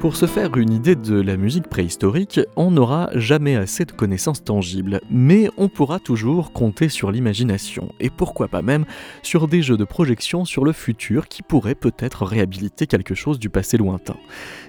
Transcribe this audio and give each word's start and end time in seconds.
Pour 0.00 0.14
se 0.14 0.26
faire 0.26 0.56
une 0.56 0.72
idée 0.72 0.94
de 0.94 1.20
la 1.20 1.36
musique 1.36 1.66
préhistorique, 1.66 2.40
on 2.54 2.70
n'aura 2.70 3.10
jamais 3.14 3.56
assez 3.56 3.84
de 3.84 3.90
connaissances 3.90 4.44
tangibles, 4.44 5.00
mais 5.10 5.50
on 5.56 5.68
pourra 5.68 5.98
toujours 5.98 6.52
compter 6.52 6.88
sur 6.88 7.10
l'imagination, 7.10 7.92
et 7.98 8.08
pourquoi 8.08 8.46
pas 8.46 8.62
même 8.62 8.84
sur 9.24 9.48
des 9.48 9.60
jeux 9.60 9.76
de 9.76 9.82
projection 9.82 10.44
sur 10.44 10.64
le 10.64 10.70
futur 10.70 11.26
qui 11.26 11.42
pourraient 11.42 11.74
peut-être 11.74 12.24
réhabiliter 12.24 12.86
quelque 12.86 13.16
chose 13.16 13.40
du 13.40 13.50
passé 13.50 13.76
lointain. 13.76 14.14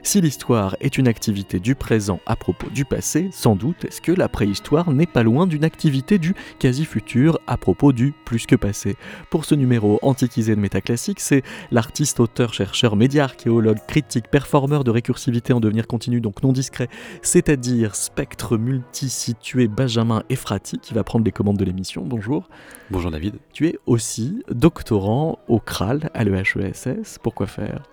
Si 0.02 0.20
l'histoire 0.20 0.76
est 0.82 0.98
une 0.98 1.08
activité 1.08 1.60
du 1.60 1.76
présent 1.76 2.20
à 2.26 2.36
propos 2.36 2.70
du 2.72 2.84
passé, 2.84 3.30
sans 3.32 3.56
doute 3.56 3.86
est-ce 3.86 4.02
que 4.02 4.12
la 4.12 4.30
préhistoire 4.30 4.90
n'est 4.90 5.06
pas 5.06 5.22
loin 5.22 5.46
d'une 5.46 5.64
activité 5.64 6.18
du 6.18 6.34
quasi-futur 6.58 7.38
à 7.46 7.56
propos 7.56 7.94
du 7.94 8.16
plus 8.26 8.48
que 8.48 8.56
passé. 8.56 8.96
Pour 9.30 9.46
ce 9.46 9.54
numéro 9.54 10.00
antiquisé 10.02 10.56
de 10.56 10.60
Métaclassique, 10.60 11.20
c'est 11.20 11.44
l'artiste, 11.70 12.20
auteur, 12.20 12.52
chercheur, 12.52 12.96
média, 12.96 13.26
archéologue, 13.26 13.78
critique, 13.88 14.28
performeur 14.32 14.84
de 14.84 14.90
récursivité 15.20 15.54
en 15.54 15.60
devenir 15.60 15.86
continu, 15.86 16.22
donc 16.22 16.44
non 16.44 16.54
discret, 16.54 16.88
c'est-à-dire 17.22 17.96
spectre 17.96 18.58
multisitué 18.58 19.68
Benjamin 19.68 20.24
Efrati, 20.30 20.80
qui 20.80 20.94
va 20.94 21.04
prendre 21.04 21.26
les 21.26 21.32
commandes 21.32 21.58
de 21.58 21.66
l'émission. 21.66 22.04
Bonjour. 22.06 22.48
Bonjour 22.90 23.12
David. 23.12 23.36
Tu 23.54 23.68
es 23.68 23.78
aussi 23.86 24.44
doctorant 24.50 25.40
au 25.48 25.60
CRAL, 25.60 26.10
à 26.14 26.24
l'EHESS. 26.24 27.20
Pourquoi 27.22 27.48
faire? 27.48 27.84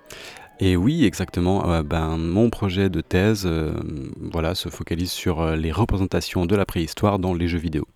Et 0.60 0.76
oui, 0.76 1.04
exactement. 1.04 1.68
Euh, 1.70 1.82
ben, 1.82 2.16
mon 2.16 2.48
projet 2.48 2.88
de 2.88 3.00
thèse 3.00 3.44
euh, 3.44 3.74
voilà, 4.20 4.54
se 4.54 4.68
focalise 4.68 5.10
sur 5.10 5.40
euh, 5.40 5.56
les 5.56 5.72
représentations 5.72 6.46
de 6.46 6.56
la 6.56 6.64
préhistoire 6.64 7.18
dans 7.18 7.34
les 7.34 7.48
jeux 7.48 7.58
vidéo 7.58 7.86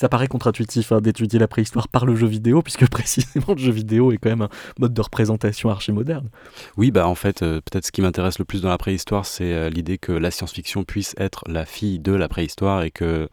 ça 0.00 0.08
paraît 0.08 0.28
contre-intuitif 0.28 0.92
hein, 0.92 1.02
d'étudier 1.02 1.38
la 1.38 1.46
préhistoire 1.46 1.86
par 1.86 2.06
le 2.06 2.14
jeu 2.14 2.26
vidéo, 2.26 2.62
puisque 2.62 2.88
précisément 2.90 3.48
le 3.52 3.58
jeu 3.58 3.70
vidéo 3.70 4.12
est 4.12 4.16
quand 4.16 4.30
même 4.30 4.40
un 4.40 4.48
mode 4.78 4.94
de 4.94 5.00
représentation 5.02 5.68
archi-moderne. 5.68 6.30
Oui, 6.78 6.90
bah 6.90 7.06
en 7.06 7.14
fait, 7.14 7.42
euh, 7.42 7.60
peut-être 7.60 7.84
ce 7.84 7.92
qui 7.92 8.00
m'intéresse 8.00 8.38
le 8.38 8.46
plus 8.46 8.62
dans 8.62 8.70
la 8.70 8.78
préhistoire, 8.78 9.26
c'est 9.26 9.52
euh, 9.52 9.68
l'idée 9.68 9.98
que 9.98 10.12
la 10.12 10.30
science-fiction 10.30 10.84
puisse 10.84 11.14
être 11.18 11.44
la 11.46 11.66
fille 11.66 11.98
de 11.98 12.12
la 12.12 12.28
préhistoire 12.28 12.82
et 12.82 12.90
que 12.90 13.28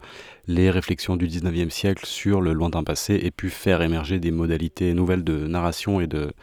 les 0.46 0.70
réflexions 0.70 1.16
du 1.16 1.26
19e 1.26 1.70
siècle 1.70 2.04
sur 2.04 2.42
le 2.42 2.52
lointain 2.52 2.84
passé 2.84 3.18
aient 3.22 3.30
pu 3.30 3.48
faire 3.48 3.80
émerger 3.80 4.20
des 4.20 4.30
modalités 4.30 4.92
nouvelles 4.92 5.24
de 5.24 5.46
narration 5.46 6.02
et 6.02 6.06
de 6.06 6.34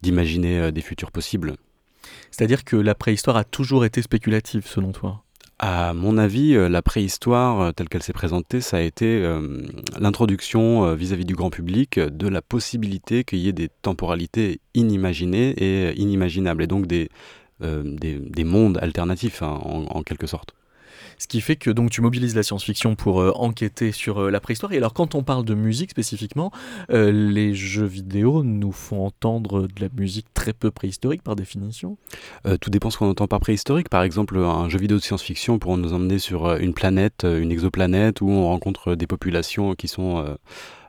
d'imaginer 0.00 0.60
euh, 0.60 0.70
des 0.70 0.80
futurs 0.80 1.12
possibles. 1.12 1.56
C'est-à-dire 2.30 2.64
que 2.64 2.76
la 2.76 2.94
préhistoire 2.94 3.36
a 3.36 3.44
toujours 3.44 3.84
été 3.84 4.00
spéculative, 4.00 4.66
selon 4.66 4.92
toi? 4.92 5.24
À 5.58 5.92
mon 5.92 6.18
avis, 6.18 6.54
euh, 6.54 6.68
la 6.68 6.82
préhistoire 6.82 7.60
euh, 7.60 7.72
telle 7.72 7.88
qu'elle 7.88 8.02
s'est 8.02 8.12
présentée, 8.12 8.60
ça 8.60 8.76
a 8.76 8.80
été 8.80 9.06
euh, 9.06 9.62
l'introduction 9.98 10.94
vis-à-vis 10.94 11.24
du 11.24 11.34
grand 11.34 11.50
public 11.50 11.98
de 11.98 12.28
la 12.28 12.42
possibilité 12.42 13.24
qu'il 13.24 13.40
y 13.40 13.48
ait 13.48 13.52
des 13.52 13.68
temporalités 13.68 14.60
inimaginées 14.74 15.50
et 15.58 15.98
inimaginables, 15.98 16.62
et 16.62 16.66
donc 16.66 16.86
des, 16.86 17.08
des, 17.60 18.44
mondes 18.44 18.78
alternatifs 18.80 19.42
hein, 19.42 19.58
en 19.64 20.02
quelque 20.02 20.28
sorte. 20.28 20.54
Ce 21.18 21.26
qui 21.26 21.40
fait 21.40 21.56
que 21.56 21.70
donc 21.70 21.90
tu 21.90 22.00
mobilises 22.00 22.34
la 22.34 22.42
science-fiction 22.42 22.94
pour 22.94 23.20
euh, 23.20 23.32
enquêter 23.34 23.92
sur 23.92 24.18
euh, 24.18 24.30
la 24.30 24.40
préhistoire. 24.40 24.72
Et 24.72 24.76
alors 24.76 24.94
quand 24.94 25.14
on 25.14 25.22
parle 25.22 25.44
de 25.44 25.54
musique 25.54 25.90
spécifiquement, 25.90 26.52
euh, 26.90 27.10
les 27.10 27.54
jeux 27.54 27.84
vidéo 27.84 28.42
nous 28.42 28.72
font 28.72 29.04
entendre 29.04 29.62
de 29.62 29.80
la 29.80 29.88
musique 29.96 30.26
très 30.34 30.52
peu 30.52 30.70
préhistorique 30.70 31.22
par 31.22 31.36
définition? 31.36 31.96
tout 32.60 32.70
dépend 32.70 32.90
ce 32.90 32.98
qu'on 32.98 33.10
entend 33.10 33.26
par 33.26 33.40
préhistorique. 33.40 33.88
Par 33.88 34.02
exemple, 34.02 34.38
un 34.38 34.68
jeu 34.68 34.78
vidéo 34.78 34.96
de 34.96 35.02
science-fiction 35.02 35.58
pourrait 35.58 35.76
nous 35.76 35.92
emmener 35.92 36.18
sur 36.18 36.54
une 36.56 36.72
planète, 36.72 37.24
une 37.24 37.50
exoplanète 37.50 38.20
où 38.20 38.30
on 38.30 38.46
rencontre 38.46 38.94
des 38.94 39.06
populations 39.06 39.74
qui 39.74 39.88
sont 39.88 40.36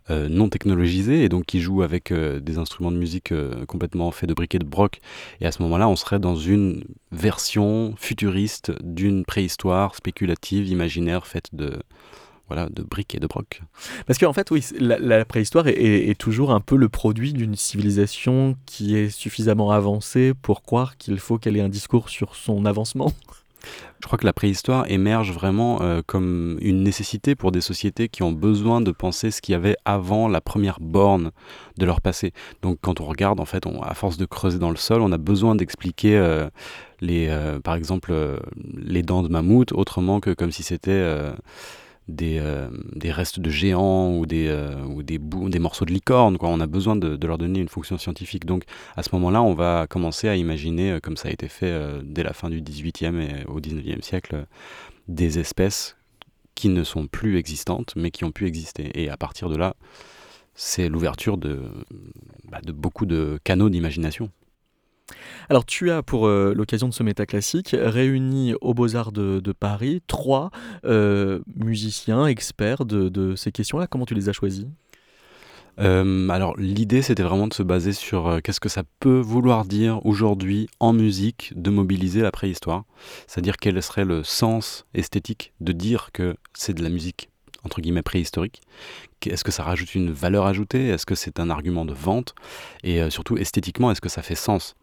non 0.10 0.50
technologisés 0.50 1.24
et 1.24 1.30
donc 1.30 1.46
qui 1.46 1.60
jouent 1.60 1.84
avec 1.84 2.12
euh, 2.12 2.40
des 2.40 2.58
instruments 2.58 2.92
de 2.92 2.98
musique 2.98 3.32
euh, 3.32 3.66
complètement 3.66 4.12
faits 4.12 4.30
de 4.30 4.34
briques 4.34 4.56
et 4.56 4.60
de 4.60 4.66
broc. 4.66 5.00
Et 5.42 5.46
à 5.46 5.52
ce 5.52 5.62
moment-là, 5.64 5.88
on 5.88 5.96
serait 5.96 6.20
dans 6.20 6.36
une 6.36 6.84
version 7.12 7.94
futuriste 7.98 8.72
d'une 8.84 9.26
préhistoire 9.26 9.96
spéculative, 9.96 10.68
imaginaire, 10.68 11.28
faite 11.28 11.50
de, 11.54 11.80
voilà, 12.48 12.68
de 12.70 12.82
briques 12.82 13.16
et 13.16 13.20
de 13.20 13.28
broc. 13.28 13.62
Parce 14.08 14.18
qu'en 14.18 14.34
fait, 14.34 14.50
oui, 14.52 14.66
la, 14.80 15.24
préhistoire 15.26 15.68
est, 15.68 16.20
toujours 16.20 16.52
un 16.52 16.60
peu 16.60 16.76
le 16.76 16.90
produit 16.90 17.34
d'une 17.34 17.56
civilisation 17.56 18.58
qui 18.66 18.96
est 18.96 19.10
suffisamment 19.10 19.72
avancée 19.72 20.34
pour 20.42 20.64
croire 20.64 20.98
qu'il 20.98 21.20
faut 21.20 21.38
qu'elle 21.38 21.56
ait 21.56 21.62
un 21.62 21.70
discours 21.70 22.10
sur 22.10 22.36
son 22.36 22.66
avancement. 22.66 23.14
Je 24.02 24.08
crois 24.08 24.18
que 24.18 24.26
la 24.26 24.34
préhistoire 24.34 24.90
émerge 24.90 25.32
vraiment 25.32 25.82
euh, 25.82 26.02
comme 26.06 26.58
une 26.62 26.84
nécessité 26.84 27.36
pour 27.36 27.52
des 27.52 27.62
sociétés 27.62 28.08
qui 28.08 28.24
ont 28.24 28.32
besoin 28.32 28.82
de 28.82 28.92
penser 28.92 29.30
ce 29.30 29.42
qu'il 29.42 29.54
y 29.54 29.56
avait 29.56 29.76
avant 29.86 30.28
la 30.28 30.42
première 30.42 30.80
borne 30.80 31.32
de 31.78 31.86
leur 31.86 32.02
passé. 32.02 32.32
Donc 32.62 32.78
quand 32.82 33.02
on 33.02 33.06
regarde, 33.06 33.40
en 33.40 33.46
fait, 33.46 33.66
à 33.82 33.94
force 33.94 34.18
de 34.18 34.26
creuser 34.26 34.60
dans 34.60 34.70
le 34.70 34.78
sol, 34.78 35.02
on 35.02 35.12
a 35.12 35.18
besoin 35.18 35.56
d'expliquer 35.56 36.18
euh, 36.18 36.50
les, 37.02 37.28
euh, 37.30 37.60
par 37.60 37.76
exemple, 37.76 38.14
les 38.76 39.04
dents 39.04 39.24
de 39.24 39.28
mammouth 39.28 39.74
autrement 39.74 40.20
que 40.20 40.34
comme 40.34 40.52
si 40.52 40.64
c'était 40.64 41.04
des, 42.10 42.40
euh, 42.40 42.70
des, 42.96 43.12
restes 43.12 43.40
de 43.40 43.50
géants 43.50 44.18
ou 44.18 44.26
des, 44.26 44.48
euh, 44.48 44.84
ou 44.84 45.04
des, 45.04 45.18
des 45.20 45.60
morceaux 45.60 45.86
de 45.86 45.92
licorne. 45.92 46.38
Quoi. 46.38 46.50
On 46.50 46.60
a 46.60 46.68
besoin 46.68 46.96
de, 46.96 47.16
de, 47.16 47.28
leur 47.28 47.38
donner 47.38 47.60
une 47.60 47.70
fonction 47.70 47.98
scientifique. 47.98 48.46
Donc 48.46 48.64
à 48.96 49.04
ce 49.04 49.10
moment-là, 49.14 49.42
on 49.42 49.54
va 49.54 49.88
commencer 49.88 50.28
à 50.28 50.36
imaginer, 50.36 50.92
euh, 50.92 51.00
comme 51.00 51.18
ça 51.18 51.30
a 51.30 51.32
été 51.32 51.48
fait 51.48 51.74
dès 52.04 52.24
la 52.24 52.34
fin 52.34 52.50
du 52.50 52.62
18e 52.62 53.20
et 53.22 53.46
au 53.46 53.60
19e 53.60 54.02
siècle, 54.02 54.46
des 55.08 55.40
espèces 55.40 55.98
qui 56.56 56.70
ne 56.70 56.84
sont 56.84 57.08
plus 57.08 57.38
existantes, 57.38 57.94
mais 57.96 58.12
qui 58.12 58.26
ont 58.26 58.32
pu 58.32 58.46
exister. 58.46 58.92
Et 59.02 59.10
à 59.10 59.18
partir 59.18 59.50
de 59.50 59.56
là, 59.56 59.76
c'est 60.56 60.90
l'ouverture 60.90 61.38
de, 61.38 61.62
bah, 62.50 62.60
de 62.62 62.72
beaucoup 62.72 63.06
de 63.06 63.40
canaux 63.44 63.70
d'imagination. 63.70 64.30
Alors 65.50 65.66
tu 65.66 65.90
as 65.92 66.04
pour 66.04 66.28
euh, 66.28 66.54
l'occasion 66.56 66.88
de 66.88 66.94
ce 66.94 67.04
métaclassique 67.04 67.76
réuni 67.78 68.54
aux 68.62 68.74
Beaux-Arts 68.74 69.12
de, 69.12 69.52
Paris 69.52 70.02
trois 70.08 70.52
euh, 70.86 71.40
musiciens 71.56 72.28
experts 72.28 72.86
de, 72.86 73.36
ces 73.36 73.52
questions-là. 73.52 73.88
Comment 73.88 74.06
tu 74.06 74.14
les 74.14 74.30
as 74.30 74.34
choisis? 74.34 74.66
Euh, 75.80 76.28
alors 76.30 76.58
l'idée 76.58 77.02
c'était 77.02 77.24
vraiment 77.24 77.48
de 77.48 77.54
se 77.54 77.64
baser 77.64 77.94
sur 77.94 78.42
qu'est-ce 78.44 78.60
que 78.60 78.68
ça 78.68 78.84
peut 79.00 79.20
vouloir 79.20 79.64
dire 79.64 80.06
aujourd'hui 80.06 80.68
en 80.82 80.92
musique 80.92 81.54
de 81.56 81.70
mobiliser 81.70 82.22
la 82.22 82.32
préhistoire, 82.32 82.84
c'est-à-dire 83.28 83.56
quel 83.56 83.82
serait 83.82 84.04
le 84.04 84.24
sens 84.24 84.86
esthétique 84.94 85.54
de 85.62 85.72
dire 85.72 86.10
que 86.12 86.36
c'est 86.54 86.74
de 86.74 86.84
la 86.84 86.90
musique 86.90 87.30
entre 87.64 87.80
guillemets 87.80 88.02
préhistorique? 88.02 88.62
Est-ce 89.26 89.44
que 89.44 89.52
ça 89.52 89.64
rajoute 89.64 89.96
une 89.96 90.12
valeur 90.12 90.46
ajoutée? 90.46 90.90
Est-ce 90.90 91.06
que 91.06 91.16
c'est 91.16 91.40
un 91.40 91.50
argument 91.50 91.86
de 91.86 91.94
vente? 91.94 92.36
Et 92.84 93.10
surtout 93.10 93.38
esthétiquement, 93.38 93.90
est-ce 93.90 94.02
que 94.02 94.10
ça 94.10 94.22
fait 94.22 94.36
sens? 94.36 94.76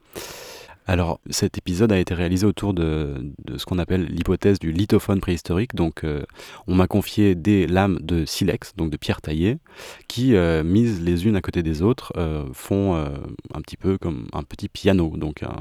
Alors, 0.89 1.21
cet 1.31 1.59
épisode 1.59 1.91
a 1.91 1.99
été 1.99 2.15
réalisé 2.15 2.47
autour 2.47 2.73
de, 2.73 3.33
ce 3.57 3.65
qu'on 3.65 3.79
appelle 3.79 4.07
l'hypothèse 4.07 4.61
du 4.61 4.71
lithophone 4.71 5.21
préhistorique. 5.21 5.75
Donc, 5.75 6.05
euh, 6.05 6.23
on 6.69 6.77
m'a 6.77 6.87
confié 6.87 7.35
des 7.35 7.67
lames 7.67 7.99
de 8.01 8.25
silex, 8.25 8.73
donc 8.77 8.91
de 8.91 8.97
pierre 8.97 9.21
taillée, 9.21 9.59
qui, 10.07 10.37
euh, 10.37 10.63
mises 10.63 11.03
les 11.03 11.27
unes 11.27 11.35
à 11.35 11.41
côté 11.41 11.65
des 11.65 11.83
autres, 11.83 12.13
euh, 12.17 12.45
font 12.53 12.95
un 12.95 13.61
petit 13.63 13.77
peu 13.77 13.99
comme 13.99 14.29
un 14.33 14.45
petit 14.45 14.69
piano. 14.69 15.13
Donc, 15.17 15.43
un, 15.43 15.57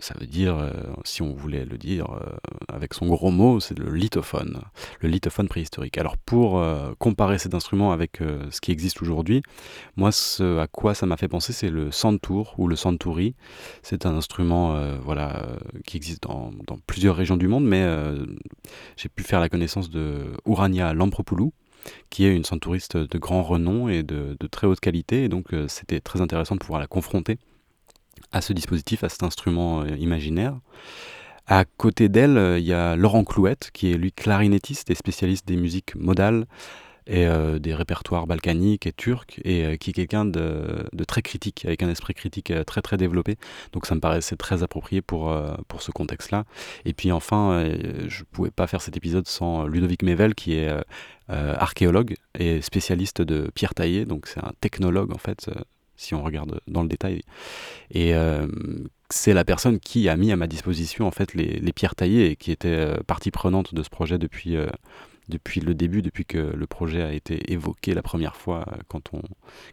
ça 0.00 0.14
veut 0.18 0.26
dire, 0.26 0.56
euh, 0.58 0.70
si 1.04 1.22
on 1.22 1.32
voulait 1.32 1.64
le 1.64 1.78
dire 1.78 2.10
euh, 2.10 2.36
avec 2.68 2.94
son 2.94 3.06
gros 3.06 3.30
mot, 3.30 3.58
c'est 3.58 3.78
le 3.78 3.92
lithophone, 3.94 4.60
le 5.00 5.08
lithophone 5.08 5.48
préhistorique. 5.48 5.96
Alors 5.98 6.16
pour 6.18 6.58
euh, 6.58 6.92
comparer 6.98 7.38
cet 7.38 7.54
instrument 7.54 7.92
avec 7.92 8.20
ce 8.50 8.60
qui 8.60 8.70
existe 8.70 9.00
aujourd'hui, 9.02 9.42
moi 9.96 10.10
à 10.40 10.66
quoi 10.66 10.94
ça 10.94 11.06
m'a 11.06 11.16
fait 11.16 11.28
penser, 11.28 11.52
c'est 11.52 11.70
le 11.70 11.90
santour 11.90 12.54
ou 12.58 12.68
le 12.68 12.76
santouri. 12.76 13.34
C'est 13.82 14.06
un 14.06 14.14
instrument 14.16 14.78
voilà, 15.02 15.46
qui 15.86 15.96
existe 15.96 16.24
dans, 16.24 16.50
plusieurs 16.86 17.16
régions 17.16 17.36
du 17.36 17.48
monde, 17.48 17.64
mais 17.64 17.86
j'ai 18.96 19.08
pu 19.08 19.22
faire 19.22 19.40
la 19.40 19.48
connaissance 19.48 19.90
de 19.90 20.32
Urania 20.46 20.92
Lampropoulou, 20.92 21.52
qui 22.10 22.24
est 22.24 22.34
une 22.34 22.44
santouriste 22.44 22.96
de 22.96 23.18
grand 23.18 23.42
renom 23.42 23.88
et 23.88 24.02
de 24.02 24.46
très 24.50 24.66
haute 24.66 24.80
qualité, 24.80 25.24
et 25.24 25.28
donc 25.28 25.46
c'était 25.68 26.00
très 26.00 26.20
intéressant 26.20 26.54
de 26.54 26.60
pouvoir 26.60 26.80
la 26.80 26.86
confronter 26.86 27.38
à 28.32 28.40
ce 28.40 28.52
dispositif, 28.52 29.04
à 29.04 29.08
cet 29.08 29.22
instrument 29.22 29.82
euh, 29.82 29.96
imaginaire. 29.96 30.58
À 31.46 31.64
côté 31.64 32.08
d'elle, 32.08 32.36
euh, 32.36 32.58
il 32.58 32.66
y 32.66 32.74
a 32.74 32.96
Laurent 32.96 33.24
Clouette, 33.24 33.70
qui 33.72 33.90
est 33.90 33.96
lui 33.96 34.12
clarinettiste 34.12 34.90
et 34.90 34.94
spécialiste 34.94 35.46
des 35.46 35.56
musiques 35.56 35.94
modales 35.94 36.46
et 37.06 37.26
euh, 37.26 37.58
des 37.58 37.74
répertoires 37.74 38.26
balkaniques 38.26 38.86
et 38.86 38.92
turcs, 38.92 39.40
et 39.42 39.78
qui 39.78 39.90
est 39.90 39.92
quelqu'un 39.94 40.26
de, 40.26 40.86
très 41.06 41.22
critique, 41.22 41.64
avec 41.64 41.82
un 41.82 41.88
esprit 41.88 42.12
critique 42.12 42.52
très 42.66 42.82
très 42.82 42.98
développé. 42.98 43.36
Donc 43.72 43.86
ça 43.86 43.94
me 43.94 44.00
paraissait 44.00 44.36
très 44.36 44.62
approprié 44.62 45.00
pour, 45.00 45.34
pour 45.68 45.80
ce 45.80 45.90
contexte-là. 45.90 46.44
Et 46.84 46.92
puis 46.92 47.10
enfin, 47.10 47.64
je 48.08 48.20
ne 48.20 48.24
pouvais 48.30 48.50
pas 48.50 48.66
faire 48.66 48.82
cet 48.82 48.98
épisode 48.98 49.26
sans 49.26 49.66
Ludovic 49.66 50.02
Mevel, 50.02 50.34
qui 50.34 50.52
est 50.52 50.70
archéologue 51.28 52.14
et 52.38 52.60
spécialiste 52.60 53.22
de 53.22 53.50
pierre 53.54 53.72
taillée, 53.72 54.04
donc 54.04 54.26
c'est 54.26 54.40
un 54.40 54.52
technologue 54.60 55.10
en 55.14 55.18
fait 55.18 55.48
si 55.98 56.14
on 56.14 56.22
regarde 56.22 56.60
dans 56.66 56.82
le 56.82 56.88
détail. 56.88 57.22
Et 57.90 58.14
euh, 58.14 58.46
c'est 59.10 59.34
la 59.34 59.44
personne 59.44 59.78
qui 59.80 60.08
a 60.08 60.16
mis 60.16 60.32
à 60.32 60.36
ma 60.36 60.46
disposition 60.46 61.06
en 61.06 61.10
fait 61.10 61.34
les, 61.34 61.72
pierres 61.72 61.94
taillées 61.94 62.30
et 62.30 62.36
qui 62.36 62.50
était 62.52 62.68
euh, 62.68 62.96
partie 63.06 63.30
prenante 63.30 63.74
de 63.74 63.82
ce 63.82 63.90
projet 63.90 64.16
depuis, 64.16 64.56
euh, 64.56 64.68
depuis 65.28 65.60
le 65.60 65.74
début, 65.74 66.00
depuis 66.00 66.24
que 66.24 66.38
le 66.38 66.66
projet 66.66 67.02
a 67.02 67.12
été 67.12 67.52
évoqué 67.52 67.94
la 67.94 68.02
première 68.02 68.36
fois, 68.36 68.64
quand, 68.86 69.10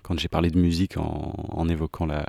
quand 0.01 0.19
j'ai 0.19 0.27
parlé 0.27 0.49
de 0.49 0.59
musique 0.59 0.97
en, 0.97 1.69
évoquant 1.69 2.05
la, 2.05 2.25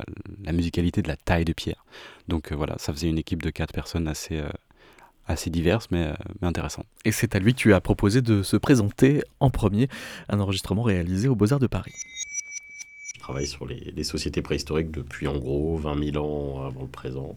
musicalité 0.53 1.03
de 1.03 1.09
la 1.09 1.17
taille 1.17 1.45
de 1.45 1.53
Pierre. 1.53 1.85
Donc 2.29 2.53
voilà, 2.53 2.77
ça 2.79 2.93
faisait 2.93 3.09
une 3.09 3.19
équipe 3.19 3.43
de 3.43 3.51
quatre 3.51 3.73
personnes 3.73 4.09
assez, 4.09 4.41
assez 5.27 5.51
diverses 5.51 5.89
mais, 5.91 6.13
mais 6.41 6.49
intéressantes. 6.49 6.87
Et 7.05 7.13
c'est 7.13 7.35
à 7.35 7.39
lui 7.39 7.55
que 7.55 7.59
tu 7.59 7.75
as 7.75 7.81
proposé 7.81 8.23
de 8.23 8.43
se 8.43 8.57
présenter 8.57 9.23
en 9.41 9.51
premier, 9.51 9.89
un 10.29 10.39
enregistrement 10.39 10.83
réalisé 10.83 11.29
au 11.29 11.35
Beaux-Arts 11.35 11.61
de 11.61 11.67
Paris 11.67 11.95
travaille 13.27 13.49
sur 13.49 13.67
les, 13.67 14.05
sociétés 14.05 14.41
préhistoriques 14.41 14.93
depuis 14.93 15.27
en 15.27 15.37
gros 15.37 15.77
20 15.79 16.13
000 16.13 16.25
ans 16.25 16.65
avant 16.65 16.83
le 16.83 16.89
présent 16.89 17.35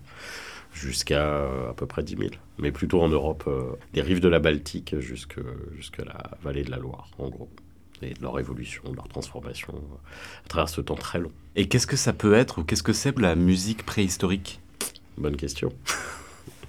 jusqu'à 0.72 1.26
euh, 1.26 1.72
à 1.72 1.74
peu 1.74 1.88
près 1.88 2.04
10 2.04 2.16
000, 2.16 2.30
mais 2.60 2.72
plutôt 2.72 3.02
en 3.02 3.10
Europe, 3.10 3.46
euh, 3.48 3.72
des 3.94 4.04
rives 4.04 4.20
de 4.20 4.28
la 4.28 4.38
Baltique 4.38 5.00
jusqu'à 5.00 6.06
la 6.06 6.38
vallée 6.44 6.64
de 6.64 6.70
la 6.70 6.78
Loire, 6.78 7.10
en 7.18 7.30
gros, 7.30 7.50
et 8.04 8.14
de 8.14 8.22
leur 8.22 8.38
évolution, 8.38 8.84
de 8.88 8.96
leur 8.96 9.08
transformation 9.08 9.74
euh, 9.74 10.46
à 10.46 10.48
travers 10.48 10.70
ce 10.70 10.82
temps 10.82 10.94
très 10.94 11.18
long. 11.18 11.32
Et 11.56 11.68
qu'est-ce 11.68 11.88
que 11.88 11.98
ça 11.98 12.14
peut 12.14 12.36
être, 12.36 12.60
ou 12.60 12.64
qu'est-ce 12.64 12.84
que 12.84 12.94
c'est 12.94 13.18
la 13.18 13.34
musique 13.34 13.84
préhistorique? 13.84 14.60
Bonne 15.18 15.38
question. 15.38 15.74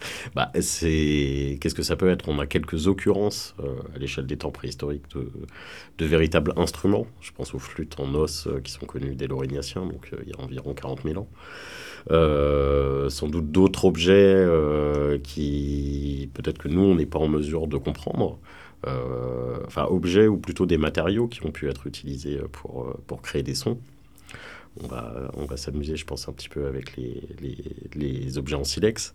bah, 0.34 0.50
c'est 0.60 1.58
qu'est-ce 1.60 1.74
que 1.74 1.82
ça 1.82 1.96
peut 1.96 2.08
être? 2.08 2.28
On 2.28 2.38
a 2.38 2.46
quelques 2.46 2.86
occurrences 2.86 3.54
euh, 3.60 3.76
à 3.94 3.98
l'échelle 3.98 4.26
des 4.26 4.36
temps 4.36 4.50
préhistoriques 4.50 5.04
de, 5.98 6.04
véritables 6.04 6.52
instruments. 6.56 7.06
Je 7.20 7.30
pense 7.32 7.54
aux 7.54 7.58
flûtes 7.58 7.98
en 8.00 8.14
os 8.14 8.46
euh, 8.46 8.60
qui 8.60 8.72
sont 8.72 8.86
connues 8.86 9.14
dès 9.14 9.26
l'Aurignacien, 9.26 9.84
donc 9.86 10.10
euh, 10.12 10.18
il 10.22 10.30
y 10.30 10.32
a 10.32 10.40
environ 10.40 10.74
40 10.74 11.02
000 11.04 11.18
ans. 11.18 11.28
sans 13.08 13.28
doute 13.28 13.50
d'autres 13.50 13.84
objets 13.84 14.46
qui 15.22 16.30
peut-être 16.34 16.58
que 16.58 16.68
nous 16.68 16.82
on 16.82 16.94
n'est 16.94 17.06
pas 17.06 17.18
en 17.18 17.28
mesure 17.28 17.66
de 17.66 17.76
comprendre. 17.76 18.38
enfin 19.66 19.86
objets 19.90 20.26
ou 20.26 20.38
plutôt 20.38 20.66
des 20.66 20.78
matériaux 20.78 21.28
qui 21.28 21.44
ont 21.44 21.50
pu 21.52 21.68
être 21.68 21.86
utilisés 21.86 22.40
pour 22.52 23.22
créer 23.22 23.42
des 23.42 23.54
sons 23.54 23.78
on 24.82 24.86
va, 24.86 25.30
on 25.34 25.44
va 25.44 25.56
s'amuser, 25.56 25.96
je 25.96 26.04
pense, 26.04 26.28
un 26.28 26.32
petit 26.32 26.48
peu 26.48 26.66
avec 26.66 26.96
les, 26.96 27.28
les, 27.94 28.38
objets 28.38 28.56
en 28.56 28.64
silex. 28.64 29.14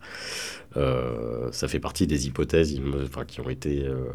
Euh, 0.77 1.51
ça 1.51 1.67
fait 1.67 1.79
partie 1.79 2.07
des 2.07 2.27
hypothèses 2.27 2.79
enfin, 3.03 3.25
qui 3.25 3.41
ont 3.41 3.50
été 3.50 3.85
euh, 3.85 4.06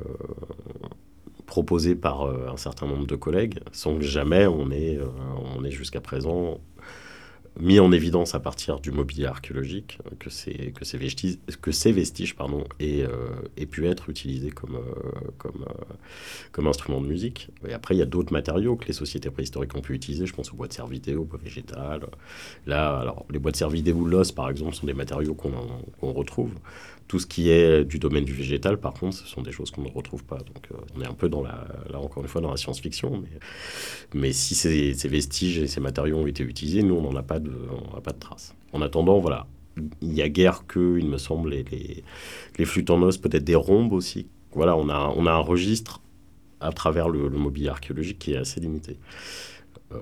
proposées 1.47 1.94
par 1.94 2.23
euh, 2.23 2.49
un 2.49 2.56
certain 2.56 2.87
nombre 2.87 3.06
de 3.06 3.17
collègues, 3.17 3.61
sans 3.73 3.97
que 3.99 4.05
jamais 4.05 4.47
on 4.47 4.70
ait, 4.70 4.99
on 5.56 5.64
ait 5.64 5.70
jusqu'à 5.70 6.00
présent 6.00 6.61
mis 7.58 7.81
en 7.81 7.91
évidence 7.93 8.35
à 8.35 8.41
partir 8.41 8.81
du 8.81 8.93
mobilier 8.93 9.26
archéologique 9.26 9.99
que 10.19 10.31
ces, 10.31 10.73
vestiges, 10.94 11.38
que 11.61 11.73
ces 11.73 11.93
vestiges 11.93 12.37
pardon, 12.37 12.64
aient, 12.79 13.02
euh, 13.02 13.67
pu 13.70 13.87
être 13.87 14.08
utilisés 14.08 14.50
comme, 14.50 14.76
euh, 14.76 15.31
euh, 15.47 15.50
comme 16.52 16.67
instrument 16.67 17.00
de 17.00 17.06
musique. 17.06 17.50
Et 17.69 17.73
après, 17.73 17.94
il 17.94 17.99
y 17.99 18.02
a 18.02 18.06
d'autres 18.06 18.32
matériaux 18.32 18.76
que 18.76 18.87
les 18.87 18.93
sociétés 18.93 19.31
préhistoriques 19.31 19.75
ont 19.76 19.81
pu 19.81 19.94
utiliser. 19.94 20.26
Je 20.26 20.32
pense 20.32 20.52
aux 20.52 20.56
bois 20.56 20.69
de 20.69 20.91
vidéo, 20.91 21.23
aux 21.23 21.25
bois 21.25 21.41
végétales. 21.43 22.06
Là, 22.67 22.99
alors, 22.99 23.26
les 23.31 23.38
bois 23.38 23.52
de 23.52 23.67
vidéo 23.69 23.97
ou 23.97 24.05
l'os, 24.05 24.32
par 24.32 24.49
exemple, 24.49 24.75
sont 24.75 24.87
des 24.87 24.94
matériaux 24.94 25.35
qu'on 25.35 26.12
retrouve. 26.12 26.52
Tout 27.11 27.19
ce 27.19 27.27
qui 27.27 27.51
est 27.51 27.85
du 27.85 27.99
domaine 27.99 28.25
du 28.25 28.33
végétal, 28.33 28.79
par 28.79 28.93
contre, 28.95 29.17
ce 29.17 29.27
sont 29.27 29.43
des 29.43 29.51
choses 29.51 29.73
qu'on 29.73 29.83
ne 29.83 29.91
retrouve 29.91 30.23
pas. 30.23 30.37
Donc, 30.37 30.69
euh, 30.71 30.77
on 30.97 31.01
est 31.01 31.09
un 31.09 31.12
peu 31.12 31.29
dans 31.29 31.43
la, 31.43 31.67
là 31.91 31.99
encore 31.99 32.23
une 32.23 32.29
fois 32.29 32.41
dans 32.41 32.53
la 32.53 32.57
science-fiction. 32.57 33.25
Mais, 34.15 34.31
si 34.31 34.55
ces, 34.55 34.93
vestiges 35.09 35.59
et 35.59 35.67
ces 35.67 35.81
matériaux 35.81 36.19
ont 36.19 36.29
été 36.29 36.45
utilisés, 36.45 36.85
nous, 36.85 36.95
on 36.95 37.03
n'en 37.03 37.17
a 37.17 37.25
pas 37.25 37.41
de, 37.41 37.51
on 37.73 38.01
traces. 38.12 38.55
En 38.73 38.81
attendant, 38.81 39.19
voilà, 39.19 39.49
il 40.01 40.12
y 40.12 40.23
a 40.23 40.29
guère 40.29 40.69
que, 40.69 41.01
il 41.01 41.09
me 41.09 41.19
semble, 41.19 41.51
les, 41.51 42.65
flûtes 42.65 42.91
en 42.91 43.03
os, 43.03 43.19
peut-être 43.19 43.43
des 43.43 43.57
rhombes 43.57 43.93
aussi. 43.93 44.29
Voilà, 44.53 44.77
on 44.77 44.89
a, 44.89 45.33
un 45.33 45.39
registre 45.39 46.01
à 46.61 46.71
travers 46.71 47.09
le, 47.09 47.29
mobilier 47.29 47.71
archéologique 47.71 48.21
qui 48.21 48.35
est 48.35 48.37
assez 48.37 48.61
limité. 48.61 48.99
Euh, 49.91 49.99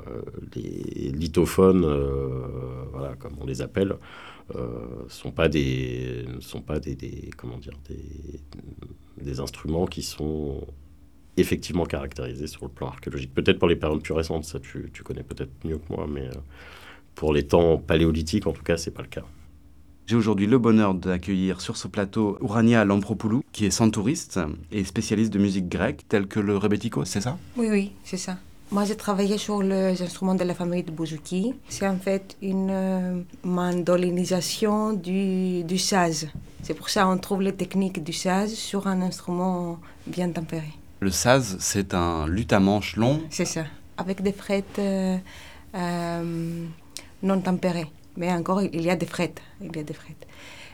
les 0.54 1.10
lithophones, 1.10 1.86
euh, 1.86 2.44
voilà, 2.92 3.14
comme 3.14 3.32
on 3.40 3.46
les 3.46 3.62
appelle, 3.62 3.92
euh, 3.92 3.96
sont 5.08 5.30
pas 5.30 5.48
des 5.48 6.24
sont 6.40 6.62
pas 6.62 6.80
des, 6.80 6.94
des, 6.94 7.30
comment 7.36 7.58
dire 7.58 7.78
des, 7.88 8.40
des 9.22 9.40
instruments 9.40 9.86
qui 9.86 10.02
sont 10.02 10.66
effectivement 11.36 11.84
caractérisés 11.84 12.46
sur 12.46 12.64
le 12.64 12.70
plan 12.70 12.88
archéologique. 12.88 13.32
Peut-être 13.34 13.58
pour 13.58 13.68
les 13.68 13.76
périodes 13.76 14.02
plus 14.02 14.14
récentes, 14.14 14.44
ça 14.44 14.58
tu, 14.58 14.90
tu 14.92 15.02
connais 15.02 15.22
peut-être 15.22 15.52
mieux 15.64 15.78
que 15.78 15.92
moi, 15.94 16.06
mais 16.10 16.26
euh, 16.26 16.32
pour 17.14 17.32
les 17.32 17.46
temps 17.46 17.78
paléolithiques, 17.78 18.46
en 18.46 18.52
tout 18.52 18.62
cas, 18.62 18.76
c'est 18.76 18.90
pas 18.90 19.02
le 19.02 19.08
cas. 19.08 19.24
J'ai 20.06 20.16
aujourd'hui 20.16 20.46
le 20.46 20.58
bonheur 20.58 20.94
d'accueillir 20.94 21.60
sur 21.60 21.76
ce 21.76 21.86
plateau 21.86 22.38
Urania 22.40 22.84
Lampropoulou, 22.84 23.42
qui 23.52 23.66
est 23.66 23.70
centuriste 23.70 24.40
et 24.72 24.82
spécialiste 24.82 25.32
de 25.32 25.38
musique 25.38 25.68
grecque, 25.68 26.06
telle 26.08 26.26
que 26.26 26.40
le 26.40 26.56
rebetiko, 26.56 27.04
c'est 27.04 27.20
ça? 27.20 27.38
Oui, 27.56 27.68
oui, 27.70 27.92
c'est 28.04 28.16
ça. 28.16 28.38
Moi, 28.70 28.84
j'ai 28.84 28.96
travaillé 28.96 29.38
sur 29.38 29.62
les 29.62 30.02
instruments 30.02 30.34
de 30.34 30.44
la 30.44 30.52
famille 30.52 30.82
de 30.82 30.90
bouzouki. 30.90 31.54
C'est 31.70 31.88
en 31.88 31.96
fait 31.96 32.36
une 32.42 32.68
euh, 32.70 33.22
mandolinisation 33.42 34.92
du, 34.92 35.64
du 35.64 35.78
saz. 35.78 36.28
C'est 36.62 36.74
pour 36.74 36.90
ça 36.90 37.04
qu'on 37.04 37.16
trouve 37.16 37.40
les 37.40 37.54
techniques 37.54 38.04
du 38.04 38.12
saz 38.12 38.52
sur 38.52 38.86
un 38.86 39.00
instrument 39.00 39.78
bien 40.06 40.30
tempéré. 40.30 40.70
Le 41.00 41.10
saz, 41.10 41.56
c'est 41.60 41.94
un 41.94 42.26
luth 42.26 42.52
à 42.52 42.60
manche 42.60 42.96
long 42.96 43.22
C'est 43.30 43.46
ça, 43.46 43.64
avec 43.96 44.20
des 44.20 44.32
frettes 44.32 44.78
euh, 44.78 45.16
euh, 45.74 46.66
non 47.22 47.40
tempérées. 47.40 47.90
Mais 48.18 48.30
encore, 48.32 48.60
il 48.60 48.82
y 48.82 48.90
a 48.90 48.96
des 48.96 49.06
frettes. 49.06 49.40
Il 49.62 49.74
y 49.74 49.80
a 49.80 49.82
des 49.82 49.94
frettes. 49.94 50.26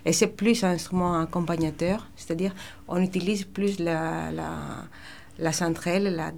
Et 0.05 0.13
c'est 0.13 0.27
plus 0.27 0.65
un 0.65 0.71
instrument 0.71 1.21
accompagnateur, 1.21 2.09
c'est-à-dire 2.17 2.55
on 2.89 3.01
utilise 3.01 3.45
plus 3.45 3.79
la, 3.79 4.33
la 4.33 4.49
la 5.39 5.53
centrale, 5.53 6.05
la, 6.05 6.33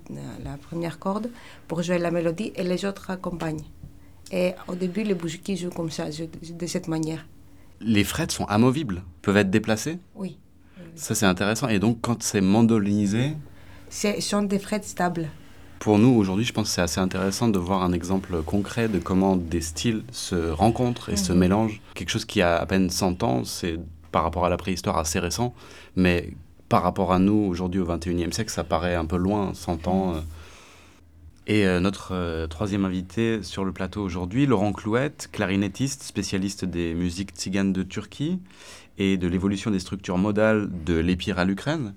la, 0.44 0.56
première 0.56 0.98
corde, 0.98 1.30
pour 1.68 1.82
jouer 1.82 1.98
la 1.98 2.10
mélodie 2.10 2.52
et 2.56 2.62
les 2.62 2.84
autres 2.84 3.10
accompagnent. 3.10 3.64
Et 4.32 4.52
au 4.68 4.74
début, 4.74 5.02
les 5.02 5.14
bouzouki 5.14 5.56
jouent 5.56 5.70
comme 5.70 5.90
ça, 5.90 6.06
de 6.08 6.66
cette 6.66 6.88
manière. 6.88 7.26
Les 7.80 8.04
frettes 8.04 8.32
sont 8.32 8.46
amovibles, 8.46 9.02
peuvent 9.22 9.36
être 9.36 9.50
déplacées? 9.50 9.98
Oui. 10.14 10.38
Ça, 10.94 11.14
c'est 11.14 11.26
intéressant. 11.26 11.68
Et 11.68 11.78
donc, 11.78 11.98
quand 12.00 12.22
c'est 12.22 12.40
mandolinisé? 12.40 13.32
Ce 13.90 14.20
sont 14.20 14.42
des 14.42 14.58
frettes 14.58 14.84
stables. 14.84 15.28
Pour 15.78 15.98
nous, 15.98 16.08
aujourd'hui, 16.08 16.44
je 16.44 16.52
pense 16.52 16.68
que 16.68 16.74
c'est 16.74 16.80
assez 16.80 17.00
intéressant 17.00 17.48
de 17.48 17.58
voir 17.58 17.82
un 17.82 17.92
exemple 17.92 18.42
concret 18.42 18.88
de 18.88 18.98
comment 18.98 19.36
des 19.36 19.60
styles 19.60 20.02
se 20.10 20.50
rencontrent 20.50 21.10
et 21.10 21.16
se 21.16 21.32
mhm. 21.32 21.38
mélangent. 21.38 21.82
Quelque 21.94 22.08
chose 22.08 22.24
qui 22.24 22.40
a 22.40 22.56
à 22.56 22.66
peine 22.66 22.90
100 22.90 23.22
ans, 23.22 23.44
c'est 23.44 23.78
par 24.10 24.22
rapport 24.22 24.46
à 24.46 24.48
la 24.48 24.56
préhistoire 24.56 24.96
assez 24.96 25.18
récent, 25.18 25.54
mais 25.94 26.32
par 26.68 26.82
rapport 26.82 27.12
à 27.12 27.18
nous 27.18 27.34
aujourd'hui 27.34 27.80
au 27.80 27.86
21e 27.86 28.32
siècle, 28.32 28.50
ça 28.50 28.64
paraît 28.64 28.94
un 28.94 29.04
peu 29.04 29.16
loin, 29.16 29.54
100 29.54 29.86
ans. 29.88 30.14
Euh. 30.14 30.20
Et 31.46 31.64
euh, 31.64 31.78
notre 31.78 32.12
euh, 32.12 32.46
troisième 32.48 32.84
invité 32.84 33.42
sur 33.42 33.64
le 33.64 33.72
plateau 33.72 34.02
aujourd'hui, 34.02 34.46
Laurent 34.46 34.72
Clouette, 34.72 35.28
clarinettiste, 35.30 36.02
spécialiste 36.02 36.64
des 36.64 36.94
musiques 36.94 37.30
tziganes 37.30 37.72
de 37.72 37.84
Turquie 37.84 38.40
et 38.98 39.16
de 39.16 39.28
l'évolution 39.28 39.70
des 39.70 39.78
structures 39.78 40.18
modales 40.18 40.68
de 40.84 40.94
l'Épire 40.94 41.38
à 41.38 41.44
l'Ukraine, 41.44 41.94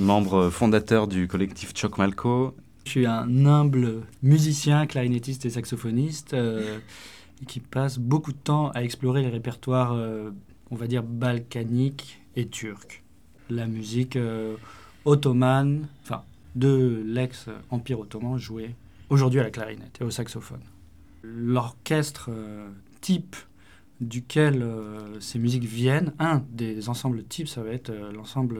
membre 0.00 0.50
fondateur 0.50 1.06
du 1.06 1.28
collectif 1.28 1.72
Chok 1.74 1.98
Malko. 1.98 2.56
Je 2.86 2.90
suis 2.90 3.06
un 3.06 3.46
humble 3.46 4.02
musicien, 4.22 4.86
clarinettiste 4.86 5.44
et 5.44 5.50
saxophoniste 5.50 6.34
qui 7.46 7.60
passe 7.60 7.98
beaucoup 7.98 8.32
de 8.32 8.38
temps 8.38 8.70
à 8.70 8.82
explorer 8.82 9.22
les 9.22 9.28
répertoires, 9.28 9.94
on 10.70 10.74
va 10.74 10.86
dire, 10.86 11.02
balkaniques 11.02 12.20
et 12.34 12.48
turcs 12.48 13.02
la 13.50 13.66
musique 13.66 14.16
euh, 14.16 14.56
ottomane, 15.04 15.88
enfin 16.02 16.22
de 16.54 17.02
l'ex-empire 17.06 18.00
ottoman 18.00 18.36
jouée 18.38 18.74
aujourd'hui 19.08 19.40
à 19.40 19.44
la 19.44 19.50
clarinette 19.50 19.98
et 20.00 20.04
au 20.04 20.10
saxophone. 20.10 20.62
L'orchestre 21.22 22.30
euh, 22.32 22.68
type 23.00 23.36
duquel 24.00 24.62
euh, 24.62 25.20
ces 25.20 25.38
musiques 25.38 25.64
viennent, 25.64 26.12
un 26.18 26.42
des 26.50 26.88
ensembles 26.88 27.22
types, 27.24 27.48
ça 27.48 27.62
va 27.62 27.70
être 27.70 27.92
l'ensemble 28.14 28.58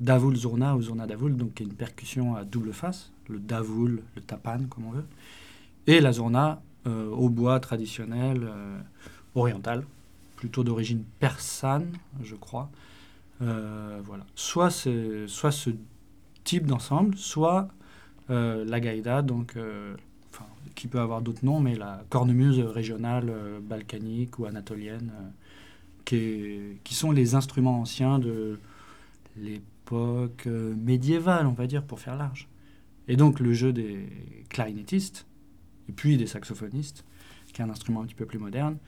Davul 0.00 0.36
Zurna 0.36 0.76
ou 0.76 0.82
Zurna 0.82 1.06
Davul, 1.06 1.36
donc 1.36 1.60
une 1.60 1.74
percussion 1.74 2.34
à 2.34 2.44
double 2.44 2.72
face, 2.72 3.12
le 3.28 3.38
Davul, 3.38 4.02
le 4.16 4.22
Tapan, 4.22 4.64
comme 4.68 4.86
on 4.86 4.92
veut, 4.92 5.06
et 5.86 6.00
la 6.00 6.12
Zurna 6.12 6.62
au 6.86 7.28
bois 7.28 7.60
traditionnel 7.60 8.48
oriental, 9.34 9.84
plutôt 10.36 10.64
d'origine 10.64 11.04
persane, 11.20 11.92
je 12.24 12.34
crois, 12.34 12.68
euh, 12.72 12.91
voilà. 13.42 14.24
Soit, 14.34 14.70
soit 14.70 15.52
ce 15.52 15.70
type 16.44 16.66
d'ensemble, 16.66 17.16
soit 17.16 17.68
euh, 18.30 18.64
la 18.64 18.80
gaïda, 18.80 19.22
donc, 19.22 19.56
euh, 19.56 19.94
qui 20.74 20.88
peut 20.88 21.00
avoir 21.00 21.22
d'autres 21.22 21.44
noms, 21.44 21.60
mais 21.60 21.74
la 21.74 22.04
cornemuse 22.08 22.60
régionale 22.60 23.32
balkanique 23.62 24.38
ou 24.38 24.46
anatolienne, 24.46 25.12
qui, 26.04 26.78
qui, 26.84 26.94
sont 26.94 27.12
les 27.12 27.34
instruments 27.34 27.80
anciens 27.80 28.18
de 28.18 28.58
l'époque 29.36 30.46
médiévale, 30.46 31.46
on 31.46 31.52
va 31.52 31.66
dire, 31.66 31.84
pour 31.84 32.00
faire 32.00 32.16
large. 32.16 32.48
Et 33.08 33.16
donc 33.16 33.40
le 33.40 33.52
jeu 33.52 33.72
des 33.72 34.08
clarinettistes, 34.48 35.26
et 35.88 35.92
puis 35.92 36.16
des 36.16 36.26
saxophonistes, 36.26 37.04
qui 37.52 37.60
est 37.60 37.64
un 37.64 37.70
instrument 37.70 38.00
un 38.00 38.06
petit 38.06 38.14
peu 38.14 38.26
plus 38.26 38.38
moderne, 38.38 38.78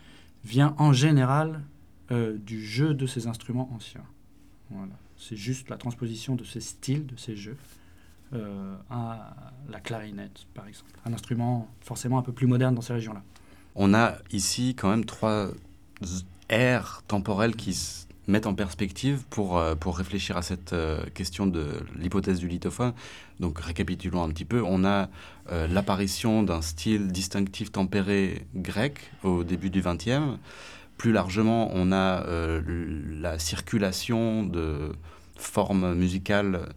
vient 0.45 0.75
en 0.79 0.93
général 0.93 1.63
du 2.11 2.65
jeu 2.65 2.95
de 2.95 3.07
ces 3.07 3.27
instruments 3.27 3.71
anciens. 3.75 4.05
Voilà. 4.71 4.93
C'est 5.17 5.37
juste 5.37 5.71
la 5.71 5.77
transposition 5.77 6.35
de 6.35 6.45
ces 6.45 6.61
styles, 6.61 7.07
de 7.07 7.17
ces 7.17 7.37
jeux, 7.37 7.57
euh, 8.33 8.75
à 8.91 9.35
la 9.71 9.81
clarinette, 9.81 10.47
par 10.55 10.67
exemple. 10.67 10.91
Un 11.05 11.13
instrument 11.13 11.69
forcément 11.81 12.19
un 12.19 12.23
peu 12.23 12.33
plus 12.33 12.47
moderne 12.47 12.75
dans 12.75 12.81
ces 12.81 12.93
régions-là. 12.93 13.23
On 13.77 13.95
a 13.95 14.17
ici 14.33 14.75
quand 14.75 14.91
même 14.91 15.05
trois 15.05 15.49
ères 16.49 17.03
temporelles 17.07 17.55
qui 17.55 17.75
se 17.75 18.07
mettent 18.27 18.47
en 18.47 18.55
perspective 18.55 19.23
pour, 19.31 19.59
euh, 19.59 19.75
pour 19.75 19.97
réfléchir 19.99 20.37
à 20.37 20.43
cette 20.43 20.73
euh, 20.73 21.05
question 21.15 21.47
de 21.47 21.67
l'hypothèse 21.97 22.41
du 22.41 22.49
lithophone. 22.49 22.93
Donc 23.41 23.61
récapitulons 23.61 24.23
un 24.23 24.31
petit 24.31 24.45
peu. 24.45 24.63
On 24.65 24.85
a 24.85 25.09
l'apparition 25.51 26.43
d'un 26.43 26.63
style 26.63 27.09
distinctif 27.09 27.71
tempéré 27.71 28.47
grec 28.57 29.11
au 29.23 29.45
début 29.45 29.69
du 29.69 29.83
XXe. 29.83 30.39
Plus 30.97 31.13
largement, 31.13 31.71
on 31.73 31.93
a 31.93 32.25
la 33.21 33.39
circulation 33.39 34.45
de 34.45 34.93
formes 35.37 35.95
musicales 35.95 36.69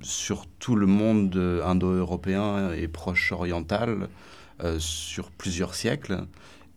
sur 0.00 0.46
tout 0.58 0.74
le 0.74 0.86
monde 0.86 1.36
indo-européen 1.64 2.72
et 2.72 2.88
proche-oriental 2.88 4.08
euh, 4.62 4.78
sur 4.78 5.30
plusieurs 5.30 5.74
siècles. 5.74 6.26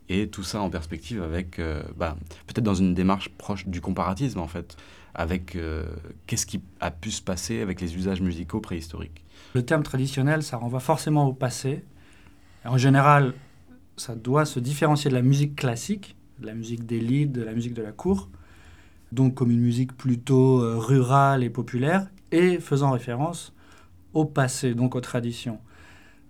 Et 0.10 0.28
tout 0.28 0.44
ça 0.44 0.62
en 0.62 0.70
perspective 0.70 1.22
avec, 1.22 1.60
euh, 1.60 1.82
bah, 1.98 2.16
peut-être 2.48 2.64
dans 2.64 2.76
une 2.76 2.94
démarche 2.94 3.30
proche 3.30 3.68
du 3.68 3.82
comparatisme 3.82 4.40
en 4.40 4.48
fait, 4.48 4.78
avec 5.14 5.56
euh, 5.56 5.86
qu'est-ce 6.28 6.46
qui 6.46 6.62
a 6.80 6.92
pu 6.92 7.12
se 7.12 7.22
passer 7.22 7.62
avec 7.62 7.82
les 7.82 7.96
usages 7.96 8.22
musicaux 8.22 8.60
préhistoriques. 8.60 9.24
Le 9.54 9.66
terme 9.66 9.84
traditionnel, 9.84 10.44
ça 10.44 10.58
renvoie 10.58 10.80
forcément 10.80 11.28
au 11.28 11.34
passé. 11.34 11.84
En 12.66 12.78
général, 12.78 13.34
ça 13.98 14.16
doit 14.16 14.46
se 14.46 14.60
différencier 14.60 15.10
de 15.10 15.16
la 15.16 15.22
musique 15.22 15.56
classique, 15.56 16.16
de 16.40 16.46
la 16.46 16.54
musique 16.54 16.86
d'élite, 16.86 17.32
de 17.32 17.42
la 17.42 17.54
musique 17.54 17.74
de 17.74 17.82
la 17.82 17.92
cour, 17.92 18.30
donc 19.12 19.36
comme 19.36 19.52
une 19.52 19.62
musique 19.62 19.96
plutôt 19.96 20.58
rurale 20.80 21.44
et 21.44 21.50
populaire, 21.50 22.08
et 22.32 22.60
faisant 22.60 22.92
référence 22.92 23.54
au 24.14 24.26
passé, 24.26 24.74
donc 24.74 24.96
aux 24.96 25.02
traditions. 25.02 25.60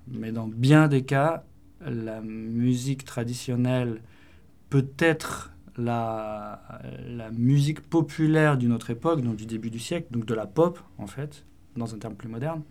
Mais 0.07 0.31
dans 0.31 0.47
bien 0.47 0.87
des 0.87 1.03
cas, 1.03 1.43
la 1.81 2.21
musique 2.21 3.05
traditionnelle 3.05 4.01
peut 4.69 4.87
être 4.99 5.51
la, 5.77 6.61
la 7.07 7.31
musique 7.31 7.81
populaire 7.81 8.57
d'une 8.57 8.71
autre 8.71 8.89
époque, 8.89 9.21
donc 9.21 9.35
du 9.35 9.45
début 9.45 9.69
du 9.69 9.79
siècle, 9.79 10.07
donc 10.11 10.25
de 10.25 10.33
la 10.33 10.45
pop 10.45 10.79
en 10.97 11.07
fait, 11.07 11.43
dans 11.75 11.93
un 11.93 11.97
terme 11.97 12.15
plus 12.15 12.29
moderne. 12.29 12.61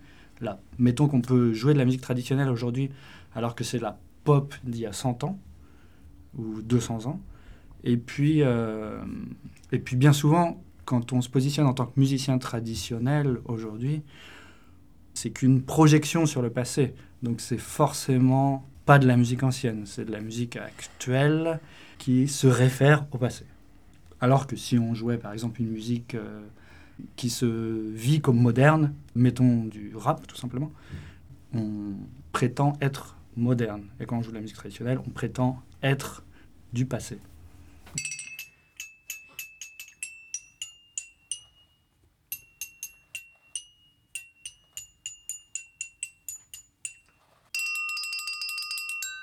Là, 0.41 0.61
mettons 0.79 1.07
qu'on 1.07 1.21
peut 1.21 1.53
jouer 1.53 1.75
de 1.75 1.79
la 1.79 1.85
musique 1.85 2.01
traditionnelle 2.01 2.49
aujourd'hui 2.49 2.91
alors 3.35 3.55
que 3.55 3.65
c'est 3.65 3.79
la 3.79 3.99
pop 4.25 4.55
d'il 4.65 4.81
y 4.81 4.87
a 4.87 4.93
100 4.93 5.25
ans 5.25 5.39
ou 6.39 6.63
200 6.63 7.07
ans. 7.07 7.21
Et 7.85 7.97
puis, 7.97 8.43
euh, 8.43 9.03
et 9.73 9.79
puis 9.79 9.97
bien 9.97 10.13
souvent, 10.13 10.63
quand 10.85 11.13
on 11.13 11.21
se 11.21 11.29
positionne 11.29 11.67
en 11.67 11.75
tant 11.75 11.87
que 11.87 11.99
musicien 11.99 12.39
traditionnel 12.39 13.39
aujourd'hui, 13.45 14.03
c'est 15.15 15.31
qu'une 15.31 15.63
projection 15.63 16.27
sur 16.27 16.43
le 16.43 16.51
passé. 16.51 16.95
Donc 17.23 17.41
c'est 17.41 17.59
forcément 17.59 18.67
pas 18.85 18.99
de 18.99 19.07
la 19.07 19.17
musique 19.17 19.43
ancienne, 19.43 19.85
c'est 19.87 20.05
de 20.05 20.13
la 20.13 20.21
musique 20.21 20.57
actuelle 20.57 21.61
qui 21.99 22.29
se 22.29 22.47
réfère 22.47 23.07
au 23.13 23.19
passé. 23.19 23.45
Alors 24.21 24.47
que 24.47 24.57
si 24.57 24.79
on 24.79 24.95
jouait 24.95 25.19
par 25.19 25.33
exemple 25.33 25.61
une 25.61 25.71
musique 25.71 26.15
euh, 26.15 26.41
qui 27.17 27.31
se 27.31 27.47
vit 27.93 28.21
comme 28.21 28.39
moderne, 28.39 28.95
mettons 29.15 29.65
du 29.65 29.93
rap 29.95 30.27
tout 30.27 30.37
simplement, 30.37 30.71
on 31.55 31.93
prétend 32.33 32.75
être 32.81 33.17
moderne. 33.37 33.85
Et 34.01 34.07
quand 34.07 34.19
on 34.19 34.23
joue 34.23 34.31
de 34.31 34.37
la 34.37 34.41
musique 34.41 34.57
traditionnelle, 34.57 34.99
on 35.07 35.11
prétend 35.11 35.63
être 35.85 36.25
du 36.73 36.87
passé. 36.87 37.19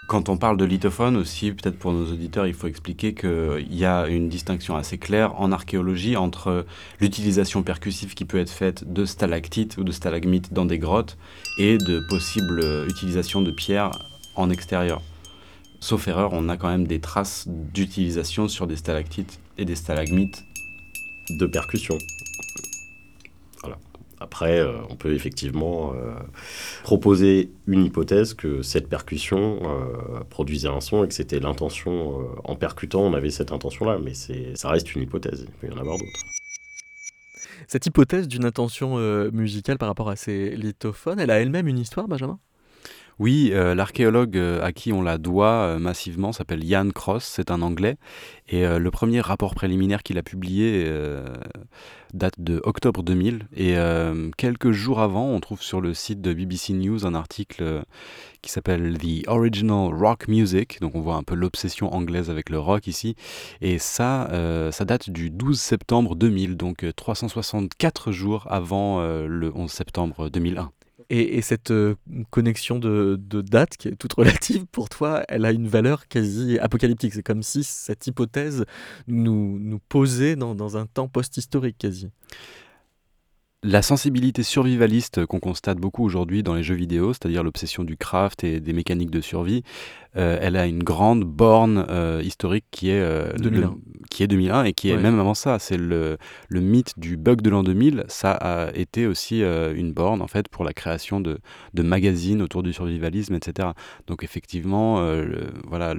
Quand 0.07 0.27
on 0.27 0.35
parle 0.35 0.57
de 0.57 0.65
lithophone 0.65 1.15
aussi, 1.15 1.53
peut-être 1.53 1.79
pour 1.79 1.93
nos 1.93 2.11
auditeurs, 2.11 2.45
il 2.45 2.53
faut 2.53 2.67
expliquer 2.67 3.13
qu'il 3.13 3.73
y 3.73 3.85
a 3.85 4.07
une 4.07 4.27
distinction 4.27 4.75
assez 4.75 4.97
claire 4.97 5.39
en 5.39 5.53
archéologie 5.53 6.17
entre 6.17 6.65
l'utilisation 6.99 7.63
percussive 7.63 8.13
qui 8.13 8.25
peut 8.25 8.39
être 8.39 8.49
faite 8.49 8.91
de 8.91 9.05
stalactites 9.05 9.77
ou 9.77 9.85
de 9.85 9.93
stalagmites 9.93 10.51
dans 10.51 10.65
des 10.65 10.79
grottes 10.79 11.17
et 11.57 11.77
de 11.77 12.05
possibles 12.09 12.61
utilisations 12.89 13.41
de 13.41 13.51
pierres 13.51 13.91
en 14.35 14.49
extérieur. 14.49 15.01
Sauf 15.81 16.07
erreur, 16.07 16.31
on 16.31 16.47
a 16.47 16.57
quand 16.57 16.69
même 16.69 16.87
des 16.87 17.01
traces 17.01 17.47
d'utilisation 17.47 18.47
sur 18.47 18.67
des 18.67 18.77
stalactites 18.77 19.39
et 19.57 19.65
des 19.65 19.75
stalagmites. 19.75 20.45
De 21.29 21.45
percussion. 21.45 21.97
Après, 24.19 24.59
euh, 24.59 24.73
on 24.89 24.95
peut 24.95 25.13
effectivement 25.13 25.93
euh, 25.95 26.13
proposer 26.83 27.51
une 27.65 27.83
hypothèse 27.83 28.35
que 28.35 28.61
cette 28.61 28.87
percussion 28.87 29.59
euh, 29.63 30.23
produisait 30.29 30.67
un 30.67 30.81
son 30.81 31.03
et 31.03 31.07
que 31.07 31.13
c'était 31.15 31.39
l'intention, 31.39 32.27
en 32.43 32.55
percutant, 32.55 33.01
on 33.01 33.13
avait 33.15 33.31
cette 33.31 33.51
intention-là, 33.51 33.97
mais 33.97 34.13
ça 34.13 34.69
reste 34.69 34.93
une 34.95 35.01
hypothèse, 35.01 35.45
il 35.47 35.51
peut 35.53 35.67
y 35.67 35.75
en 35.75 35.79
avoir 35.79 35.97
d'autres. 35.97 36.19
Cette 37.67 37.87
hypothèse 37.87 38.27
d'une 38.27 38.45
intention 38.45 38.97
musicale 39.31 39.79
par 39.79 39.87
rapport 39.87 40.09
à 40.09 40.15
ces 40.15 40.55
lithophones, 40.55 41.19
elle 41.19 41.31
a 41.31 41.39
elle-même 41.39 41.67
une 41.67 41.79
histoire, 41.79 42.07
Benjamin? 42.07 42.37
Oui, 43.21 43.51
euh, 43.53 43.75
l'archéologue 43.75 44.35
euh, 44.35 44.63
à 44.63 44.71
qui 44.71 44.91
on 44.91 45.03
la 45.03 45.19
doit 45.19 45.51
euh, 45.51 45.77
massivement 45.77 46.31
s'appelle 46.31 46.65
Jan 46.65 46.89
Cross, 46.89 47.23
c'est 47.23 47.51
un 47.51 47.61
Anglais, 47.61 47.97
et 48.47 48.65
le 48.65 48.91
premier 48.91 49.21
rapport 49.21 49.53
préliminaire 49.53 50.01
qu'il 50.01 50.17
a 50.17 50.23
publié 50.23 50.91
date 52.13 52.33
de 52.37 52.59
octobre 52.65 53.01
2000, 53.01 53.47
et 53.55 53.75
quelques 54.35 54.71
jours 54.71 54.99
avant, 54.99 55.27
on 55.27 55.39
trouve 55.39 55.61
sur 55.61 55.79
le 55.79 55.93
site 55.93 56.19
de 56.19 56.33
BBC 56.33 56.73
News 56.73 57.05
un 57.05 57.15
article 57.15 57.83
qui 58.41 58.51
s'appelle 58.51 58.97
The 58.97 59.25
Original 59.27 59.93
Rock 59.93 60.27
Music, 60.27 60.81
donc 60.81 60.95
on 60.95 60.99
voit 60.99 61.15
un 61.15 61.23
peu 61.23 61.35
l'obsession 61.35 61.93
anglaise 61.93 62.29
avec 62.29 62.49
le 62.49 62.59
rock 62.59 62.87
ici, 62.87 63.15
et 63.61 63.77
ça, 63.79 64.27
ça 64.71 64.83
date 64.83 65.09
du 65.09 65.29
12 65.29 65.57
septembre 65.57 66.17
2000, 66.17 66.57
donc 66.57 66.85
364 66.93 68.11
jours 68.11 68.47
avant 68.49 68.99
le 69.01 69.49
11 69.55 69.71
septembre 69.71 70.29
2001. 70.29 70.73
Et, 71.13 71.41
cette 71.41 71.71
euh, 71.71 71.95
connexion 72.29 72.79
de, 72.79 73.17
date, 73.41 73.75
qui 73.75 73.89
est 73.89 73.95
toute 73.97 74.13
relative 74.13 74.65
pour 74.71 74.87
toi, 74.87 75.25
elle 75.27 75.43
a 75.43 75.51
une 75.51 75.67
valeur 75.67 76.07
quasi 76.07 76.57
apocalyptique. 76.57 77.13
C'est 77.13 77.21
comme 77.21 77.43
si 77.43 77.65
cette 77.65 78.07
hypothèse 78.07 78.63
nous, 79.07 79.59
nous 79.59 79.79
posait 79.89 80.37
dans, 80.37 80.55
dans 80.55 80.77
un 80.77 80.85
temps 80.85 81.09
post-historique 81.09 81.77
quasi. 81.77 82.07
La 83.63 83.83
sensibilité 83.83 84.41
survivaliste 84.41 85.27
qu'on 85.27 85.39
constate 85.39 85.77
beaucoup 85.77 86.03
aujourd'hui 86.03 86.41
dans 86.41 86.55
les 86.55 86.63
jeux 86.63 86.73
vidéo, 86.73 87.13
c'est-à-dire 87.13 87.43
l'obsession 87.43 87.83
du 87.83 87.95
craft 87.95 88.43
et 88.43 88.59
des 88.59 88.73
mécaniques 88.73 89.11
de 89.11 89.21
survie, 89.21 89.61
euh, 90.17 90.39
elle 90.41 90.57
a 90.57 90.65
une 90.65 90.81
grande 90.81 91.23
borne 91.25 91.85
euh, 91.87 92.23
historique 92.23 92.65
qui 92.71 92.89
est, 92.89 93.37
2001. 93.37 93.67
Euh, 93.67 93.71
qui 94.09 94.23
est 94.23 94.27
2001 94.27 94.63
et 94.63 94.73
qui 94.73 94.89
est 94.89 94.97
même 94.97 95.19
avant 95.19 95.35
ça. 95.35 95.59
C'est 95.59 95.77
le, 95.77 96.17
le, 96.49 96.59
mythe 96.59 96.97
du 96.97 97.17
bug 97.17 97.41
de 97.41 97.51
l'an 97.51 97.61
2000. 97.61 98.05
Ça 98.07 98.31
a 98.31 98.71
été 98.73 99.05
aussi 99.05 99.41
une 99.41 99.93
borne 99.93 100.23
en 100.23 100.27
fait 100.27 100.49
pour 100.49 100.63
la 100.63 100.73
création 100.73 101.21
de, 101.21 101.37
de, 101.75 101.83
magazines 101.83 102.41
autour 102.41 102.63
du 102.63 102.73
survivalisme, 102.73 103.35
etc. 103.35 103.69
Donc 104.07 104.23
effectivement, 104.23 105.05
voilà, 105.67 105.93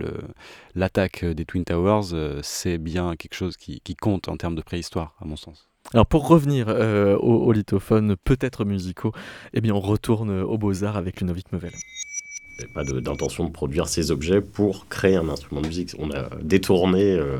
l'attaque 0.74 1.24
des 1.24 1.44
Twin 1.44 1.64
Towers, 1.64 2.40
c'est 2.42 2.78
bien 2.78 3.14
quelque 3.14 3.34
chose 3.34 3.56
qui, 3.56 3.80
qui 3.82 3.94
compte 3.94 4.26
en 4.26 4.36
termes 4.36 4.56
de 4.56 4.62
préhistoire, 4.62 5.14
à 5.20 5.26
mon 5.26 5.36
sens. 5.36 5.71
Alors 5.94 6.06
pour 6.06 6.26
revenir 6.26 6.66
euh, 6.68 7.16
aux, 7.18 7.52
lithophones 7.52 8.16
peut-être 8.24 8.64
musicaux, 8.64 9.12
eh 9.52 9.60
bien 9.60 9.74
on 9.74 9.80
retourne 9.80 10.30
aux 10.40 10.58
Beaux-Arts 10.58 10.96
avec 10.96 11.20
Ludovic 11.20 11.46
a 11.52 12.66
pas 12.72 12.84
d'intention 12.84 13.44
de, 13.44 13.50
produire 13.50 13.88
ces 13.88 14.10
objets 14.10 14.40
pour 14.40 14.88
créer 14.88 15.16
un 15.16 15.28
instrument 15.28 15.60
de 15.60 15.66
musique. 15.66 15.94
On 15.98 16.10
a 16.12 16.28
détourné 16.42 17.12
euh, 17.12 17.38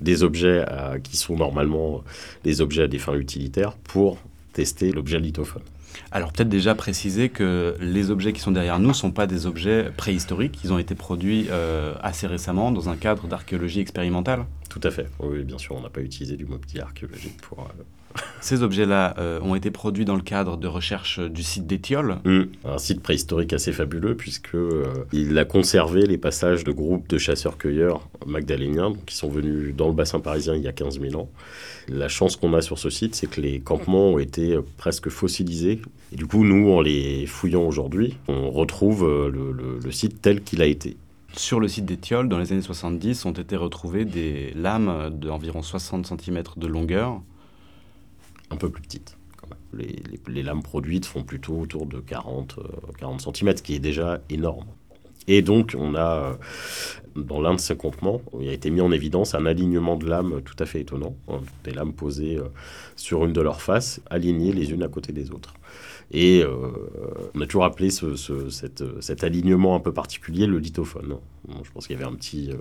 des 0.00 0.22
objets 0.22 0.64
qui 1.02 1.16
sont 1.16 1.36
normalement 1.36 2.02
des 2.42 2.60
objets 2.60 2.84
à 2.84 2.88
des 2.88 2.98
fins 2.98 3.14
utilitaires 3.14 3.72
pour 3.72 4.18
tester 4.52 4.90
l'objet 4.92 5.20
lithophone. 5.20 5.62
Alors 6.12 6.32
peut-être 6.32 6.48
déjà 6.48 6.74
préciser 6.74 7.28
que 7.28 7.76
les 7.80 8.10
objets 8.10 8.32
qui 8.32 8.40
sont 8.40 8.52
derrière 8.52 8.78
nous 8.78 8.88
ne 8.88 8.94
sont 8.94 9.12
pas 9.12 9.26
des 9.26 9.46
objets 9.46 9.90
préhistoriques, 9.96 10.60
ils 10.64 10.72
ont 10.72 10.78
été 10.78 10.94
produits 10.94 11.46
euh, 11.50 11.94
assez 12.02 12.26
récemment 12.26 12.70
dans 12.70 12.88
un 12.88 12.96
cadre 12.96 13.26
d'archéologie 13.26 13.80
expérimentale. 13.80 14.44
Tout 14.68 14.80
à 14.82 14.90
fait, 14.90 15.08
oui 15.20 15.44
bien 15.44 15.58
sûr, 15.58 15.76
on 15.76 15.80
n'a 15.80 15.90
pas 15.90 16.00
utilisé 16.00 16.36
du 16.36 16.46
mobilier 16.46 16.80
archéologique 16.80 17.40
pour... 17.40 17.60
Euh, 17.60 17.82
Ces 18.40 18.62
objets-là 18.62 19.14
euh, 19.18 19.40
ont 19.40 19.54
été 19.54 19.70
produits 19.70 20.04
dans 20.04 20.16
le 20.16 20.22
cadre 20.22 20.56
de 20.56 20.68
recherche 20.68 21.18
du 21.18 21.42
site 21.42 21.66
d'Étiole. 21.66 22.18
Mmh. 22.24 22.42
Un 22.64 22.78
site 22.78 23.02
préhistorique 23.02 23.52
assez 23.52 23.72
fabuleux 23.72 24.14
puisque 24.14 24.56
il 25.12 25.38
a 25.38 25.44
conservé 25.44 26.06
les 26.06 26.18
passages 26.18 26.64
de 26.64 26.72
groupes 26.72 27.08
de 27.08 27.18
chasseurs-cueilleurs 27.18 28.08
magdaléniens 28.26 28.92
qui 29.06 29.16
sont 29.16 29.28
venus 29.28 29.74
dans 29.74 29.88
le 29.88 29.94
bassin 29.94 30.20
parisien 30.20 30.54
il 30.54 30.62
y 30.62 30.68
a 30.68 30.72
15 30.72 31.00
000 31.00 31.20
ans 31.20 31.28
la 31.88 32.08
chance 32.08 32.36
qu'on 32.36 32.54
a 32.54 32.62
sur 32.62 32.78
ce 32.78 32.90
site, 32.90 33.14
c'est 33.14 33.26
que 33.26 33.40
les 33.40 33.60
campements 33.60 34.10
ont 34.10 34.18
été 34.18 34.58
presque 34.76 35.08
fossilisés. 35.08 35.80
Et 36.12 36.16
du 36.16 36.26
coup, 36.26 36.44
nous, 36.44 36.70
en 36.70 36.80
les 36.80 37.26
fouillant 37.26 37.62
aujourd'hui, 37.62 38.16
on 38.28 38.50
retrouve 38.50 39.04
euh, 39.04 39.78
le, 39.82 39.90
site 39.90 40.22
tel 40.22 40.42
qu'il 40.42 40.62
a 40.62 40.66
été. 40.66 40.96
Sur 41.36 41.60
le 41.60 41.68
site 41.68 41.84
d'Étiole, 41.84 42.28
dans 42.28 42.38
les 42.38 42.52
années 42.52 42.62
70, 42.62 43.24
ont 43.24 43.32
été 43.32 43.56
retrouvées 43.56 44.04
des 44.04 44.52
lames 44.54 45.10
d'environ 45.10 45.62
60 45.62 46.06
cm 46.06 46.42
de 46.56 46.66
longueur. 46.66 47.20
Un 48.54 48.56
peu 48.56 48.70
plus 48.70 48.82
petites. 48.82 49.16
Les, 49.72 50.02
les, 50.28 50.42
lames 50.42 50.62
produites 50.62 51.04
font 51.04 51.24
plutôt 51.24 51.58
autour 51.58 51.86
de 51.86 51.98
40, 51.98 52.60
40 52.98 53.20
cm, 53.20 53.56
ce 53.56 53.62
qui 53.62 53.74
est 53.74 53.80
déjà 53.80 54.20
énorme. 54.30 54.66
Et 55.26 55.42
donc, 55.42 55.74
on 55.78 55.94
a, 55.96 56.38
dans 57.16 57.40
l'un 57.40 57.54
de 57.54 57.60
ces 57.60 57.76
comptements, 57.76 58.20
il 58.40 58.48
a 58.48 58.52
été 58.52 58.70
mis 58.70 58.80
en 58.80 58.92
évidence 58.92 59.34
un 59.34 59.46
alignement 59.46 59.96
de 59.96 60.06
lames 60.06 60.42
tout 60.42 60.56
à 60.58 60.66
fait 60.66 60.80
étonnant. 60.80 61.16
Hein. 61.28 61.40
des 61.64 61.72
lames 61.72 61.92
posées 61.92 62.38
sur 62.94 63.24
une 63.24 63.32
de 63.32 63.40
leurs 63.40 63.62
faces, 63.62 64.00
alignées 64.10 64.52
les 64.52 64.70
unes 64.70 64.82
à 64.82 64.88
côté 64.88 65.12
des 65.12 65.30
autres. 65.30 65.54
Et 66.10 66.42
euh, 66.42 66.70
on 67.34 67.40
a 67.40 67.46
toujours 67.46 67.64
appelé 67.64 67.90
ce, 67.90 68.14
cet 68.50 69.24
alignement 69.24 69.74
un 69.74 69.80
peu 69.80 69.92
particulier 69.92 70.46
le 70.46 70.58
lithophone. 70.58 71.16
je 71.48 71.70
pense 71.70 71.86
qu'il 71.86 71.96
y 71.96 72.00
avait 72.00 72.10
un 72.10 72.14
petit, 72.14 72.50
euh, 72.50 72.56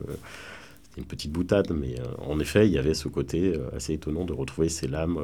une 0.97 1.05
petite 1.05 1.31
boutade, 1.31 1.71
mais 1.71 1.99
euh, 1.99 2.03
en 2.27 2.39
effet, 2.39 2.67
il 2.67 2.73
y 2.73 2.77
avait 2.77 2.93
ce 2.93 3.07
côté 3.07 3.53
assez 3.75 3.93
étonnant 3.93 4.25
de 4.25 4.33
retrouver 4.33 4.69
ces 4.69 4.87
lames 4.87 5.19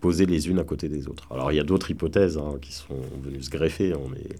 posées 0.00 0.26
les 0.26 0.48
unes 0.48 0.58
à 0.58 0.64
côté 0.64 0.88
des 0.88 1.08
autres. 1.08 1.26
Alors 1.30 1.52
il 1.52 1.56
y 1.56 1.60
a 1.60 1.64
d'autres 1.64 1.90
hypothèses 1.90 2.38
hein, 2.38 2.56
qui 2.60 2.72
sont 2.72 3.00
venues 3.22 3.42
se 3.42 3.50
greffer. 3.50 3.94
On 3.94 4.12
est... 4.14 4.38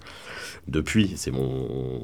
Depuis, 0.66 1.12
c'est 1.16 1.30
mon... 1.30 2.02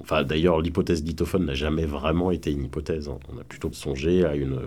Enfin 0.00 0.22
d'ailleurs, 0.22 0.60
l'hypothèse 0.60 1.02
lithophone 1.02 1.46
n'a 1.46 1.54
jamais 1.54 1.84
vraiment 1.84 2.30
été 2.30 2.52
une 2.52 2.64
hypothèse. 2.64 3.08
Hein. 3.08 3.18
On 3.32 3.38
a 3.38 3.44
plutôt 3.44 3.72
songé 3.72 4.24
à 4.24 4.34
une, 4.34 4.60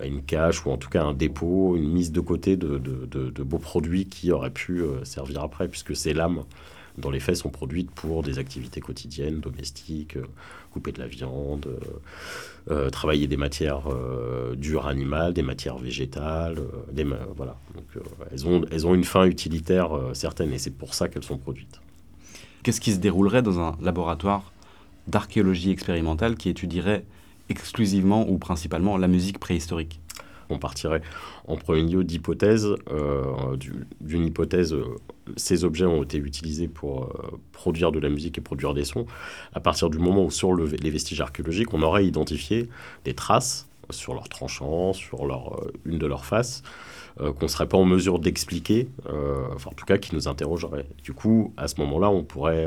à 0.00 0.06
une 0.06 0.22
cache 0.22 0.64
ou 0.66 0.70
en 0.70 0.76
tout 0.76 0.88
cas 0.88 1.04
un 1.04 1.14
dépôt, 1.14 1.76
une 1.76 1.88
mise 1.88 2.12
de 2.12 2.20
côté 2.20 2.56
de, 2.56 2.78
de, 2.78 3.42
beaux 3.42 3.58
produits 3.58 4.06
qui 4.06 4.32
auraient 4.32 4.50
pu 4.50 4.82
euh, 4.82 5.04
servir 5.04 5.42
après, 5.42 5.68
puisque 5.68 5.94
ces 5.94 6.12
lames, 6.12 6.42
dans 6.98 7.10
les 7.10 7.20
faits, 7.20 7.36
sont 7.36 7.50
produites 7.50 7.90
pour 7.90 8.22
des 8.22 8.38
activités 8.38 8.80
quotidiennes, 8.80 9.40
domestiques, 9.40 10.16
euh, 10.16 10.26
couper 10.76 10.92
de 10.92 11.00
la 11.00 11.06
viande, 11.06 11.66
euh, 12.70 12.90
travailler 12.90 13.26
des 13.26 13.38
matières 13.38 13.84
dures 14.56 14.86
animales, 14.86 15.32
des 15.32 15.42
matières 15.42 15.78
végétales, 15.78 16.58
des, 16.92 17.04
voilà. 17.34 17.56
Donc, 17.74 18.04
elles, 18.30 18.46
ont, 18.46 18.62
elles 18.70 18.86
ont 18.86 18.94
une 18.94 19.04
fin 19.04 19.24
utilitaire 19.24 19.90
certaine 20.12 20.52
et 20.52 20.58
c'est 20.58 20.76
pour 20.76 20.92
ça 20.92 21.08
qu'elles 21.08 21.24
sont 21.24 21.38
produites. 21.38 21.80
Qu'est-ce 22.62 22.80
qui 22.80 22.92
se 22.92 22.98
déroulerait 22.98 23.42
dans 23.42 23.58
un 23.58 23.76
laboratoire 23.80 24.52
d'archéologie 25.06 25.70
expérimentale 25.70 26.36
qui 26.36 26.50
étudierait 26.50 27.04
exclusivement 27.48 28.28
ou 28.28 28.36
principalement 28.36 28.98
la 28.98 29.08
musique 29.08 29.38
préhistorique? 29.38 30.00
On 30.50 30.58
partirait 30.58 31.02
en 31.46 31.56
premier 31.56 31.82
lieu 31.82 32.04
d'hypothèse. 32.04 32.68
Euh, 32.90 33.56
d'une 34.00 34.26
hypothèse, 34.26 34.72
euh, 34.74 34.84
ces 35.36 35.64
objets 35.64 35.86
ont 35.86 36.02
été 36.02 36.18
utilisés 36.18 36.68
pour 36.68 37.04
euh, 37.04 37.38
produire 37.52 37.92
de 37.92 37.98
la 37.98 38.08
musique 38.08 38.38
et 38.38 38.40
produire 38.40 38.74
des 38.74 38.84
sons. 38.84 39.06
À 39.52 39.60
partir 39.60 39.90
du 39.90 39.98
moment 39.98 40.24
où, 40.24 40.30
sur 40.30 40.54
les 40.54 40.90
vestiges 40.90 41.20
archéologiques, 41.20 41.72
on 41.74 41.82
aurait 41.82 42.06
identifié 42.06 42.68
des 43.04 43.14
traces 43.14 43.68
sur 43.90 44.14
leurs 44.14 44.28
tranchants, 44.28 44.92
sur 44.92 45.26
leur, 45.26 45.60
une 45.84 45.98
de 45.98 46.06
leurs 46.06 46.24
faces, 46.24 46.64
qu'on 47.18 47.44
ne 47.44 47.48
serait 47.48 47.68
pas 47.68 47.78
en 47.78 47.84
mesure 47.84 48.18
d'expliquer, 48.18 48.88
en 49.08 49.72
tout 49.76 49.84
cas 49.86 49.96
qui 49.96 50.12
nous 50.12 50.26
interrogerait. 50.26 50.86
Du 51.04 51.12
coup, 51.12 51.54
à 51.56 51.68
ce 51.68 51.80
moment-là, 51.80 52.10
on 52.10 52.24
pourrait 52.24 52.66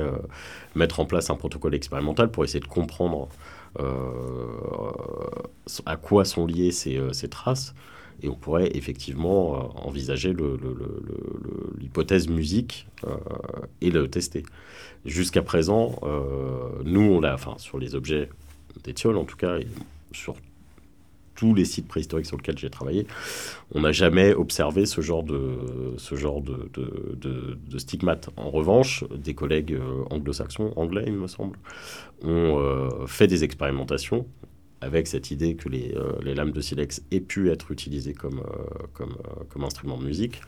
mettre 0.75 1.01
en 1.01 1.05
place 1.05 1.29
un 1.29 1.35
protocole 1.35 1.75
expérimental 1.75 2.31
pour 2.31 2.45
essayer 2.45 2.61
de 2.61 2.67
comprendre 2.67 3.27
à 5.85 5.95
quoi 5.97 6.25
sont 6.25 6.45
liées 6.45 6.71
ces, 6.71 6.97
euh, 6.97 7.13
ces, 7.13 7.29
traces. 7.29 7.73
Et 8.21 8.29
on 8.29 8.35
pourrait 8.35 8.71
effectivement 8.73 9.55
euh, 9.55 9.59
envisager 9.75 10.35
l'hypothèse 11.77 12.27
musique 12.27 12.87
et 13.81 13.91
le 13.91 14.09
tester. 14.09 14.43
Jusqu'à 15.05 15.41
présent, 15.41 15.99
nous, 16.83 17.01
on 17.01 17.23
a, 17.23 17.33
enfin, 17.33 17.55
sur 17.57 17.79
les 17.79 17.95
objets 17.95 18.29
d'Étiole 18.83 19.17
en 19.17 19.23
tout 19.23 19.37
cas, 19.37 19.57
et 19.59 19.67
sur 20.11 20.35
tous 21.39 21.55
les 21.55 21.63
sites 21.63 21.87
préhistoriques 21.87 22.25
sur 22.25 22.35
lesquels 22.35 22.57
j'ai 22.57 22.69
travaillé, 22.69 23.07
on 23.73 23.79
n'a 23.79 23.93
jamais 23.93 24.33
observé 24.33 24.85
ce 24.85 24.99
genre 24.99 25.23
de, 25.23 25.95
ce 25.97 27.77
stigmates. 27.77 28.29
En 28.35 28.49
revanche, 28.49 29.05
des 29.09 29.33
collègues 29.33 29.71
euh, 29.71 30.03
anglo-saxons, 30.09 30.73
anglais 30.75 31.05
il 31.07 31.13
me 31.13 31.27
semble, 31.27 31.57
ont 32.23 32.59
euh, 32.59 33.07
fait 33.07 33.27
des 33.27 33.45
expérimentations 33.45 34.27
avec 34.81 35.07
cette 35.07 35.31
idée 35.31 35.55
que 35.55 35.69
les, 35.69 35.95
euh, 35.95 36.35
lames 36.35 36.51
de 36.51 36.59
silex 36.59 37.03
aient 37.09 37.21
pu 37.21 37.49
être 37.49 37.71
utilisées 37.71 38.13
comme 38.13 38.43
instrument 39.63 39.97
de 39.97 40.03
musique. 40.03 40.41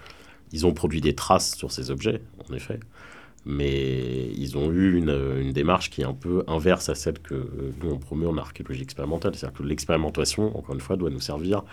Ils 0.51 0.65
ont 0.65 0.73
produit 0.73 0.99
des 0.99 1.15
traces 1.15 1.55
sur 1.55 1.71
ces 1.71 1.89
objets, 1.89 2.21
en 2.49 2.53
effet 2.53 2.81
mais 3.45 4.31
ils 4.37 4.57
ont 4.57 4.71
eu 4.71 4.97
une, 4.97 5.51
démarche 5.51 5.89
qui 5.89 6.01
est 6.01 6.05
un 6.05 6.13
peu 6.13 6.43
inverse 6.47 6.89
à 6.89 6.95
celle 6.95 7.19
que 7.19 7.49
nous 7.81 7.91
on 7.91 7.97
promeut 7.97 8.27
en 8.27 8.37
archéologie 8.37 8.83
expérimentale. 8.83 9.35
C'est-à-dire 9.35 9.57
que 9.57 9.63
l'expérimentation, 9.63 10.55
encore 10.57 10.75
une 10.75 10.81
fois, 10.81 10.95
doit 10.95 11.09
nous 11.09 11.19
servir 11.19 11.63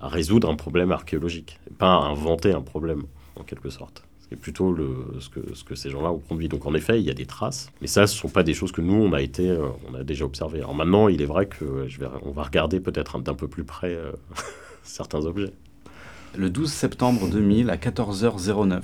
à 0.00 0.08
résoudre 0.08 0.50
un 0.50 0.56
problème 0.56 0.92
archéologique, 0.92 1.58
pas 1.78 1.94
à 1.94 1.98
inventer 2.06 2.52
un 2.52 2.62
problème, 2.62 3.04
en 3.36 3.42
quelque 3.42 3.70
sorte. 3.70 4.04
C'est 4.28 4.36
plutôt 4.36 4.72
le, 4.72 5.18
ce, 5.20 5.28
que, 5.28 5.54
ce 5.54 5.64
que 5.64 5.74
ces 5.74 5.90
gens-là 5.90 6.10
ont 6.10 6.18
produit. 6.18 6.48
Donc 6.48 6.66
en 6.66 6.74
effet, 6.74 6.98
il 6.98 7.06
y 7.06 7.10
a 7.10 7.14
des 7.14 7.26
traces, 7.26 7.70
mais 7.80 7.86
ça, 7.86 8.06
ce 8.06 8.14
ne 8.16 8.20
sont 8.20 8.28
pas 8.28 8.42
des 8.42 8.54
choses 8.54 8.72
que 8.72 8.80
nous, 8.80 8.94
on 8.94 9.12
a, 9.12 9.20
été, 9.20 9.48
euh, 9.48 9.68
on 9.88 9.94
a 9.94 10.02
déjà 10.02 10.24
observées. 10.24 10.58
Alors 10.58 10.74
maintenant, 10.74 11.08
il 11.08 11.20
est 11.22 11.26
vrai 11.26 11.46
que 11.46 11.86
va 12.04 12.42
regarder 12.42 12.80
peut-être 12.80 13.18
d'un 13.20 13.34
peu 13.34 13.48
plus 13.48 13.64
près 13.64 13.94
euh, 13.94 14.12
certains 14.82 15.24
objets. 15.24 15.52
Le 16.36 16.50
12 16.50 16.72
septembre 16.72 17.28
2000 17.28 17.70
à 17.70 17.76
14h09, 17.76 18.82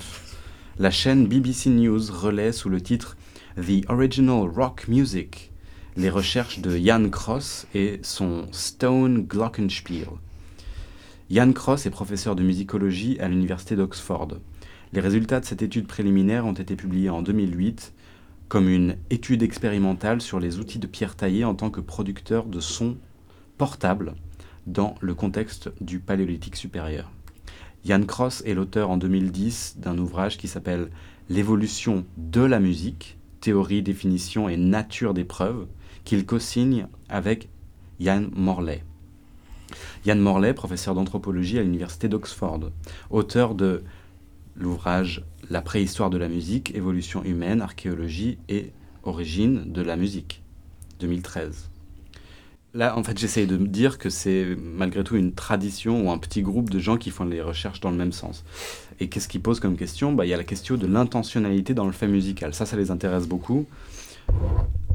la 0.81 0.91
chaîne 0.91 1.27
BBC 1.27 1.69
News 1.69 2.01
relaie 2.11 2.53
sous 2.53 2.71
le 2.71 2.81
titre 2.81 3.19
The 3.57 3.85
Original 3.91 4.49
Rock 4.49 4.89
Music 4.89 5.53
les 5.99 6.09
recherches 6.09 6.61
de 6.61 6.75
Jan 6.75 7.11
Cross 7.11 7.67
et 7.75 8.01
son 8.03 8.47
Stone 8.51 9.27
Glockenspiel. 9.27 10.09
Jan 11.31 11.53
Cross 11.53 11.85
est 11.85 11.91
professeur 11.91 12.35
de 12.35 12.43
musicologie 12.43 13.21
à 13.21 13.29
l'université 13.29 13.77
d'Oxford. 13.77 14.39
Les 14.95 15.01
résultats 15.01 15.41
de 15.41 15.45
cette 15.45 15.61
étude 15.61 15.87
préliminaire 15.87 16.47
ont 16.47 16.55
été 16.55 16.77
publiés 16.77 17.11
en 17.11 17.21
2008 17.21 17.93
comme 18.49 18.71
une 18.71 18.97
étude 19.11 19.43
expérimentale 19.43 20.23
sur 20.23 20.41
les 20.41 20.59
outils 20.61 20.79
de 20.79 20.87
pierre 20.87 21.15
taillée 21.15 21.45
en 21.45 21.55
tant 21.55 21.69
que 21.69 21.83
producteur 21.83 22.47
de 22.47 22.61
sons 22.61 22.97
portables 23.59 24.15
dans 24.67 24.95
le 25.03 25.13
contexte 25.13 25.71
du 25.83 25.99
Paléolithique 25.99 26.57
supérieur. 26.57 27.11
Jan 27.85 28.03
Cross 28.03 28.43
est 28.45 28.53
l'auteur 28.53 28.91
en 28.91 28.99
2010 28.99 29.77
d'un 29.79 29.97
ouvrage 29.97 30.37
qui 30.37 30.49
s'appelle 30.49 30.91
L'évolution 31.31 32.05
de 32.19 32.43
la 32.43 32.61
musique, 32.61 33.17
théorie, 33.41 33.83
définition 33.83 34.49
et 34.49 34.59
nature 34.59 35.15
des 35.15 35.25
preuves, 35.25 35.67
qu'il 36.05 36.27
co-signe 36.27 36.89
avec 37.09 37.49
Jan 37.99 38.25
Morley. 38.35 38.85
Jan 40.05 40.17
Morley, 40.17 40.53
professeur 40.53 40.95
d'anthropologie 40.95 41.59
à 41.59 41.63
l'université 41.63 42.09
d'Oxford, 42.09 42.71
auteur 43.09 43.55
de 43.55 43.83
l'ouvrage 44.57 45.25
La 45.49 45.63
préhistoire 45.63 46.11
de 46.11 46.19
la 46.19 46.29
musique, 46.29 46.75
évolution 46.75 47.25
humaine, 47.25 47.63
archéologie 47.63 48.37
et 48.51 48.73
origine 49.05 49.73
de 49.73 49.81
la 49.81 49.97
musique, 49.97 50.43
2013. 50.99 51.70
Là, 52.73 52.97
en 52.97 53.03
fait, 53.03 53.19
j'essaye 53.19 53.49
de 53.49 53.57
me 53.57 53.67
dire 53.67 53.99
que 53.99 54.11
c'est 54.11 54.57
malgré 54.57 55.03
tout 55.03 55.17
une 55.17 55.33
tradition 55.33 56.07
ou 56.07 56.11
un 56.13 56.19
petit 56.19 56.41
groupe 56.41 56.71
de 56.71 56.79
gens 56.79 56.97
qui 56.97 57.11
font 57.11 57.25
les 57.25 57.43
recherches 57.43 57.81
dans 57.81 57.91
le 57.91 57.97
même 57.97 58.13
sens. 58.13 58.45
Et 59.01 59.09
qu'est-ce 59.09 59.27
qui 59.27 59.41
pose 59.41 59.59
comme 59.59 59.77
question? 59.77 60.13
Bah, 60.13 60.25
Il 60.25 60.29
y 60.29 60.35
a 60.35 60.37
la 60.37 60.45
question 60.45 60.77
de 60.77 60.87
l'intentionnalité 60.87 61.75
dans 61.75 61.87
le 61.87 61.93
fait 61.93 62.07
musical. 62.07 62.55
Ça, 62.55 62.67
ça 62.67 62.77
les 62.77 62.93
intéresse 62.93 63.27
beaucoup. 63.27 63.67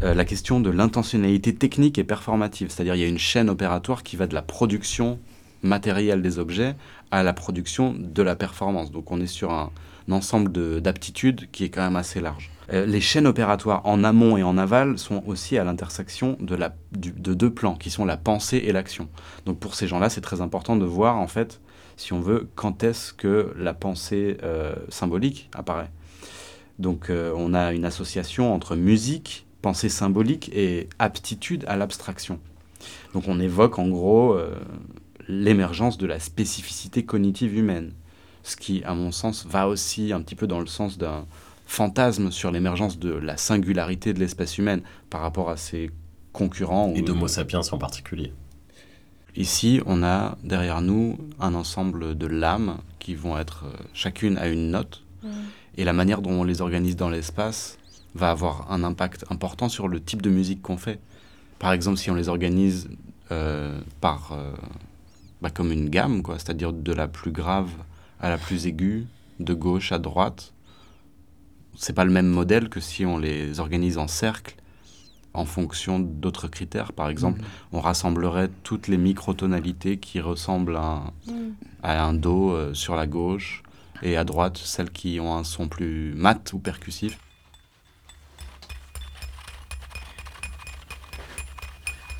Euh, 0.03 0.13
la 0.13 0.23
question 0.23 0.61
de 0.61 0.69
l'intentionnalité 0.69 1.53
technique 1.53 1.97
et 1.97 2.05
performative. 2.05 2.69
C'est-à-dire, 2.69 2.95
il 2.95 3.01
y 3.01 3.03
a 3.03 3.07
une 3.07 3.19
chaîne 3.19 3.49
opératoire 3.49 4.03
qui 4.03 4.15
va 4.15 4.27
de 4.27 4.35
la 4.35 4.41
production 4.41 5.19
matérielle 5.61 6.21
des 6.21 6.39
objets 6.39 6.75
à 7.11 7.23
la 7.23 7.33
production 7.33 7.93
de 7.97 8.21
la 8.23 8.37
performance. 8.37 8.89
Donc, 8.89 9.11
on 9.11 9.19
est 9.19 9.27
sur 9.27 9.51
un, 9.51 9.69
un 10.07 10.11
ensemble 10.13 10.81
d'aptitudes 10.81 11.49
qui 11.51 11.65
est 11.65 11.69
quand 11.69 11.83
même 11.83 11.97
assez 11.97 12.21
large. 12.21 12.51
Euh, 12.73 12.85
les 12.85 13.01
chaînes 13.01 13.27
opératoires 13.27 13.81
en 13.85 14.03
amont 14.03 14.37
et 14.37 14.43
en 14.43 14.57
aval 14.57 14.97
sont 14.97 15.23
aussi 15.27 15.57
à 15.57 15.63
l'intersection 15.63 16.37
de, 16.39 16.57
de 16.93 17.33
deux 17.33 17.53
plans, 17.53 17.75
qui 17.75 17.89
sont 17.89 18.05
la 18.05 18.17
pensée 18.17 18.57
et 18.57 18.71
l'action. 18.71 19.07
Donc 19.45 19.59
pour 19.59 19.75
ces 19.75 19.87
gens-là, 19.87 20.09
c'est 20.09 20.21
très 20.21 20.41
important 20.41 20.75
de 20.75 20.85
voir, 20.85 21.17
en 21.17 21.27
fait, 21.27 21.61
si 21.97 22.13
on 22.13 22.19
veut, 22.19 22.49
quand 22.55 22.83
est-ce 22.83 23.13
que 23.13 23.53
la 23.57 23.73
pensée 23.73 24.37
euh, 24.43 24.75
symbolique 24.89 25.49
apparaît. 25.53 25.91
Donc 26.79 27.09
euh, 27.09 27.33
on 27.35 27.53
a 27.53 27.73
une 27.73 27.85
association 27.85 28.53
entre 28.53 28.75
musique, 28.75 29.45
pensée 29.61 29.89
symbolique 29.89 30.51
et 30.53 30.89
aptitude 30.99 31.63
à 31.67 31.75
l'abstraction. 31.75 32.39
Donc 33.13 33.23
on 33.27 33.39
évoque 33.39 33.79
en 33.79 33.87
gros 33.87 34.37
l'émergence 35.27 35.97
de 35.97 36.05
la 36.05 36.19
spécificité 36.19 37.03
cognitive 37.03 37.57
humaine, 37.57 37.93
ce 38.43 38.55
qui, 38.55 38.83
à 38.83 38.93
mon 38.93 39.11
sens, 39.11 39.45
va 39.47 39.67
aussi 39.67 40.13
un 40.13 40.21
petit 40.21 40.35
peu 40.35 40.47
dans 40.47 40.59
le 40.59 40.67
sens 40.67 40.97
d'un 40.97 41.25
fantasme 41.65 42.31
sur 42.31 42.51
l'émergence 42.51 42.99
de 42.99 43.11
la 43.11 43.37
singularité 43.37 44.13
de 44.13 44.19
l'espèce 44.19 44.57
humaine 44.57 44.81
par 45.09 45.21
rapport 45.21 45.49
à 45.49 45.57
ses 45.57 45.91
concurrents. 46.33 46.93
Et 46.95 47.01
d'Homo 47.01 47.27
sapiens 47.27 47.61
en 47.71 47.77
particulier. 47.77 48.33
Ici, 49.35 49.81
on 49.85 50.03
a 50.03 50.37
derrière 50.43 50.81
nous 50.81 51.17
un 51.39 51.55
ensemble 51.55 52.17
de 52.17 52.27
lames 52.27 52.77
qui 52.99 53.15
vont 53.15 53.37
être 53.37 53.65
euh, 53.65 53.77
chacune 53.93 54.37
à 54.37 54.47
une 54.47 54.71
note. 54.71 55.01
Et 55.77 55.83
la 55.83 55.93
manière 55.93 56.21
dont 56.21 56.41
on 56.41 56.43
les 56.43 56.61
organise 56.61 56.95
dans 56.95 57.09
l'espace 57.09 57.79
va 58.13 58.29
avoir 58.29 58.71
un 58.71 58.83
impact 58.83 59.25
important 59.29 59.69
sur 59.69 59.87
le 59.87 59.99
type 59.99 60.21
de 60.21 60.29
musique 60.29 60.61
qu'on 60.61 60.77
fait. 60.77 60.99
Par 61.59 61.73
exemple, 61.73 61.97
si 61.97 62.09
on 62.11 62.15
les 62.15 62.29
organise 62.29 62.89
euh, 63.31 63.77
par, 64.01 64.31
euh, 64.31 64.53
bah, 65.41 65.49
comme 65.49 65.71
une 65.71 65.89
gamme, 65.89 66.21
quoi, 66.21 66.35
c'est-à-dire 66.37 66.71
de 66.71 66.93
la 66.93 67.07
plus 67.07 67.31
grave 67.31 67.69
à 68.19 68.29
la 68.29 68.37
plus 68.37 68.67
aiguë, 68.67 69.07
de 69.39 69.53
gauche 69.53 69.91
à 69.91 69.99
droite. 69.99 70.53
C'est 71.77 71.93
pas 71.93 72.05
le 72.05 72.11
même 72.11 72.27
modèle 72.27 72.69
que 72.69 72.79
si 72.79 73.05
on 73.05 73.17
les 73.17 73.59
organise 73.59 73.97
en 73.97 74.07
cercle 74.07 74.55
en 75.33 75.45
fonction 75.45 75.99
d'autres 75.99 76.47
critères. 76.47 76.93
Par 76.93 77.09
exemple, 77.09 77.39
Mhm. 77.41 77.47
on 77.73 77.79
rassemblerait 77.81 78.49
toutes 78.63 78.87
les 78.87 78.97
microtonalités 78.97 79.97
qui 79.97 80.21
ressemblent 80.21 80.77
à 80.77 80.81
un, 80.81 81.13
à 81.83 82.03
un 82.05 82.13
Do 82.13 82.51
euh, 82.51 82.73
sur 82.73 82.95
la 82.95 83.05
gauche 83.05 83.61
et 84.01 84.15
à 84.15 84.23
droite 84.23 84.57
celles 84.57 84.91
qui 84.91 85.19
ont 85.19 85.35
un 85.35 85.43
son 85.43 85.67
plus 85.67 86.13
mat 86.15 86.53
ou 86.53 86.59
percussif. 86.59 87.17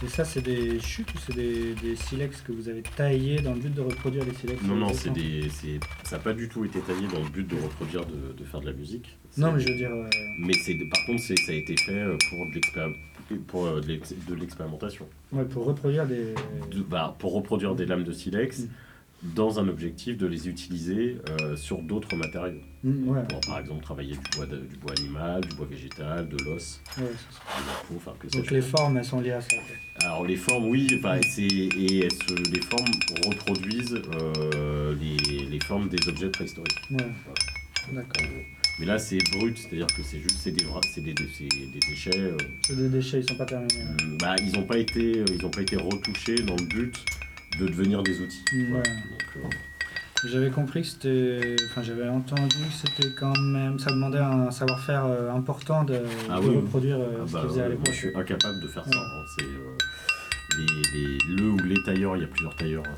Et 0.05 0.07
ça, 0.07 0.23
c'est 0.23 0.41
des 0.43 0.79
chutes 0.79 1.11
ou 1.15 1.17
c'est 1.17 1.35
des, 1.35 1.73
des 1.81 1.95
silex 1.95 2.41
que 2.41 2.51
vous 2.51 2.69
avez 2.69 2.83
taillés 2.83 3.41
dans 3.41 3.53
le 3.55 3.59
but 3.59 3.73
de 3.73 3.81
reproduire 3.81 4.23
les 4.23 4.33
silex 4.35 4.61
Non, 4.61 4.75
non, 4.75 4.93
c'est 4.93 5.09
des, 5.11 5.49
ça 6.03 6.17
n'a 6.17 6.21
pas 6.21 6.33
du 6.33 6.47
tout 6.47 6.63
été 6.63 6.79
taillé 6.79 7.07
dans 7.11 7.19
le 7.23 7.29
but 7.29 7.47
de 7.47 7.55
reproduire, 7.55 8.05
de, 8.05 8.33
de 8.37 8.43
faire 8.43 8.61
de 8.61 8.67
la 8.67 8.73
musique. 8.73 9.17
Non, 9.37 9.51
mais 9.51 9.59
je 9.61 9.67
veux 9.67 9.75
dire. 9.75 9.89
euh, 9.91 10.07
Mais 10.39 10.53
c'est, 10.53 10.75
par 10.93 11.03
contre, 11.07 11.23
ça 11.23 11.33
a 11.49 11.53
été 11.55 11.75
fait 11.77 11.91
euh, 11.93 12.17
pour 12.29 12.45
de, 13.31 13.35
pour, 13.47 13.65
euh, 13.65 13.81
de 13.81 13.87
l'ex- 13.87 14.13
de 14.29 14.35
l'expérimentation. 14.35 15.07
ouais, 15.31 15.45
pour 15.45 15.65
reproduire 15.65 16.05
des. 16.05 16.35
De- 16.71 16.83
bah, 16.83 17.15
pour 17.17 17.33
reproduire 17.33 17.73
des 17.73 17.87
lames 17.87 18.03
de 18.03 18.11
silex 18.11 18.59
Mm. 18.59 18.67
Dans 19.33 19.59
un 19.59 19.67
objectif 19.67 20.17
de 20.17 20.27
les 20.27 20.47
utiliser 20.47 21.17
euh, 21.41 21.55
sur 21.55 21.81
d'autres 21.81 22.15
matériaux. 22.15 22.59
Mm, 22.83 23.09
ouais, 23.09 23.23
Pour, 23.29 23.39
par 23.41 23.59
exemple, 23.59 23.81
travailler 23.83 24.13
du 24.13 24.19
bois, 24.37 24.45
de- 24.45 24.57
du 24.57 24.75
bois 24.77 24.93
animal, 24.97 25.41
du 25.41 25.55
bois 25.55 25.65
végétal, 25.65 26.27
de 26.29 26.37
l'os, 26.43 26.81
ouais, 26.97 27.03
c'est 27.03 27.03
ça. 27.03 27.61
de 27.61 27.67
la 27.67 27.73
peau, 27.87 27.93
enfin, 27.97 28.13
que 28.19 28.27
Donc 28.27 28.51
les 28.51 28.61
formes, 28.61 28.97
elles 28.97 29.05
sont 29.05 29.21
liées 29.21 29.31
à 29.31 29.41
ça. 29.41 29.55
Alors 30.01 30.25
les 30.25 30.35
formes, 30.35 30.65
oui, 30.69 30.87
c'est, 31.23 31.41
et 31.41 32.03
elles 32.05 32.11
se- 32.11 32.51
les 32.51 32.61
formes 32.61 32.91
reproduisent 33.25 33.99
euh, 34.19 34.93
les, 35.01 35.45
les 35.45 35.59
formes 35.61 35.89
des 35.89 36.07
objets 36.07 36.29
préhistoriques. 36.29 36.77
Ouais, 36.91 36.97
d'accord. 37.93 38.23
Mais 38.77 38.85
là, 38.85 38.99
c'est 38.99 39.19
brut, 39.31 39.57
c'est-à-dire 39.57 39.87
que 39.87 40.03
c'est 40.03 40.19
juste 40.19 40.37
c'est 40.41 40.51
des, 40.51 40.65
des, 41.13 41.13
des- 41.13 41.67
des 41.67 41.79
déchets. 41.89 42.11
euh, 42.19 42.37
C'est 42.67 42.75
des 42.75 42.89
déchets, 42.89 43.19
ils 43.21 43.29
sont 43.29 43.37
pas 43.37 43.45
terminés. 43.45 43.81
hum, 43.83 44.17
bah, 44.19 44.35
ils 44.39 44.51
n'ont 44.51 44.65
pas 44.65 44.77
été, 44.77 45.23
ils 45.33 45.45
ont 45.45 45.49
pas 45.49 45.61
été 45.61 45.77
retouchés 45.77 46.35
dans 46.43 46.55
le 46.57 46.63
but 46.65 46.93
de 47.59 47.67
devenir 47.67 48.03
des 48.03 48.19
outils. 48.21 48.43
Voilà. 48.69 48.77
ouais. 48.77 48.95
Donc, 49.09 49.23
euh, 49.37 50.27
J'avais 50.31 50.49
compris 50.49 50.81
que 50.81 50.87
c'était. 50.87 51.55
Enfin, 51.69 51.83
j'avais 51.83 52.07
entendu 52.07 52.47
que 52.55 52.73
c'était 52.73 53.09
quand 53.19 53.37
même. 53.39 53.77
Ça 53.79 53.91
demandait 53.91 54.17
un 54.19 54.49
savoir-faire 54.51 55.05
euh, 55.05 55.31
important 55.31 55.83
de, 55.83 55.99
Ah 56.29 56.39
de 56.39 56.45
oui, 56.47 56.55
reproduire 56.57 56.97
euh, 56.99 57.19
ah 57.21 57.27
ce 57.27 57.33
bah, 57.33 57.39
qu'ils 57.41 57.49
faisaient 57.49 57.61
à 57.63 57.69
l'époque. 57.69 57.87
je 57.91 57.93
suis 57.93 58.15
incapable 58.15 58.61
de 58.61 58.67
faire 58.67 58.85
ça. 58.85 58.97
Hein. 58.99 59.23
C'est 59.37 59.45
euh, 59.45 59.77
les, 60.57 60.99
les- 60.99 61.35
le 61.35 61.49
ou 61.49 61.57
les 61.59 61.81
tailleurs, 61.83 62.15
il 62.17 62.21
y 62.21 62.25
a 62.25 62.27
plusieurs 62.27 62.55
tailleurs 62.55 62.83
hein, 62.87 62.97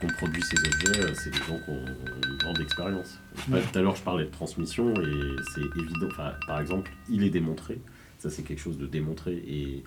qu'on- 0.00 0.06
qu'on 0.08 0.12
produit 0.14 0.42
ces 0.42 0.56
objets. 0.66 1.12
C'est 1.14 1.30
des 1.30 1.38
gens 1.38 1.58
qui 1.64 1.70
ont 1.70 1.84
une 2.30 2.36
grande 2.38 2.60
expérience. 2.60 3.18
Ouais. 3.50 3.60
Tout 3.72 3.78
à 3.78 3.82
l'heure, 3.82 3.96
je 3.96 4.02
parlais 4.02 4.24
de 4.24 4.30
transmission 4.30 4.92
et 4.94 5.36
c'est 5.54 5.60
évident. 5.60 6.06
Enfin, 6.10 6.32
par 6.46 6.60
exemple, 6.60 6.90
il 7.08 7.22
est 7.24 7.30
démontré. 7.30 7.80
Ça, 8.18 8.30
c'est 8.30 8.42
quelque 8.42 8.60
chose 8.60 8.78
de 8.78 8.86
démontré 8.86 9.32
et 9.34 9.84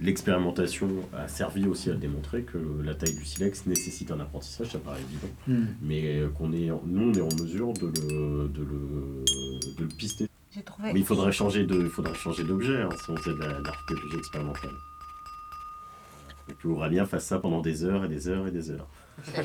l'expérimentation 0.00 0.88
a 1.16 1.28
servi 1.28 1.66
aussi 1.66 1.90
à 1.90 1.94
démontrer 1.94 2.42
que 2.42 2.58
la 2.82 2.94
taille 2.94 3.14
du 3.14 3.24
silex 3.24 3.66
nécessite 3.66 4.10
un 4.10 4.20
apprentissage, 4.20 4.68
ça 4.68 4.78
paraît 4.78 5.00
évident, 5.00 5.32
Mm. 5.46 5.66
mais 5.82 6.18
euh, 6.20 6.28
qu'on 6.30 6.52
est, 6.52 6.70
en- 6.70 6.82
nous, 6.86 7.10
on 7.10 7.12
est 7.14 7.20
en 7.20 7.42
mesure 7.42 7.72
de 7.74 7.86
le, 7.86 8.48
de 8.48 8.62
le, 8.62 9.24
de 9.76 9.82
le 9.82 9.88
pister. 9.88 10.26
J'ai 10.54 10.62
trouvé. 10.62 10.92
Mais 10.92 11.00
il 11.00 11.06
faudrait 11.06 11.30
changer 11.32 11.64
de, 11.64 11.76
il 11.80 11.88
faudrait 11.90 12.14
changer 12.14 12.42
d'objet 12.44 12.82
hein, 12.82 12.88
si 13.04 13.10
on 13.10 13.16
faisait 13.16 13.36
de 13.36 13.40
la- 13.40 13.60
de 13.60 13.64
l'archéologie 13.64 14.16
expérimentale. 14.18 14.70
Et 16.48 16.54
que 16.54 16.66
Aurélien 16.68 17.06
fasse 17.06 17.26
ça 17.26 17.38
pendant 17.38 17.60
des 17.60 17.84
heures 17.84 18.04
et 18.04 18.08
des 18.08 18.26
heures 18.26 18.46
et 18.46 18.50
des 18.50 18.70
heures. 18.70 18.88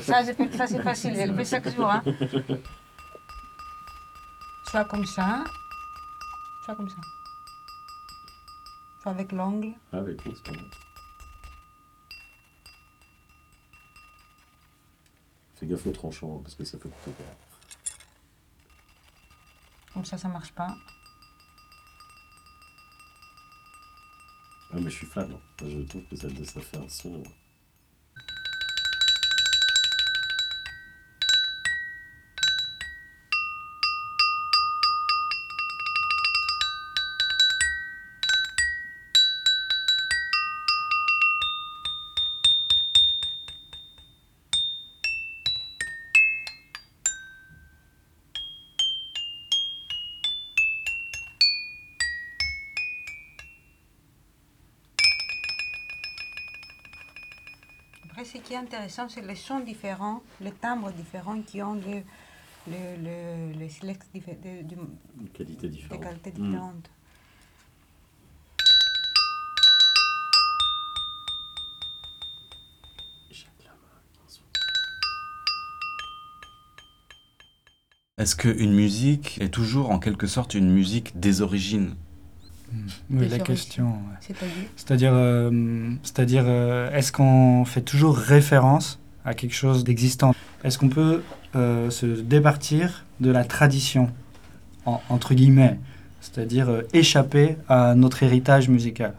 c'est- 0.24 0.34
ça, 0.56 0.66
c'est 0.66 0.82
facile, 0.82 1.14
je 1.14 1.30
le 1.30 1.44
chaque 1.44 1.68
jour. 1.74 1.84
Hein. 1.90 2.02
Soit 4.68 4.84
comme 4.86 5.04
ça, 5.06 5.44
soit 6.64 6.74
comme 6.74 6.88
ça. 6.88 6.96
Avec 9.06 9.30
l'ongle. 9.30 9.72
Ah, 9.92 9.98
avec 9.98 10.24
nous, 10.26 10.34
c'est 10.34 10.42
pas 10.42 10.50
mal. 10.52 10.64
Fais 15.54 15.66
gaffe 15.66 15.86
au 15.86 15.92
tranchant, 15.92 16.36
hein, 16.36 16.40
parce 16.42 16.54
que 16.56 16.64
ça 16.64 16.76
peut 16.76 16.88
couper. 17.04 17.22
Comme 19.94 20.04
ça, 20.04 20.18
ça 20.18 20.28
marche 20.28 20.52
pas. 20.52 20.76
Ah, 24.72 24.76
mais 24.80 24.90
je 24.90 24.96
suis 24.96 25.06
fan. 25.06 25.32
hein. 25.32 25.40
Je 25.66 25.80
trouve 25.82 26.02
que 26.08 26.16
ça, 26.16 26.28
ça 26.44 26.60
fait 26.60 26.76
un 26.76 26.88
son. 26.88 27.22
Ce 58.26 58.38
qui 58.38 58.52
est 58.54 58.56
intéressant, 58.56 59.08
c'est 59.08 59.22
les 59.22 59.34
sons 59.36 59.60
différents, 59.60 60.22
les 60.40 60.52
timbres 60.52 60.92
différents 60.92 61.40
qui 61.42 61.62
ont 61.62 61.74
le, 61.74 62.02
le, 62.68 62.96
le, 63.02 63.52
les 63.58 63.68
silex 63.68 64.06
de- 64.14 64.62
du- 64.62 64.74
Une 65.20 65.28
qualité 65.30 65.68
des 65.68 65.76
différente. 65.76 66.02
qualités 66.02 66.30
Mm. 66.32 66.34
différentes. 66.46 66.90
Est-ce 78.18 78.34
qu'une 78.34 78.72
musique 78.72 79.38
est 79.40 79.50
toujours 79.52 79.90
en 79.90 79.98
quelque 79.98 80.26
sorte 80.26 80.54
une 80.54 80.70
musique 80.70 81.20
des 81.20 81.42
origines? 81.42 81.94
Oui, 83.10 83.28
la 83.28 83.38
question. 83.38 83.86
ouais. 83.86 84.18
C'est-à-dire 84.76 85.12
C'est-à-dire, 86.04 86.44
euh, 86.44 86.50
euh, 86.50 86.90
est-ce 86.96 87.12
qu'on 87.12 87.64
fait 87.64 87.82
toujours 87.82 88.16
référence 88.16 88.98
à 89.24 89.34
quelque 89.34 89.54
chose 89.54 89.84
d'existant? 89.84 90.34
Est-ce 90.64 90.78
qu'on 90.78 90.88
peut 90.88 91.22
euh, 91.54 91.90
se 91.90 92.06
départir 92.06 93.04
de 93.20 93.30
la 93.30 93.44
tradition, 93.44 94.10
en- 94.86 95.00
entre 95.08 95.34
guillemets, 95.34 95.78
c'est-à-dire 96.20 96.82
échapper 96.92 97.56
à 97.68 97.94
notre 97.94 98.22
héritage 98.24 98.68
musical? 98.68 99.14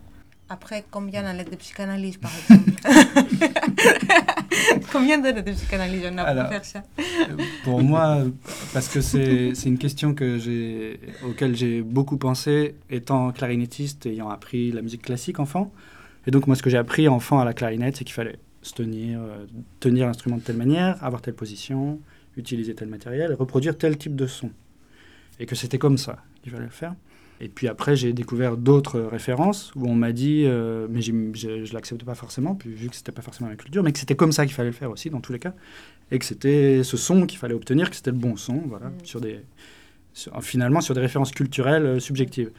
Après, 0.49 0.85
combien 0.91 1.23
d'années 1.23 1.43
de 1.43 1.55
psychanalyse, 1.55 2.17
par 2.17 2.31
exemple? 2.49 2.71
Combien 4.91 5.17
d'années 5.17 5.41
de 5.41 5.51
psychanalyse 5.51 6.03
on 6.11 6.17
a 6.17 6.23
Alors, 6.23 6.43
pour 6.45 6.53
faire 6.53 6.65
ça 6.65 6.83
Pour 7.63 7.81
moi, 7.81 8.23
parce 8.73 8.87
que 8.87 9.01
c'est 9.01 9.53
une 9.65 9.77
question 9.77 10.13
que 10.13 10.37
j'ai, 10.37 10.99
auquel 11.25 11.55
j'ai 11.55 11.81
beaucoup 11.81 12.17
pensé, 12.17 12.75
étant 12.89 13.31
clarinettiste, 13.31 14.05
ayant 14.05 14.29
appris 14.29 14.71
la 14.71 14.81
musique 14.81 15.01
classique 15.01 15.39
enfant. 15.39 15.71
Et 16.25 16.31
donc, 16.31 16.47
moi, 16.47 16.55
ce 16.55 16.63
que 16.63 16.69
j'ai 16.69 16.77
appris 16.77 17.07
enfant 17.07 17.39
à 17.39 17.45
la 17.45 17.53
clarinette, 17.53 17.97
c'est 17.97 18.03
qu'il 18.03 18.13
fallait 18.13 18.39
se 18.61 18.73
tenir, 18.73 19.19
euh, 19.21 19.45
tenir 19.79 20.07
l'instrument 20.07 20.37
de 20.37 20.41
telle 20.41 20.57
manière, 20.57 21.01
avoir 21.03 21.21
telle 21.21 21.35
position, 21.35 21.99
utiliser 22.35 22.75
tel 22.75 22.89
matériel, 22.89 23.33
reproduire 23.33 23.77
tel 23.77 23.97
type 23.97 24.15
de 24.15 24.27
son. 24.27 24.51
Et 25.39 25.45
que 25.45 25.55
c'était 25.55 25.77
comme 25.77 25.97
ça 25.97 26.17
qu'il 26.41 26.51
fallait 26.51 26.65
le 26.65 26.71
faire. 26.71 26.95
Et 27.39 27.49
puis 27.49 27.67
après, 27.67 27.95
j'ai 27.95 28.13
découvert 28.13 28.57
d'autres 28.57 28.99
références 28.99 29.71
où 29.75 29.87
on 29.87 29.93
m'a 29.93 30.11
dit, 30.11 30.43
euh, 30.45 30.87
mais 30.89 31.01
je 31.01 31.11
ne 31.11 31.73
l'accepte 31.73 32.03
pas 32.03 32.15
forcément, 32.15 32.55
puis 32.55 32.71
vu 32.73 32.89
que 32.89 32.95
c'était 32.95 33.11
pas 33.11 33.21
forcément 33.21 33.49
ma 33.49 33.55
culture, 33.55 33.83
mais 33.83 33.91
que 33.91 33.99
c'était 33.99 34.15
comme 34.15 34.31
ça 34.31 34.45
qu'il 34.45 34.55
fallait 34.55 34.69
le 34.69 34.75
faire 34.75 34.89
aussi, 34.89 35.09
dans 35.11 35.21
tous 35.21 35.33
les 35.33 35.39
cas 35.39 35.53
et 36.09 36.17
que 36.19 36.25
c'était 36.25 36.83
ce 36.83 36.97
son 36.97 37.25
qu'il 37.27 37.37
fallait 37.37 37.53
obtenir, 37.53 37.89
que 37.89 37.95
c'était 37.95 38.11
le 38.11 38.17
bon 38.17 38.37
son, 38.37 38.63
voilà, 38.67 38.87
Mm. 38.87 38.93
sur 39.03 39.21
des, 39.21 39.41
sur- 40.13 40.41
finalement 40.43 40.81
sur 40.81 40.95
des 40.95 41.01
références 41.01 41.31
culturelles 41.31 41.85
euh, 41.85 41.99
subjectives. 41.99 42.49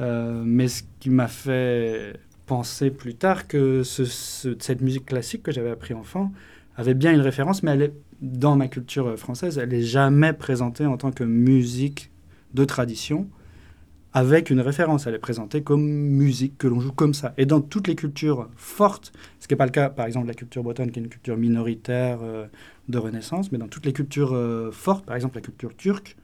Euh, 0.00 0.42
mais 0.44 0.68
ce 0.68 0.82
qui 1.00 1.10
m'a 1.10 1.28
fait 1.28 2.14
penser 2.46 2.90
plus 2.90 3.14
tard 3.14 3.46
que 3.46 3.82
ce- 3.82 4.04
ce- 4.04 4.56
cette 4.58 4.80
musique 4.80 5.06
classique 5.06 5.42
que 5.42 5.52
j'avais 5.52 5.70
appris 5.70 5.94
enfant 5.94 6.32
avait 6.76 6.94
bien 6.94 7.12
une 7.12 7.20
référence, 7.20 7.62
mais 7.62 7.72
elle 7.72 7.82
est, 7.82 7.92
dans 8.20 8.56
ma 8.56 8.68
culture 8.68 9.16
française, 9.18 9.58
elle 9.58 9.68
n'est 9.70 9.82
jamais 9.82 10.32
présentée 10.32 10.86
en 10.86 10.96
tant 10.96 11.12
que 11.12 11.22
musique 11.24 12.10
de 12.54 12.64
tradition 12.64 13.28
avec 14.14 14.48
une 14.48 14.60
référence. 14.60 15.06
Elle 15.06 15.14
est 15.14 15.18
présentée 15.18 15.62
comme 15.62 15.82
musique 15.84 16.56
que 16.56 16.68
l'on 16.68 16.80
joue 16.80 16.92
comme 16.92 17.12
ça. 17.12 17.34
Et 17.36 17.46
dans 17.46 17.60
toutes 17.60 17.88
les 17.88 17.96
cultures 17.96 18.48
fortes, 18.56 19.12
ce 19.40 19.48
qui 19.48 19.54
n'est 19.54 19.58
pas 19.58 19.66
le 19.66 19.72
cas, 19.72 19.90
par 19.90 20.06
exemple, 20.06 20.26
de 20.26 20.30
la 20.30 20.36
culture 20.36 20.62
bretonne, 20.62 20.92
qui 20.92 21.00
est 21.00 21.02
une 21.02 21.08
culture 21.08 21.36
minoritaire 21.36 22.20
euh, 22.22 22.46
de 22.88 22.98
Renaissance, 22.98 23.50
mais 23.50 23.58
dans 23.58 23.66
toutes 23.66 23.84
les 23.84 23.92
cultures 23.92 24.32
euh, 24.32 24.70
fortes, 24.70 25.04
par 25.04 25.16
exemple 25.16 25.34
la 25.34 25.40
culture 25.42 25.76
turque, 25.76 26.16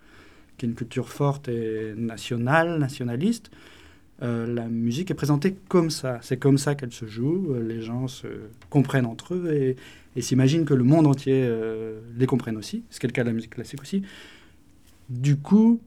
qui 0.57 0.67
est 0.67 0.69
une 0.69 0.77
culture 0.77 1.09
forte 1.09 1.49
et 1.49 1.93
nationale, 1.97 2.79
nationaliste, 2.79 3.51
euh, 4.23 4.47
la 4.47 4.69
musique 4.69 5.11
est 5.11 5.15
présentée 5.15 5.57
comme 5.69 5.91
ça. 5.91 6.19
C'est 6.23 6.37
comme 6.37 6.59
ça 6.59 6.77
qu'elle 6.77 6.93
se 6.93 7.07
joue. 7.07 7.55
Les 7.55 7.81
gens 7.81 8.07
se 8.07 8.29
comprennent 8.69 9.07
entre 9.07 9.35
eux 9.35 9.75
et, 10.17 10.21
s'imaginent 10.21 10.67
que 10.67 10.75
le 10.75 10.85
monde 10.85 11.07
entier 11.07 11.51
les 12.19 12.27
comprenne 12.27 12.59
aussi. 12.59 12.85
Ce 12.91 13.01
qui 13.01 13.07
est 13.07 13.09
le 13.09 13.13
cas 13.13 13.23
de 13.23 13.29
la 13.29 13.33
musique 13.33 13.55
classique 13.55 13.81
aussi. 13.81 14.03
Du 15.09 15.37
coup, 15.39 15.81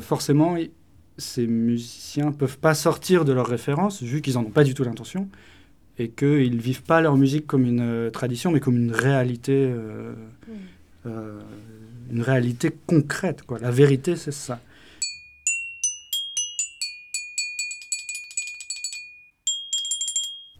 forcément, 0.00 0.56
ces 1.20 1.46
musiciens 1.46 2.26
ne 2.26 2.32
peuvent 2.32 2.58
pas 2.58 2.74
sortir 2.74 3.24
de 3.24 3.32
leurs 3.32 3.46
références, 3.46 4.02
vu 4.02 4.22
qu'ils 4.22 4.34
n'en 4.34 4.40
ont 4.42 4.50
pas 4.50 4.64
du 4.64 4.74
tout 4.74 4.82
l'intention, 4.82 5.28
et 5.98 6.08
qu'ils 6.08 6.56
ne 6.56 6.60
vivent 6.60 6.82
pas 6.82 7.00
leur 7.00 7.16
musique 7.16 7.46
comme 7.46 7.64
une 7.64 8.10
tradition, 8.10 8.50
mais 8.50 8.60
comme 8.60 8.76
une 8.76 8.92
réalité, 8.92 9.72
une 11.04 12.22
réalité 12.22 12.72
concrète. 12.86 13.42
Quoi. 13.42 13.58
La 13.58 13.70
vérité, 13.70 14.16
c'est 14.16 14.32
ça. 14.32 14.60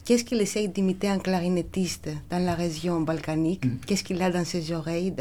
Qu'est-ce 0.05 0.25
qu'il 0.25 0.40
essaye 0.40 0.68
d'imiter 0.68 1.09
un 1.09 1.20
clarinettiste 1.20 2.11
dans 2.31 2.44
la 2.44 2.57
région 2.57 3.01
balkanique? 3.01 3.64
Mm. 3.64 3.79
Qu'est-ce 3.87 4.03
qu'il 4.03 4.20
a 4.23 4.31
dans 4.31 4.44
ses 4.44 4.73
oreilles 4.73 5.12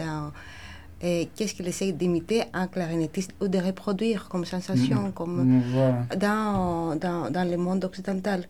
Qu'est-ce 1.02 1.54
qu'il 1.54 1.68
essaye 1.68 1.94
d'imiter 1.94 2.44
un 2.54 2.68
clarinettiste 2.68 3.34
ou 3.42 3.48
de 3.48 3.58
reproduire 3.58 4.28
comme 4.28 4.46
sensation, 4.46 5.04
mm. 5.08 5.12
comme 5.14 5.44
mm, 5.44 6.16
dans, 6.18 6.96
dans, 6.96 7.32
dans, 7.32 7.50
le 7.50 7.58
monde 7.58 7.86
occidental 7.86 8.46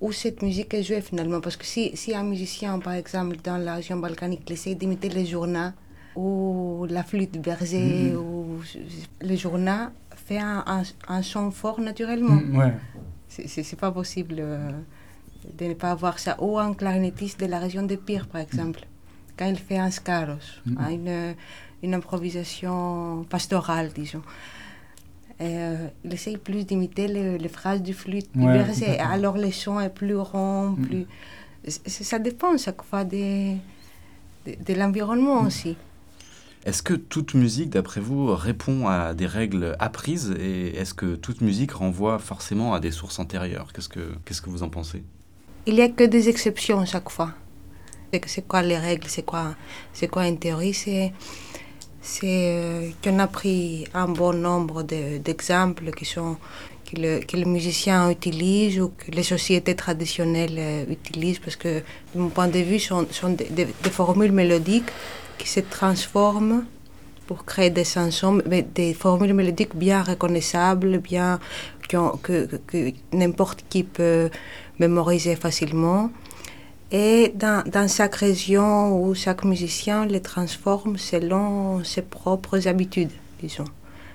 où 0.00 0.10
cette 0.12 0.42
musique 0.42 0.74
est 0.74 0.82
jouée 0.82 1.00
finalement? 1.00 1.40
Parce 1.40 1.56
que 1.56 1.64
si, 1.64 1.96
si 1.96 2.14
un 2.14 2.24
musicien, 2.24 2.78
par 2.80 2.94
exemple, 2.94 3.36
dans 3.44 3.58
la 3.58 3.76
région 3.76 3.96
balkanique, 3.96 4.50
essaye 4.50 4.74
d'imiter 4.74 5.08
les 5.08 5.26
journaux 5.26 5.70
ou 6.16 6.86
la 6.90 7.04
flûte 7.04 7.40
bergée 7.40 8.14
ou 8.16 8.60
le 9.20 9.36
journal 9.36 9.90
fait 10.16 10.38
un, 10.38 10.64
un, 11.06 11.22
son 11.22 11.50
fort 11.52 11.80
naturellement. 11.80 12.40
ouais. 12.58 12.74
C'est 13.28 13.78
pas 13.78 13.92
possible. 13.92 14.36
Euh, 14.38 14.70
de 15.56 15.66
ne 15.66 15.74
pas 15.74 15.90
avoir 15.90 16.18
ça. 16.18 16.36
Ou 16.40 16.58
un 16.58 16.74
clarinettiste 16.74 17.40
de 17.40 17.46
la 17.46 17.58
région 17.58 17.82
de 17.82 17.96
Pire, 17.96 18.26
par 18.26 18.40
exemple, 18.40 18.80
quand 19.36 19.46
il 19.46 19.58
fait 19.58 19.78
un 19.78 19.90
scaros, 19.90 20.60
hein, 20.78 20.90
une, 20.90 21.34
une, 21.82 21.94
improvisation 21.94 23.24
pastorale, 23.28 23.90
disons. 23.94 24.22
Euh, 25.40 25.88
il 26.04 26.12
essaye 26.12 26.36
plus 26.36 26.66
d'imiter 26.66 27.06
les, 27.06 27.48
phrases 27.48 27.80
du 27.80 27.94
flûte 27.94 28.28
ouais, 28.34 28.98
alors 28.98 29.38
le 29.38 29.52
son 29.52 29.78
est 29.78 29.88
plus 29.88 30.16
rond, 30.16 30.76
plus... 30.82 31.06
Ça 31.86 32.18
dépend 32.18 32.56
chaque 32.56 32.82
fois 32.82 33.04
de, 33.04 33.54
de, 34.46 34.74
l'environnement 34.74 35.42
mm. 35.42 35.46
aussi. 35.46 35.76
Est-ce 36.64 36.82
que 36.82 36.94
toute 36.94 37.34
musique, 37.34 37.70
d'après 37.70 38.00
vous, 38.00 38.34
répond 38.34 38.88
à 38.88 39.14
des 39.14 39.26
règles 39.26 39.76
apprises 39.78 40.34
et 40.40 40.76
est-ce 40.76 40.92
que 40.92 41.14
toute 41.14 41.40
musique 41.40 41.72
renvoie 41.72 42.18
forcément 42.18 42.74
à 42.74 42.80
des 42.80 42.90
sources 42.90 43.18
antérieures? 43.18 43.72
Qu'est-ce 43.72 43.88
que, 43.88 44.12
qu'est-ce 44.24 44.42
que 44.42 44.50
vous 44.50 44.62
en 44.62 44.68
pensez? 44.68 45.04
Il 45.66 45.74
n'y 45.74 45.82
a 45.82 45.88
que 45.88 46.04
des 46.04 46.28
exceptions 46.28 46.84
chaque 46.84 47.10
fois. 47.10 47.32
C'est 48.26 48.46
quoi 48.46 48.62
les 48.62 48.78
règles? 48.78 49.06
C'est 49.06 49.22
quoi, 49.22 49.54
c'est 49.92 50.08
quoi 50.08 50.26
une 50.26 50.38
théorie? 50.38 50.74
C'est 50.74 51.12
euh, 52.24 52.90
qu'on 53.02 53.18
a 53.18 53.26
pris 53.26 53.86
un 53.94 54.08
bon 54.08 54.32
nombre 54.32 54.82
d'exemples 54.82 55.90
qui 55.92 56.04
sont 56.04 56.36
que, 56.88 57.00
le, 57.00 57.20
que 57.20 57.36
les 57.36 57.44
musiciens 57.44 58.10
utilisent 58.10 58.80
ou 58.80 58.88
que 58.96 59.10
les 59.10 59.22
sociétés 59.22 59.74
traditionnelles 59.74 60.56
euh, 60.58 60.84
utilisent 60.90 61.38
parce 61.38 61.56
que 61.56 61.78
de 62.14 62.20
mon 62.20 62.28
point 62.28 62.48
de 62.48 62.60
vue 62.60 62.78
sont, 62.78 63.06
sont 63.10 63.30
des, 63.30 63.66
formules 63.90 64.32
mélodiques 64.32 64.90
qui 65.36 65.48
se 65.48 65.60
transforment 65.60 66.64
pour 67.26 67.44
créer 67.44 67.70
des 67.70 67.84
chansons, 67.84 68.40
mais 68.46 68.62
des 68.62 68.94
formules 68.94 69.34
mélodiques 69.34 69.76
bien 69.76 70.02
reconnaissables, 70.02 70.98
bien 70.98 71.38
que, 71.88 72.46
que 72.66 72.92
n'importe 73.12 73.64
qui 73.68 73.82
peut 73.82 74.30
mémoriser 74.78 75.36
facilement. 75.36 76.10
Et 76.90 77.34
dans, 77.34 77.88
chaque 77.88 78.16
région 78.16 79.02
où 79.02 79.14
chaque 79.14 79.44
musicien 79.44 80.06
les 80.06 80.22
transforme 80.22 80.96
selon 80.96 81.84
ses 81.84 82.02
propres 82.02 82.66
habitudes, 82.66 83.10
disons, 83.42 83.66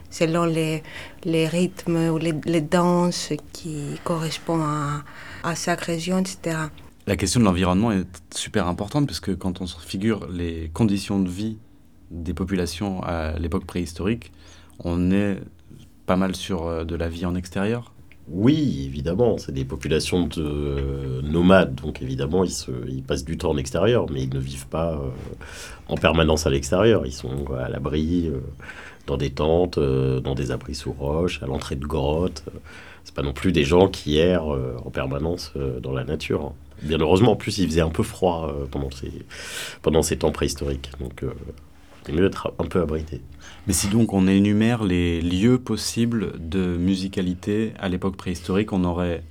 selon 0.10 0.46
les, 0.46 0.82
les 1.24 1.48
rythmes 1.48 2.10
ou 2.10 2.18
les, 2.18 2.34
les, 2.46 2.62
danses 2.62 3.34
qui 3.52 4.00
correspondent 4.04 4.64
à, 4.64 5.04
à 5.44 5.54
chaque 5.54 5.82
région, 5.82 6.18
etc. 6.18 6.58
La 7.06 7.16
question 7.16 7.40
de 7.42 7.46
l'environnement 7.46 7.92
est 7.92 8.08
super 8.34 8.68
importante 8.68 9.06
parce 9.06 9.20
que 9.20 9.32
quand 9.32 9.62
on 9.62 9.68
se 9.68 9.78
figure 9.80 10.28
les 10.32 10.72
conditions 10.74 11.20
de 11.20 11.30
vie 11.30 11.58
des 12.10 12.34
populations 12.34 13.04
à 13.04 13.38
l'époque 13.38 13.66
préhistorique, 13.66 14.32
on 14.80 15.12
est 15.12 15.38
pas 16.06 16.16
mal 16.16 16.36
sur 16.36 16.68
euh, 16.68 16.84
de 16.84 16.96
la 16.96 17.10
vie 17.10 17.26
en 17.26 17.36
extérieur. 17.36 17.93
Oui, 18.30 18.86
évidemment, 18.86 19.38
c'est 19.38 19.52
des 19.52 19.66
populations 19.66 20.28
de 20.28 20.42
euh, 20.42 21.22
nomades, 21.24 21.76
donc 21.76 22.02
évidemment, 22.02 22.46
ils, 22.46 22.52
se, 22.52 22.72
ils, 22.88 23.04
passent 23.04 23.26
du 23.26 23.38
temps 23.38 23.52
en 23.52 23.58
extérieur, 23.58 24.06
mais 24.10 24.24
ils 24.24 24.34
ne 24.34 24.40
vivent 24.40 24.68
pas 24.68 24.94
euh, 24.94 25.10
en 25.90 25.98
permanence 25.98 26.48
à 26.48 26.50
l'extérieur. 26.50 27.06
Ils 27.06 27.12
sont 27.12 27.52
à 27.54 27.68
l'abri, 27.68 28.28
euh, 28.28 28.40
dans 29.08 29.18
des 29.18 29.32
tentes, 29.32 29.78
dans 29.78 30.36
des 30.36 30.52
abris 30.52 30.76
sous 30.76 30.94
roches, 30.94 31.44
à 31.44 31.48
l'entrée 31.48 31.76
de 31.76 31.86
grottes. 31.86 32.46
C'est 33.04 33.14
pas 33.14 33.24
non 33.24 33.34
plus 33.34 33.52
des 33.52 33.66
gens 33.66 33.90
qui 33.90 34.18
errent 34.18 34.58
en 34.86 34.90
permanence 34.92 35.52
dans 35.82 35.92
la 35.92 36.06
nature. 36.06 36.42
Hein. 36.46 36.54
Bien 36.84 37.00
heureusement, 37.02 37.34
en 37.34 37.36
plus, 37.36 37.58
il 37.58 37.68
faisait 37.68 37.82
un 37.82 37.90
peu 37.90 38.04
froid 38.04 38.56
pendant, 38.72 38.92
ces, 38.92 39.12
pendant 39.82 40.02
ces 40.02 40.18
temps 40.18 40.32
préhistoriques, 40.32 40.90
donc 41.02 41.26
c'est 42.06 42.14
mieux 42.14 42.22
d'être 42.22 42.54
un 42.60 42.64
peu 42.64 42.82
abrité. 42.82 43.20
Mais 43.68 43.74
si 43.74 43.88
donc 43.88 44.14
on 44.14 44.28
énumère 44.28 44.84
les 44.84 45.22
lieux 45.22 45.58
possibles 45.58 46.34
de 46.38 46.76
musicalité 46.78 47.74
à 47.80 47.88
l'époque 47.88 48.18
préhistorique, 48.18 48.74
on 48.74 48.84
aurait 48.84 49.24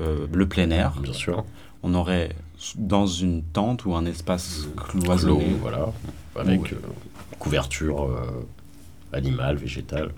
euh, 0.00 0.26
le 0.32 0.46
plein 0.46 0.70
air. 0.70 0.92
Bien 1.00 1.12
sûr. 1.12 1.44
On 1.82 1.94
aurait 1.94 2.36
dans 2.76 3.06
une 3.06 3.42
tente 3.42 3.86
ou 3.86 3.94
un 3.94 4.04
espace 4.04 4.68
cloisonné. 4.76 5.56
voilà. 5.60 5.92
Avec 6.36 6.72
euh, 6.72 6.76
couverture 7.38 8.04
euh, 8.04 8.46
animale, 9.12 9.56
végétale. 9.56 10.12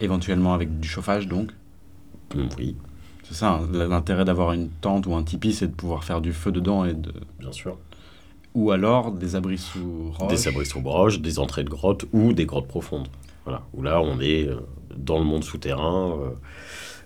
Éventuellement 0.00 0.52
avec 0.54 0.80
du 0.80 0.88
chauffage 0.88 1.28
donc 1.28 1.52
mmh, 2.34 2.40
Oui. 2.58 2.76
C'est 3.24 3.34
ça, 3.34 3.60
hein. 3.62 3.68
l'intérêt 3.72 4.24
d'avoir 4.24 4.52
une 4.52 4.68
tente 4.68 5.06
ou 5.06 5.14
un 5.14 5.22
tipi, 5.22 5.52
c'est 5.52 5.68
de 5.68 5.74
pouvoir 5.74 6.02
faire 6.02 6.20
du 6.20 6.32
feu 6.32 6.50
dedans 6.50 6.84
et 6.84 6.94
de... 6.94 7.12
Bien 7.38 7.52
sûr 7.52 7.78
ou 8.54 8.70
alors 8.70 9.12
des 9.12 9.36
abris 9.36 9.58
sous 9.58 10.12
roche. 10.12 10.28
Des 10.28 10.48
abris 10.48 10.66
sous 10.66 10.80
roche, 10.80 11.20
des 11.20 11.38
entrées 11.38 11.64
de 11.64 11.68
grottes 11.68 12.06
ou 12.12 12.32
des 12.32 12.46
grottes 12.46 12.68
profondes. 12.68 13.08
Voilà, 13.44 13.62
où 13.72 13.82
là 13.82 14.00
on 14.00 14.20
est 14.20 14.48
euh, 14.48 14.60
dans 14.96 15.18
le 15.18 15.24
monde 15.24 15.44
souterrain, 15.44 16.18
euh, 16.20 16.30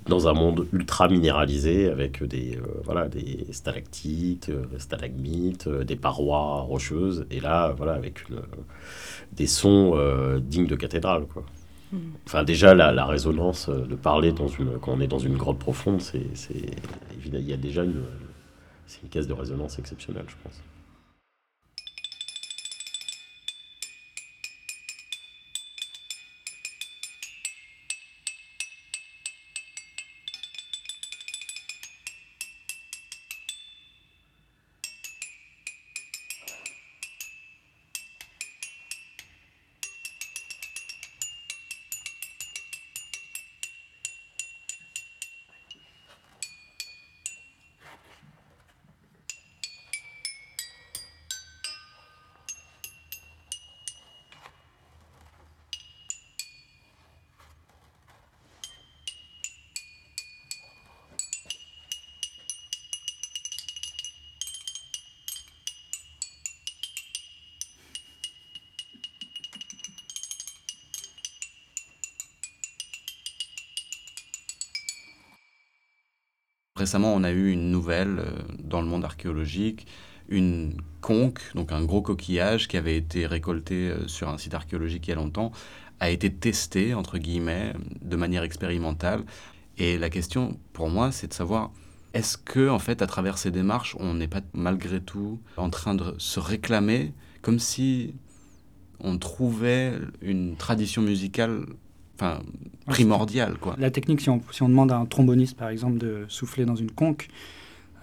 dans 0.07 0.27
un 0.29 0.33
monde 0.33 0.67
ultra 0.73 1.09
minéralisé 1.09 1.89
avec 1.89 2.23
des, 2.23 2.57
euh, 2.57 2.83
voilà, 2.85 3.09
des 3.09 3.47
stalactites, 3.53 4.51
stalagmites, 4.79 5.69
des 5.69 5.97
parois 5.97 6.63
rocheuses, 6.63 7.27
et 7.31 7.41
là 7.41 7.73
voilà, 7.77 7.93
avec 7.93 8.29
une, 8.29 8.41
des 9.33 9.47
sons 9.47 9.97
dignes 10.41 10.67
de 10.67 10.77
cathédrale. 10.77 11.27
Quoi. 11.27 11.45
Hmm. 11.93 11.99
Enfin, 12.27 12.43
déjà, 12.43 12.75
la, 12.75 13.07
résonance 13.07 13.69
de 13.69 13.95
parler 13.95 14.33
dans 14.33 14.49
une, 14.49 14.79
quand 14.81 14.93
on 14.93 15.01
est 15.01 15.07
dans 15.07 15.19
une 15.19 15.37
grotte 15.37 15.59
profonde, 15.59 16.01
c'est, 16.01 16.21
il 17.25 17.49
y 17.49 17.53
a 17.53 17.57
déjà 17.57 17.85
une, 17.85 18.03
c'est 18.87 19.03
une 19.03 19.09
caisse 19.09 19.27
de 19.27 19.33
résonance 19.33 19.79
exceptionnelle, 19.79 20.27
je 20.29 20.35
pense. 20.43 20.61
Récemment, 76.95 77.15
on 77.17 77.25
a 77.25 77.33
eu 77.33 77.51
une 77.51 77.73
nouvelle 77.73 78.21
euh, 78.21 78.31
dans 78.63 78.81
le 78.81 78.87
monde 78.87 79.05
archéologique, 79.05 79.89
une 80.29 80.77
conque, 81.01 81.41
donc 81.57 81.73
un 81.73 81.85
gros 81.85 82.03
coquillage 82.03 82.69
qui 82.69 82.77
avait 82.77 82.97
été 82.97 83.27
récolté 83.27 83.89
euh, 83.89 84.07
sur 84.07 84.29
un 84.29 84.39
site 84.39 84.55
archéologique 84.55 85.09
il 85.09 85.11
y 85.11 85.13
a 85.13 85.17
longtemps, 85.17 85.51
a 85.99 86.11
été 86.11 86.33
testé, 86.33 86.95
entre 86.95 87.19
guillemets, 87.19 87.73
de 88.01 88.15
manière 88.15 88.45
expérimentale. 88.45 89.25
Et 89.77 89.99
la 89.99 90.09
question, 90.09 90.57
pour 90.73 90.89
moi, 90.89 91.11
c'est 91.11 91.27
de 91.27 91.35
savoir 91.35 91.73
est-ce 92.13 92.39
que, 92.39 92.69
en 92.69 92.79
fait, 92.79 93.03
à 93.03 93.09
travers 93.09 93.39
ces 93.39 93.51
démarches, 93.51 93.97
on 93.99 94.15
n'est 94.15 94.29
pas 94.29 94.43
malgré 94.53 95.01
tout 95.01 95.41
en 95.57 95.71
train 95.71 95.97
de 95.97 96.15
se 96.19 96.39
réclamer 96.39 97.13
comme 97.43 97.59
si 97.59 98.15
on 99.01 99.19
trouvait 99.19 99.99
une 100.23 100.55
tradition 100.55 101.03
musicale 101.03 101.67
enfin, 102.15 102.41
primordiale 102.87 103.57
quoi. 103.59 103.77
La 103.79 103.91
technique, 103.91 104.21
si 104.21 104.31
on, 104.31 104.43
si 104.51 104.63
on, 104.63 104.69
demande 104.69 104.93
à 104.93 104.97
un 104.97 105.07
tromboniste, 105.07 105.57
par 105.57 105.69
exemple, 105.69 105.99
de 105.99 106.25
souffler 106.29 106.65
dans 106.65 106.77
une 106.77 106.91
conque, 106.91 107.29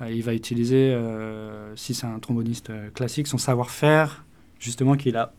euh, 0.01 0.11
il 0.11 0.23
va 0.23 0.33
utiliser, 0.33 0.93
euh, 0.93 1.75
si 1.75 1.93
c'est 1.93 2.07
un 2.07 2.19
tromboniste 2.19 2.69
euh, 2.69 2.89
classique, 2.89 3.27
son 3.27 3.37
savoir-faire, 3.37 4.25
justement, 4.59 4.95
qu'il 4.95 5.17
a, 5.17 5.33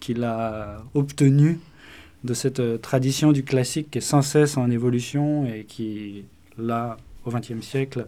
qu'il 0.00 0.24
a 0.24 0.82
obtenu 0.94 1.58
de 2.24 2.34
cette 2.34 2.80
tradition 2.80 3.32
du 3.32 3.44
classique 3.44 3.90
qui 3.90 3.98
est 3.98 4.02
sans 4.02 4.22
cesse 4.22 4.56
en 4.56 4.70
évolution 4.70 5.46
et 5.46 5.64
qui, 5.64 6.24
là, 6.58 6.96
au 7.24 7.30
XXe 7.30 7.60
siècle, 7.60 8.06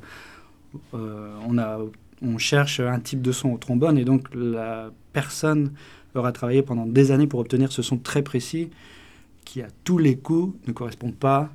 on, 0.92 1.58
a, 1.58 1.78
on 2.22 2.38
cherche 2.38 2.80
un 2.80 2.98
type 2.98 3.22
de 3.22 3.30
son 3.30 3.50
au 3.50 3.58
trombone 3.58 3.96
et 3.96 4.04
donc 4.04 4.26
la 4.34 4.90
personne 5.12 5.72
aura 6.14 6.32
travaillé 6.32 6.62
pendant 6.62 6.84
des 6.84 7.12
années 7.12 7.28
pour 7.28 7.38
obtenir 7.38 7.70
ce 7.70 7.82
son 7.82 7.96
très 7.96 8.22
précis 8.22 8.70
qui, 9.48 9.62
à 9.62 9.68
tous 9.82 9.96
les 9.96 10.18
coups, 10.18 10.54
ne 10.66 10.72
correspond 10.72 11.11
pas 11.11 11.50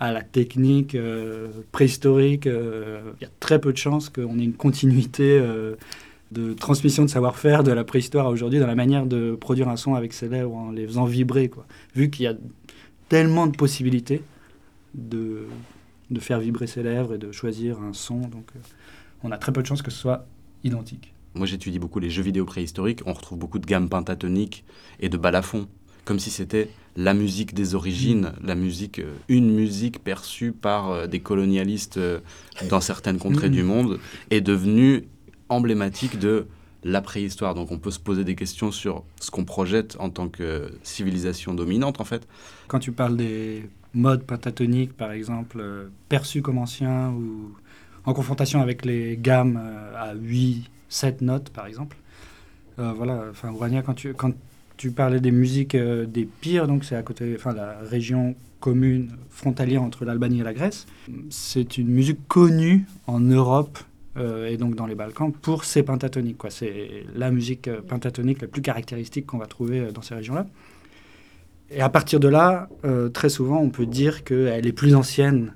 à 0.00 0.12
la 0.12 0.22
technique 0.22 0.96
euh, 0.96 1.48
préhistorique. 1.70 2.48
Euh, 2.48 3.12
il 3.20 3.22
y 3.22 3.26
a 3.26 3.30
très 3.38 3.60
peu 3.60 3.72
de 3.72 3.78
chances 3.78 4.08
qu'on 4.08 4.38
ait 4.40 4.44
une 4.44 4.52
continuité 4.52 5.38
euh, 5.38 5.76
de 6.32 6.54
transmission 6.54 7.04
de 7.04 7.08
savoir-faire 7.08 7.62
de 7.62 7.70
la 7.70 7.84
préhistoire 7.84 8.26
à 8.26 8.30
aujourd'hui 8.30 8.58
dans 8.58 8.66
la 8.66 8.74
manière 8.74 9.06
de 9.06 9.36
produire 9.36 9.68
un 9.68 9.76
son 9.76 9.94
avec 9.94 10.12
ses 10.12 10.28
lèvres 10.28 10.52
en 10.54 10.72
les 10.72 10.86
faisant 10.88 11.04
vibrer. 11.04 11.48
Vu 11.94 12.10
qu'il 12.10 12.24
y 12.24 12.26
a 12.26 12.34
tellement 13.08 13.46
de 13.46 13.56
possibilités 13.56 14.22
de, 14.94 15.46
de 16.10 16.20
faire 16.20 16.40
vibrer 16.40 16.66
ses 16.66 16.82
lèvres 16.82 17.14
et 17.14 17.18
de 17.18 17.30
choisir 17.30 17.80
un 17.80 17.92
son, 17.92 18.18
donc 18.22 18.50
on 19.22 19.30
a 19.30 19.38
très 19.38 19.52
peu 19.52 19.62
de 19.62 19.68
chances 19.68 19.82
que 19.82 19.92
ce 19.92 19.98
soit 19.98 20.26
identique. 20.64 21.14
Moi, 21.36 21.46
j'étudie 21.46 21.78
beaucoup 21.78 22.00
les 22.00 22.10
jeux 22.10 22.22
vidéo 22.22 22.44
préhistoriques. 22.44 23.02
On 23.06 23.12
retrouve 23.12 23.38
beaucoup 23.38 23.60
de 23.60 23.66
gammes 23.66 23.88
pentatoniques 23.88 24.64
et 24.98 25.08
de 25.08 25.16
balafons, 25.16 25.68
comme 26.04 26.18
si 26.18 26.30
c'était 26.30 26.70
la 26.96 27.12
musique 27.14 27.54
des 27.54 27.74
origines, 27.74 28.32
la 28.42 28.54
musique, 28.54 28.98
euh, 28.98 29.14
une 29.28 29.52
musique 29.52 30.02
perçue 30.02 30.52
par 30.52 30.90
euh, 30.90 31.06
des 31.06 31.20
colonialistes 31.20 31.98
euh, 31.98 32.20
dans 32.70 32.80
certaines 32.80 33.18
contrées 33.18 33.50
du 33.50 33.62
monde, 33.62 34.00
est 34.30 34.40
devenue 34.40 35.04
emblématique 35.50 36.18
de 36.18 36.46
la 36.84 37.02
préhistoire. 37.02 37.54
Donc 37.54 37.70
on 37.70 37.78
peut 37.78 37.90
se 37.90 38.00
poser 38.00 38.24
des 38.24 38.34
questions 38.34 38.72
sur 38.72 39.04
ce 39.20 39.30
qu'on 39.30 39.44
projette 39.44 39.96
en 40.00 40.08
tant 40.08 40.28
que 40.28 40.72
civilisation 40.82 41.52
dominante, 41.52 42.00
en 42.00 42.04
fait. 42.04 42.26
Quand 42.66 42.78
tu 42.78 42.92
parles 42.92 43.16
des 43.16 43.68
modes 43.92 44.22
pentatoniques, 44.24 44.96
par 44.96 45.12
exemple, 45.12 45.90
perçus 46.08 46.42
comme 46.42 46.58
anciens 46.58 47.10
ou 47.10 47.54
en 48.06 48.14
confrontation 48.14 48.60
avec 48.60 48.84
les 48.84 49.18
gammes 49.20 49.60
à 49.96 50.14
8, 50.14 50.70
7 50.88 51.20
notes, 51.22 51.50
par 51.50 51.66
exemple, 51.66 51.96
voilà, 52.76 53.24
enfin, 53.30 53.50
Urania, 53.52 53.82
quand 53.82 53.94
tu, 53.94 54.14
quand 54.14 54.32
tu 54.76 54.90
parlais 54.90 55.20
des 55.20 55.30
musiques 55.30 55.74
euh, 55.74 56.06
des 56.06 56.24
pires, 56.24 56.66
donc 56.66 56.84
c'est 56.84 56.96
à 56.96 57.02
côté, 57.02 57.34
enfin 57.36 57.54
la 57.54 57.78
région 57.78 58.34
commune 58.60 59.10
frontalière 59.30 59.82
entre 59.82 60.04
l'Albanie 60.04 60.40
et 60.40 60.44
la 60.44 60.54
Grèce. 60.54 60.86
C'est 61.30 61.78
une 61.78 61.88
musique 61.88 62.26
connue 62.28 62.86
en 63.06 63.20
Europe 63.20 63.78
euh, 64.16 64.48
et 64.48 64.56
donc 64.56 64.74
dans 64.74 64.86
les 64.86 64.94
Balkans 64.94 65.32
pour 65.32 65.64
ses 65.64 65.82
pentatoniques. 65.82 66.38
Quoi. 66.38 66.50
C'est 66.50 67.04
la 67.14 67.30
musique 67.30 67.68
euh, 67.68 67.80
pentatonique 67.80 68.40
la 68.40 68.48
plus 68.48 68.62
caractéristique 68.62 69.26
qu'on 69.26 69.38
va 69.38 69.46
trouver 69.46 69.92
dans 69.92 70.02
ces 70.02 70.14
régions-là. 70.14 70.46
Et 71.70 71.80
à 71.80 71.88
partir 71.88 72.20
de 72.20 72.28
là, 72.28 72.68
très 73.12 73.28
souvent, 73.28 73.58
on 73.58 73.70
peut 73.70 73.86
dire 73.86 74.22
qu'elle 74.22 74.68
est 74.68 74.72
plus 74.72 74.94
ancienne 74.94 75.52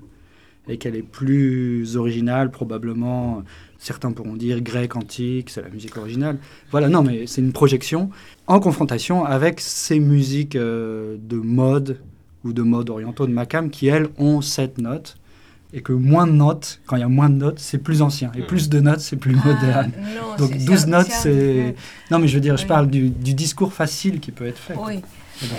et 0.67 0.77
qu'elle 0.77 0.95
est 0.95 1.01
plus 1.01 1.97
originale, 1.97 2.51
probablement 2.51 3.43
Certains 3.81 4.11
pourront 4.11 4.35
dire 4.35 4.61
grec 4.61 4.95
antique, 4.95 5.49
c'est 5.49 5.63
la 5.63 5.69
musique 5.69 5.97
originale. 5.97 6.37
Voilà, 6.69 6.87
non, 6.87 7.01
mais 7.01 7.25
c'est 7.25 7.41
une 7.41 7.51
projection 7.51 8.11
en 8.45 8.59
confrontation 8.59 9.25
avec 9.25 9.59
ces 9.59 9.99
musiques 9.99 10.55
euh, 10.55 11.17
de 11.19 11.37
mode 11.37 11.99
ou 12.43 12.53
de 12.53 12.61
mode 12.61 12.91
orientaux 12.91 13.25
de 13.25 13.31
Macam 13.31 13.71
qui, 13.71 13.87
elles, 13.87 14.09
ont 14.19 14.41
sept 14.41 14.77
notes. 14.77 15.17
Et 15.73 15.81
que 15.81 15.93
moins 15.93 16.27
de 16.27 16.33
notes, 16.33 16.79
quand 16.85 16.95
il 16.95 16.99
y 16.99 17.03
a 17.03 17.07
moins 17.07 17.29
de 17.29 17.37
notes, 17.37 17.57
c'est 17.57 17.79
plus 17.79 18.03
ancien. 18.03 18.31
Et 18.35 18.43
plus 18.43 18.69
de 18.69 18.79
notes, 18.79 18.99
c'est 18.99 19.15
plus 19.15 19.35
ah, 19.43 19.47
moderne. 19.47 19.91
Donc 20.37 20.55
12 20.63 20.85
notes, 20.85 21.09
c'est... 21.09 21.73
Non, 22.11 22.19
mais 22.19 22.27
je 22.27 22.35
veux 22.35 22.41
dire, 22.41 22.57
je 22.57 22.67
parle 22.67 22.87
du, 22.87 23.09
du, 23.09 23.33
discours 23.33 23.73
facile 23.73 24.19
qui 24.19 24.31
peut 24.31 24.45
être 24.45 24.59
fait. 24.59 24.75
Oui. 24.77 25.01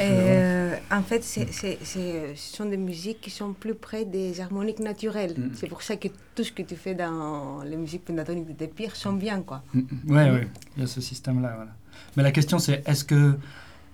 Euh, 0.00 0.76
en 0.90 1.02
fait, 1.02 1.22
c'est, 1.24 1.50
ce 1.52 2.32
sont 2.36 2.66
des 2.66 2.76
musiques 2.76 3.20
qui 3.20 3.30
sont 3.30 3.52
plus 3.52 3.74
près 3.74 4.04
des 4.04 4.40
harmoniques 4.40 4.80
naturelles. 4.80 5.34
Mm. 5.36 5.50
C'est 5.54 5.66
pour 5.66 5.82
ça 5.82 5.96
que 5.96 6.08
tout 6.34 6.44
ce 6.44 6.52
que 6.52 6.62
tu 6.62 6.76
fais 6.76 6.94
dans 6.94 7.62
les 7.62 7.76
musiques 7.76 8.04
pentatoniques 8.04 8.56
de 8.56 8.66
Pire 8.66 8.96
sont 8.96 9.12
bien, 9.12 9.42
quoi. 9.42 9.62
Oui, 9.74 9.82
mm, 9.82 9.86
mm. 10.04 10.34
oui, 10.34 10.40
il 10.76 10.80
y 10.80 10.84
a 10.84 10.86
ce 10.86 11.00
système-là, 11.00 11.52
voilà. 11.56 11.72
Mais 12.16 12.22
la 12.22 12.32
question, 12.32 12.58
c'est 12.58 12.86
est-ce 12.86 13.04
que 13.04 13.34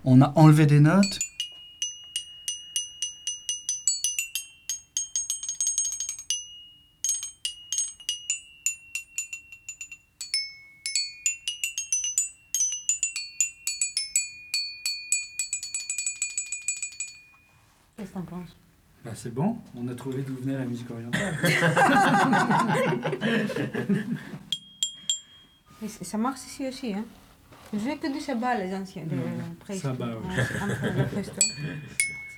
on 0.05 0.21
a 0.21 0.33
enlevé 0.37 0.67
des 0.67 0.81
notes 0.81 1.19
Bah, 19.05 19.13
c'est 19.15 19.33
bon, 19.33 19.57
on 19.77 19.87
a 19.89 19.95
trouvé 19.95 20.23
d'où 20.23 20.35
venait 20.35 20.59
la 20.59 20.65
musique 20.65 20.91
orientale. 20.91 21.35
ça 25.89 26.19
marche 26.19 26.41
ici 26.47 26.67
aussi. 26.67 26.95
Hein. 26.95 27.05
Je 27.73 27.79
jouais 27.79 27.97
que 27.97 28.13
du 28.13 28.21
sabbat, 28.21 28.57
les 28.57 28.75
anciens. 28.75 29.05
De 29.05 29.75
sabbat, 29.75 30.17
oui. 30.25 30.35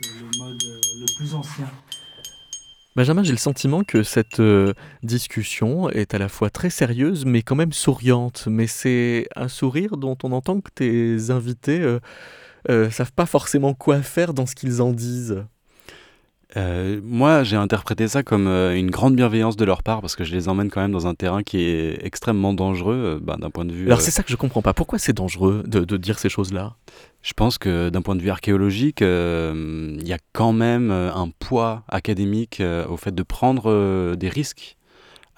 C'est 0.00 0.14
le 0.18 0.38
mode 0.38 0.62
euh, 0.64 0.80
le 1.00 1.16
plus 1.16 1.34
ancien. 1.34 1.68
Benjamin, 2.96 3.22
j'ai 3.22 3.30
le 3.30 3.38
sentiment 3.38 3.84
que 3.84 4.02
cette 4.02 4.40
euh, 4.40 4.74
discussion 5.04 5.88
est 5.90 6.14
à 6.14 6.18
la 6.18 6.28
fois 6.28 6.50
très 6.50 6.70
sérieuse, 6.70 7.24
mais 7.24 7.42
quand 7.42 7.54
même 7.54 7.72
souriante. 7.72 8.48
Mais 8.50 8.66
c'est 8.66 9.28
un 9.36 9.46
sourire 9.46 9.96
dont 9.96 10.18
on 10.24 10.32
entend 10.32 10.60
que 10.60 10.70
tes 10.74 11.30
invités 11.30 11.80
euh, 11.80 12.00
euh 12.68 12.90
savent 12.90 13.12
pas 13.12 13.26
forcément 13.26 13.74
quoi 13.74 14.02
faire 14.02 14.34
dans 14.34 14.46
ce 14.46 14.56
qu'ils 14.56 14.82
en 14.82 14.92
disent. 14.92 15.44
Euh, 16.56 17.00
moi, 17.04 17.42
j'ai 17.44 17.56
interprété 17.56 18.08
ça 18.08 18.22
comme 18.22 18.46
euh, 18.46 18.76
une 18.76 18.90
grande 18.90 19.14
bienveillance 19.14 19.56
de 19.56 19.64
leur 19.64 19.82
part 19.82 20.00
parce 20.00 20.16
que 20.16 20.24
je 20.24 20.32
les 20.32 20.48
emmène 20.48 20.70
quand 20.70 20.80
même 20.80 20.92
dans 20.92 21.06
un 21.06 21.14
terrain 21.14 21.42
qui 21.42 21.60
est 21.60 22.04
extrêmement 22.04 22.52
dangereux 22.52 22.94
euh, 22.96 23.20
bah, 23.22 23.36
d'un 23.38 23.50
point 23.50 23.64
de 23.64 23.72
vue. 23.72 23.86
Alors 23.86 24.00
c'est 24.00 24.10
ça 24.10 24.22
que 24.22 24.30
je 24.30 24.36
comprends 24.36 24.62
pas. 24.62 24.74
Pourquoi 24.74 24.98
c'est 24.98 25.12
dangereux 25.12 25.62
de, 25.66 25.80
de, 25.80 25.96
dire 25.96 26.18
ces 26.18 26.28
choses-là? 26.28 26.74
Je 27.22 27.32
pense 27.34 27.58
que 27.58 27.90
d'un 27.90 28.02
point 28.02 28.16
de 28.16 28.22
vue 28.22 28.30
archéologique, 28.30 29.00
il 29.02 30.08
y 30.08 30.12
a 30.12 30.18
quand 30.32 30.52
même 30.52 30.90
un 30.90 31.28
poids 31.38 31.84
académique 31.88 32.62
au 32.88 32.96
fait 32.96 33.14
de 33.14 33.22
prendre 33.22 34.14
des 34.16 34.28
risques 34.30 34.78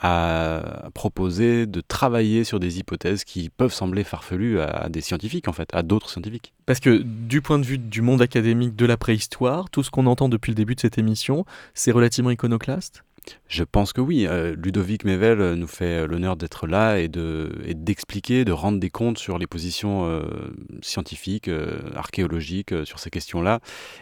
à 0.03 0.91
proposer 0.95 1.67
de 1.67 1.81
travailler 1.81 2.43
sur 2.43 2.59
des 2.59 2.81
hypothèses 2.81 3.23
qui 3.23 3.49
peuvent 3.49 3.73
sembler 3.73 4.03
farfelues 4.03 4.61
à 4.61 4.89
des 4.89 5.01
scientifiques, 5.01 5.47
en 5.47 5.53
fait, 5.53 5.69
à 5.73 5.83
d'autres 5.83 6.11
scientifiques. 6.11 6.53
Parce 6.67 6.81
que 6.81 7.03
du 7.03 7.41
point 7.41 7.61
de 7.61 7.65
vue 7.65 7.79
du 7.79 8.03
monde 8.03 8.21
académique 8.21 8.75
de 8.75 8.85
la 8.85 8.97
préhistoire, 8.97 9.71
tout 9.71 9.85
ce 9.85 9.91
qu'on 9.91 10.07
entend 10.07 10.29
depuis 10.29 10.51
le 10.51 10.57
début 10.57 10.75
de 10.75 10.81
cette 10.81 10.99
émission, 10.99 11.45
c'est 11.75 11.93
relativement 11.93 12.31
iconoclaste? 12.31 13.05
Je 13.49 13.65
pense 13.65 13.93
que 13.93 14.01
oui. 14.01 14.27
Euh, 14.27 14.55
Ludovic 14.57 15.05
Mevel 15.05 15.41
euh, 15.41 15.57
nous 15.57 15.67
fait 15.67 16.03
euh, 16.03 16.07
l'honneur 16.07 16.37
d'être 16.37 16.67
là 16.67 16.99
et 16.99 17.09
d'expliquer, 17.09 18.45
de, 18.45 18.53
rendre 18.53 18.81
des 18.81 18.91
comptes 18.91 19.19
sur 19.19 19.39
les 19.39 19.47
positions 19.47 20.23
scientifiques, 20.83 21.51
archéologiques, 21.95 22.75
sur 22.85 22.99
ces 22.99 23.11
questions-là. 23.11 23.61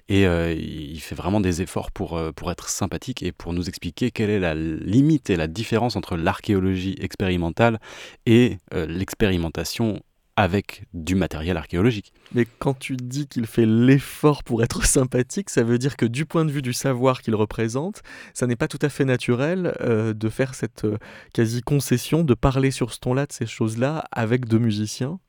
Et 0.09 0.25
il 0.25 1.01
fait 1.01 1.15
vraiment 1.15 1.41
des 1.41 1.63
efforts 1.63 1.91
pour, 1.91 2.21
pour 2.35 2.51
être 2.51 2.69
sympathique 2.69 3.23
et 3.23 3.33
pour 3.33 3.53
nous 3.53 3.69
expliquer 3.69 4.11
quelle 4.11 4.31
est 4.31 4.39
la 4.39 4.55
limite 4.55 5.31
et 5.31 5.37
la 5.37 5.47
différence 5.47 5.97
entre 5.97 6.17
l'archéologie 6.17 6.97
expérimentale 7.01 7.81
et 8.27 8.59
l'expérimentation 8.73 10.01
avec 10.41 10.85
du 10.95 11.15
matériel 11.15 11.59
archéologique. 11.59 12.15
Mais 12.35 12.47
quand 12.59 12.73
tu 12.79 12.97
dis 12.97 13.27
qu'il 13.27 13.47
fait 13.47 13.67
l'effort 13.67 14.43
pour 14.43 14.63
être 14.63 14.87
sympathique, 14.87 15.51
ça 15.51 15.63
veut 15.63 15.77
dire 15.77 15.99
que 15.99 16.07
du 16.07 16.25
point 16.25 16.47
de 16.47 16.51
vue 16.51 16.63
du 16.63 16.73
savoir 16.73 17.21
qu'il 17.21 17.35
représente, 17.35 18.03
ça 18.33 18.47
n'est 18.47 18.57
pas 18.57 18.67
tout 18.67 18.79
à 18.81 18.89
fait 18.89 19.05
naturel 19.05 19.75
euh, 19.83 20.15
de 20.15 20.29
faire 20.31 20.55
cette 20.55 20.87
euh, 20.87 20.97
quasi-concession, 21.35 22.25
de 22.25 22.33
parler 22.33 22.71
sur 22.71 22.95
ce 22.95 23.01
ton-là 23.01 23.27
de 23.27 23.33
ces 23.33 23.45
choses-là 23.45 24.05
avec 24.13 24.47
deux 24.47 24.59
musiciens? 24.59 25.21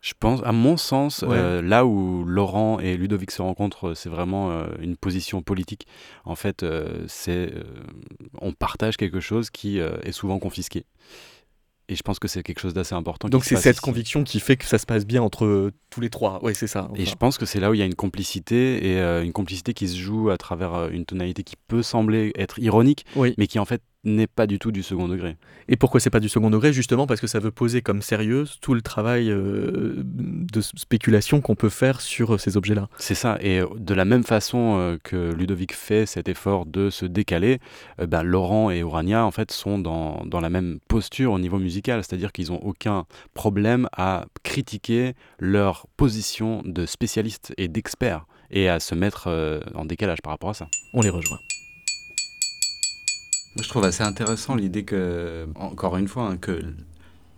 Je 0.00 0.12
pense, 0.16 0.40
à 0.44 0.52
mon 0.52 0.76
sens, 0.76 1.24
euh, 1.26 1.60
là 1.60 1.84
où 1.84 2.22
Laurent 2.24 2.78
et 2.78 2.96
Ludovic 2.96 3.32
se 3.32 3.42
rencontrent, 3.42 3.94
c'est 3.94 4.08
vraiment 4.08 4.64
une 4.78 4.96
position 4.96 5.42
politique. 5.42 5.88
En 6.24 6.36
fait, 6.36 6.64
c'est, 7.08 7.52
on 8.40 8.52
partage 8.52 8.96
quelque 8.96 9.18
chose 9.18 9.50
qui 9.50 9.78
est 9.78 10.12
souvent 10.12 10.38
confisqué. 10.38 10.84
Et 11.88 11.94
je 11.94 12.02
pense 12.02 12.18
que 12.18 12.26
c'est 12.26 12.42
quelque 12.42 12.58
chose 12.58 12.74
d'assez 12.74 12.94
important. 12.94 13.28
Donc 13.28 13.44
c'est 13.44 13.56
cette 13.56 13.76
ici. 13.76 13.80
conviction 13.80 14.24
qui 14.24 14.40
fait 14.40 14.56
que 14.56 14.64
ça 14.64 14.76
se 14.78 14.86
passe 14.86 15.06
bien 15.06 15.22
entre 15.22 15.44
euh, 15.44 15.72
tous 15.90 16.00
les 16.00 16.10
trois. 16.10 16.40
Oui, 16.42 16.52
c'est 16.54 16.66
ça. 16.66 16.90
Et 16.96 17.04
je 17.06 17.14
pense 17.14 17.38
que 17.38 17.46
c'est 17.46 17.60
là 17.60 17.70
où 17.70 17.74
il 17.74 17.78
y 17.78 17.82
a 17.82 17.86
une 17.86 17.94
complicité 17.94 18.90
et 18.90 18.98
euh, 18.98 19.22
une 19.22 19.32
complicité 19.32 19.72
qui 19.72 19.86
se 19.86 19.96
joue 19.96 20.30
à 20.30 20.36
travers 20.36 20.74
euh, 20.74 20.88
une 20.90 21.04
tonalité 21.04 21.44
qui 21.44 21.54
peut 21.68 21.82
sembler 21.82 22.32
être 22.36 22.58
ironique, 22.58 23.06
Oui. 23.14 23.34
mais 23.38 23.46
qui 23.46 23.58
en 23.60 23.64
fait 23.64 23.82
n'est 24.06 24.26
pas 24.26 24.46
du 24.46 24.58
tout 24.58 24.72
du 24.72 24.82
second 24.82 25.08
degré. 25.08 25.36
Et 25.68 25.76
pourquoi 25.76 26.00
c'est 26.00 26.10
pas 26.10 26.20
du 26.20 26.28
second 26.28 26.50
degré? 26.50 26.72
Justement 26.72 27.06
parce 27.06 27.20
que 27.20 27.26
ça 27.26 27.38
veut 27.38 27.50
poser 27.50 27.82
comme 27.82 28.02
sérieuse 28.02 28.58
tout 28.60 28.74
le 28.74 28.82
travail 28.82 29.30
euh, 29.30 29.94
de 29.96 30.60
spéculation 30.60 31.40
qu'on 31.40 31.54
peut 31.56 31.68
faire 31.68 32.00
sur 32.00 32.34
euh, 32.34 32.38
ces 32.38 32.56
objets-là. 32.56 32.88
C'est 32.98 33.14
ça. 33.14 33.36
Et 33.40 33.60
euh, 33.60 33.66
de 33.76 33.94
la 33.94 34.04
même 34.04 34.24
façon 34.24 34.98
que 35.02 35.32
Ludovic 35.32 35.74
fait 35.74 36.06
cet 36.06 36.28
effort 36.28 36.66
de 36.66 36.90
se 36.90 37.06
décaler, 37.06 37.58
euh, 38.00 38.06
ben, 38.06 38.22
Laurent 38.22 38.70
et 38.70 38.78
Urania 38.78 39.24
en 39.24 39.30
fait 39.30 39.50
sont 39.50 39.78
dans, 39.78 40.24
dans 40.24 40.40
la 40.40 40.50
même 40.50 40.78
posture 40.88 41.32
au 41.32 41.38
niveau 41.38 41.58
musical, 41.58 42.02
c'est-à-dire 42.02 42.32
qu'ils 42.32 42.48
n'ont 42.48 42.60
aucun 42.62 43.04
problème 43.34 43.88
à 43.96 44.26
critiquer 44.42 45.14
leur 45.38 45.86
position 45.96 46.62
de 46.64 46.86
spécialistes 46.86 47.52
et 47.56 47.68
d'experts 47.68 48.26
et 48.50 48.68
à 48.68 48.80
se 48.80 48.94
mettre 48.94 49.24
euh, 49.26 49.60
en 49.74 49.84
décalage 49.84 50.22
par 50.22 50.32
rapport 50.32 50.50
à 50.50 50.54
ça. 50.54 50.68
On 50.92 51.00
les 51.00 51.10
rejoint. 51.10 51.38
Je 53.60 53.68
trouve 53.68 53.84
assez 53.84 54.02
intéressant 54.02 54.54
l'idée 54.54 54.84
que, 54.84 55.48
encore 55.54 55.96
une 55.96 56.08
fois, 56.08 56.24
hein, 56.24 56.36
que 56.36 56.60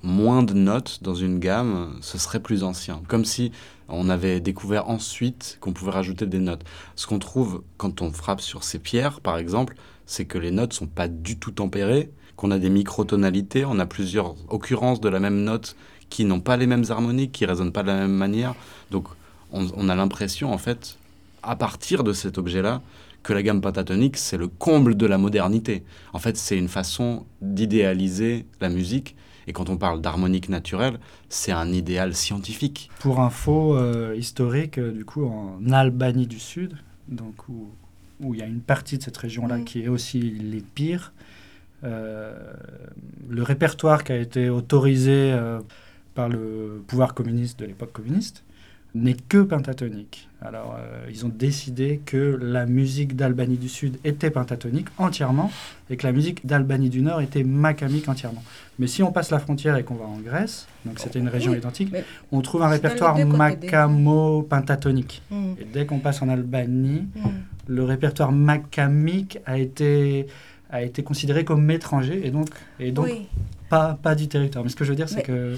moins 0.03 0.43
de 0.43 0.53
notes 0.53 0.99
dans 1.03 1.15
une 1.15 1.39
gamme, 1.39 1.97
ce 2.01 2.19
serait 2.19 2.41
plus 2.41 2.65
ancien. 2.65 3.03
Comme 3.07 3.25
si 3.25 3.53
on 3.89 4.09
avait 4.09 4.41
découvert 4.41 4.89
ensuite 4.89 5.59
qu'on 5.61 5.73
pouvait 5.73 5.93
rajouter 5.93 6.27
des 6.27 6.41
notes. 6.41 6.65
Ce 6.97 7.07
qu'on 7.07 7.19
trouve 7.19 7.63
quand 7.77 8.03
on 8.03 8.13
frappe 8.13 8.41
sur 8.41 8.65
ces 8.65 8.79
pierres, 8.79 9.21
par 9.21 9.39
exemple, 9.39 9.77
c'est 10.07 10.25
que 10.25 10.39
les 10.39 10.51
notes 10.51 10.73
sont 10.73 10.87
pas 10.87 11.09
du 11.09 11.39
tout 11.39 11.53
tempérées, 11.53 12.11
qu'on 12.37 12.51
a 12.51 12.59
des 12.59 12.71
microtonalités, 12.71 13.65
on 13.65 13.79
a 13.79 13.87
plusieurs 13.87 14.35
occurrences 14.49 15.01
de 15.01 15.09
la 15.09 15.21
même 15.21 15.45
note 15.45 15.77
qui 16.11 16.25
n'ont 16.25 16.41
pas 16.41 16.57
les 16.57 16.67
mêmes 16.67 16.85
harmoniques, 16.89 17.33
qui 17.33 17.47
résonnent 17.47 17.73
pas 17.73 17.83
de 17.83 17.89
la 17.89 17.97
même 17.97 18.13
manière. 18.13 18.55
Donc, 18.91 19.07
on, 19.53 19.67
on 19.77 19.89
a 19.89 19.95
l'impression, 19.95 20.53
en 20.53 20.59
fait, 20.59 20.99
à 21.43 21.57
partir 21.57 22.03
de 22.03 22.13
cet 22.13 22.39
objet-là, 22.39 22.83
que 23.29 23.35
la 23.35 23.43
gamme 23.43 23.61
pentatonique, 23.61 24.17
c'est 24.17 24.39
le 24.39 24.49
comble 24.49 24.97
de 24.97 25.05
la 25.05 25.19
modernité. 25.19 25.85
En 26.15 26.19
fait, 26.19 26.39
c'est 26.39 26.57
une 26.57 26.69
façon 26.69 27.27
d'idéaliser 27.43 28.47
la 28.59 28.71
musique. 28.71 29.17
Et 29.47 29.53
quand 29.53 29.69
on 29.69 29.77
parle 29.77 30.01
d'harmonique 30.01 30.49
naturelle, 30.49 30.99
c'est 31.29 31.53
un 31.53 31.71
idéal 31.71 32.15
scientifique. 32.15 32.91
Pour 33.01 33.21
info 33.21 33.77
euh, 33.77 34.15
historique, 34.17 34.79
euh, 34.79 34.93
du 34.93 35.05
coup, 35.05 35.27
en 35.27 35.71
Albanie 35.71 36.27
du 36.27 36.39
Sud, 36.39 36.79
donc 37.07 37.35
où, 37.51 37.69
où 38.21 38.33
il 38.33 38.41
y 38.41 38.43
a 38.43 38.47
une 38.47 38.63
partie 38.63 38.97
de 38.97 39.03
cette 39.03 39.19
région-là 39.19 39.59
Mm. 39.59 39.65
qui 39.65 39.83
est 39.83 39.89
aussi 39.89 40.21
les 40.21 40.63
pires, 40.63 41.13
euh, 41.85 42.33
le 43.29 43.43
répertoire 43.43 44.05
qui 44.05 44.13
a 44.13 44.17
été 44.17 44.49
autorisé 44.49 45.33
euh, 45.35 45.61
par 46.15 46.31
le 46.31 46.83
pouvoir 46.87 47.13
communiste 47.13 47.61
de 47.61 47.67
l'époque 47.67 47.93
communiste 47.93 48.43
n'est 48.95 49.17
que 49.29 49.43
pentatonique. 49.43 50.29
Alors, 50.41 50.77
euh, 50.79 51.05
ils 51.11 51.27
ont 51.27 51.31
décidé 51.31 52.01
que 52.07 52.39
la 52.41 52.65
musique 52.65 53.17
d'Albanie 53.17 53.57
du 53.57 53.69
Sud 53.69 53.99
était 54.05 54.31
pentatonique 54.31 54.87
entièrement 54.97 55.51
et 55.91 55.97
que 55.97 56.07
la 56.07 56.13
musique 56.13 56.47
d'Albanie 56.47 56.91
du 56.91 57.03
Nord 57.03 57.21
était 57.21 57.43
macamique 57.43 58.09
entièrement. 58.09 58.45
Mais 58.79 58.87
si 58.87 59.03
on 59.03 59.11
passe 59.11 59.31
la 59.31 59.41
frontière 59.41 59.77
et 59.77 59.83
qu'on 59.83 59.97
va 59.97 60.05
en 60.05 60.19
Grèce, 60.19 60.69
donc 60.85 61.01
c'était 61.01 61.19
une 61.19 61.27
région 61.29 61.51
Oui, 61.53 61.59
identique, 61.59 61.93
on 62.31 62.41
trouve 62.41 62.63
un 62.63 62.69
répertoire 62.69 63.19
macamo-pentatonique. 63.19 65.23
Mm, 65.31 65.55
Et 65.61 65.65
dès 65.65 65.87
qu'on 65.87 65.99
passe 65.99 66.23
en 66.23 66.29
Albanie, 66.29 67.09
mm. 67.17 67.29
le 67.67 67.83
répertoire 67.83 68.31
macamique 68.31 69.41
a 69.45 69.59
été, 69.59 70.29
a 70.71 70.83
été 70.83 71.03
considéré 71.03 71.45
comme 71.45 71.69
étranger 71.71 72.21
et 72.25 72.31
donc, 72.31 72.47
et 72.79 72.93
donc 72.93 73.07
oui. 73.07 73.27
pas, 73.69 73.99
pas 74.01 74.15
du 74.15 74.29
territoire. 74.29 74.63
Mais 74.63 74.71
ce 74.71 74.77
que 74.77 74.85
je 74.85 74.91
veux 74.91 74.97
dire, 74.97 75.09
c'est 75.09 75.23
que. 75.23 75.57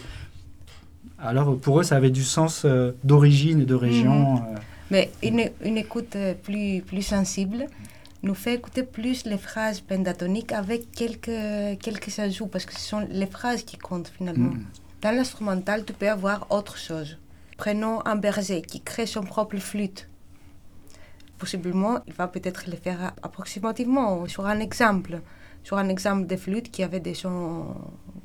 Alors 1.23 1.59
pour 1.59 1.81
eux, 1.81 1.83
ça 1.83 1.97
avait 1.97 2.11
du 2.11 2.25
sens 2.25 2.63
euh, 2.65 2.93
d'origine 3.05 3.61
et 3.61 3.65
de 3.67 3.75
région. 3.75 4.35
Mhm. 4.37 4.45
euh, 4.49 4.59
Mais 4.91 5.11
une, 5.23 5.51
une 5.63 5.77
écoute 5.77 6.17
euh, 6.17 6.35
plus, 6.35 6.83
plus 6.83 7.03
sensible 7.03 7.67
nous 8.23 8.35
fait 8.35 8.55
écouter 8.55 8.83
plus 8.83 9.25
les 9.25 9.39
phrases 9.39 9.81
pentatoniques 9.81 10.53
avec 10.53 10.91
quelques, 10.93 11.79
quelques 11.81 12.19
ajouts, 12.19 12.47
parce 12.47 12.67
que 12.67 12.75
ce 12.75 12.81
sont 12.81 13.07
les 13.11 13.27
phrases 13.27 13.63
qui 13.63 13.79
comptent 13.79 14.13
finalement. 14.17 14.51
mm. 14.51 14.65
Dans 15.01 15.17
l'instrumental, 15.17 15.85
tu 15.87 15.95
peux 15.95 16.11
avoir 16.11 16.47
autre 16.51 16.77
chose. 16.77 17.17
Prenons 17.57 18.05
un 18.07 18.17
berger 18.17 18.61
qui 18.61 18.81
crée 18.83 19.07
son 19.07 19.23
propre 19.23 19.57
flûte. 19.57 20.09
Possiblement, 21.39 22.01
il 22.07 22.13
va 22.13 22.29
peut-être 22.29 22.69
le 22.69 22.77
faire 22.77 23.13
approximativement 23.23 24.27
sur 24.29 24.45
un 24.45 24.61
exemple. 24.61 25.21
Sur 25.65 25.79
un 25.79 25.89
exemple 25.89 26.27
de 26.27 26.37
flûte 26.37 26.71
qui 26.71 26.83
avait 26.83 27.01
de 27.01 27.15
son 27.15 27.75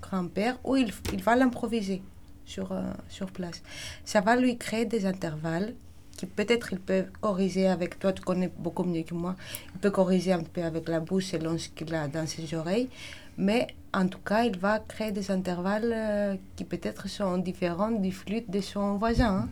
grand-père, 0.02 0.58
où 0.66 0.76
il, 0.76 0.92
il 1.14 1.24
va 1.24 1.38
l'improviser 1.38 2.02
sur, 2.46 2.72
euh, 2.72 2.82
sur 3.10 3.28
place. 3.32 3.62
Ça 4.06 4.22
va 4.22 4.36
lui 4.36 4.58
créer 4.58 4.86
des 4.86 5.06
intervalles 5.06 5.74
qui 6.18 6.26
peut-être 6.26 6.72
il 6.72 6.80
peut 6.80 7.06
corriger 7.20 7.68
avec 7.68 8.00
toi, 8.00 8.14
tu 8.14 8.22
connais 8.22 8.50
beaucoup 8.58 8.84
mieux 8.84 9.04
que 9.04 9.14
moi. 9.14 9.36
Il 9.74 9.80
peut 9.82 9.92
corriger 9.92 10.32
un 10.32 10.44
peu 10.44 10.64
avec 10.64 10.88
la 10.88 11.02
bouche 11.02 11.26
selon 11.26 11.58
ce 11.58 11.68
qu'il 11.70 11.94
a 11.94 12.08
dans 12.08 12.26
ses 12.26 12.54
oreilles. 12.56 12.88
Mais 13.38 13.68
en 13.94 14.08
tout 14.08 14.20
cas, 14.20 14.46
il 14.46 14.58
va 14.58 14.80
créer 14.80 15.12
des 15.12 15.30
intervalles 15.30 15.92
euh, 15.94 16.36
qui 16.56 16.64
peut-être 16.64 17.10
sont 17.10 17.38
différents 17.38 17.92
du 17.92 18.14
flûte 18.14 18.50
de 18.50 18.62
son 18.62 18.96
voisin. 18.96 19.40
hein. 19.40 19.50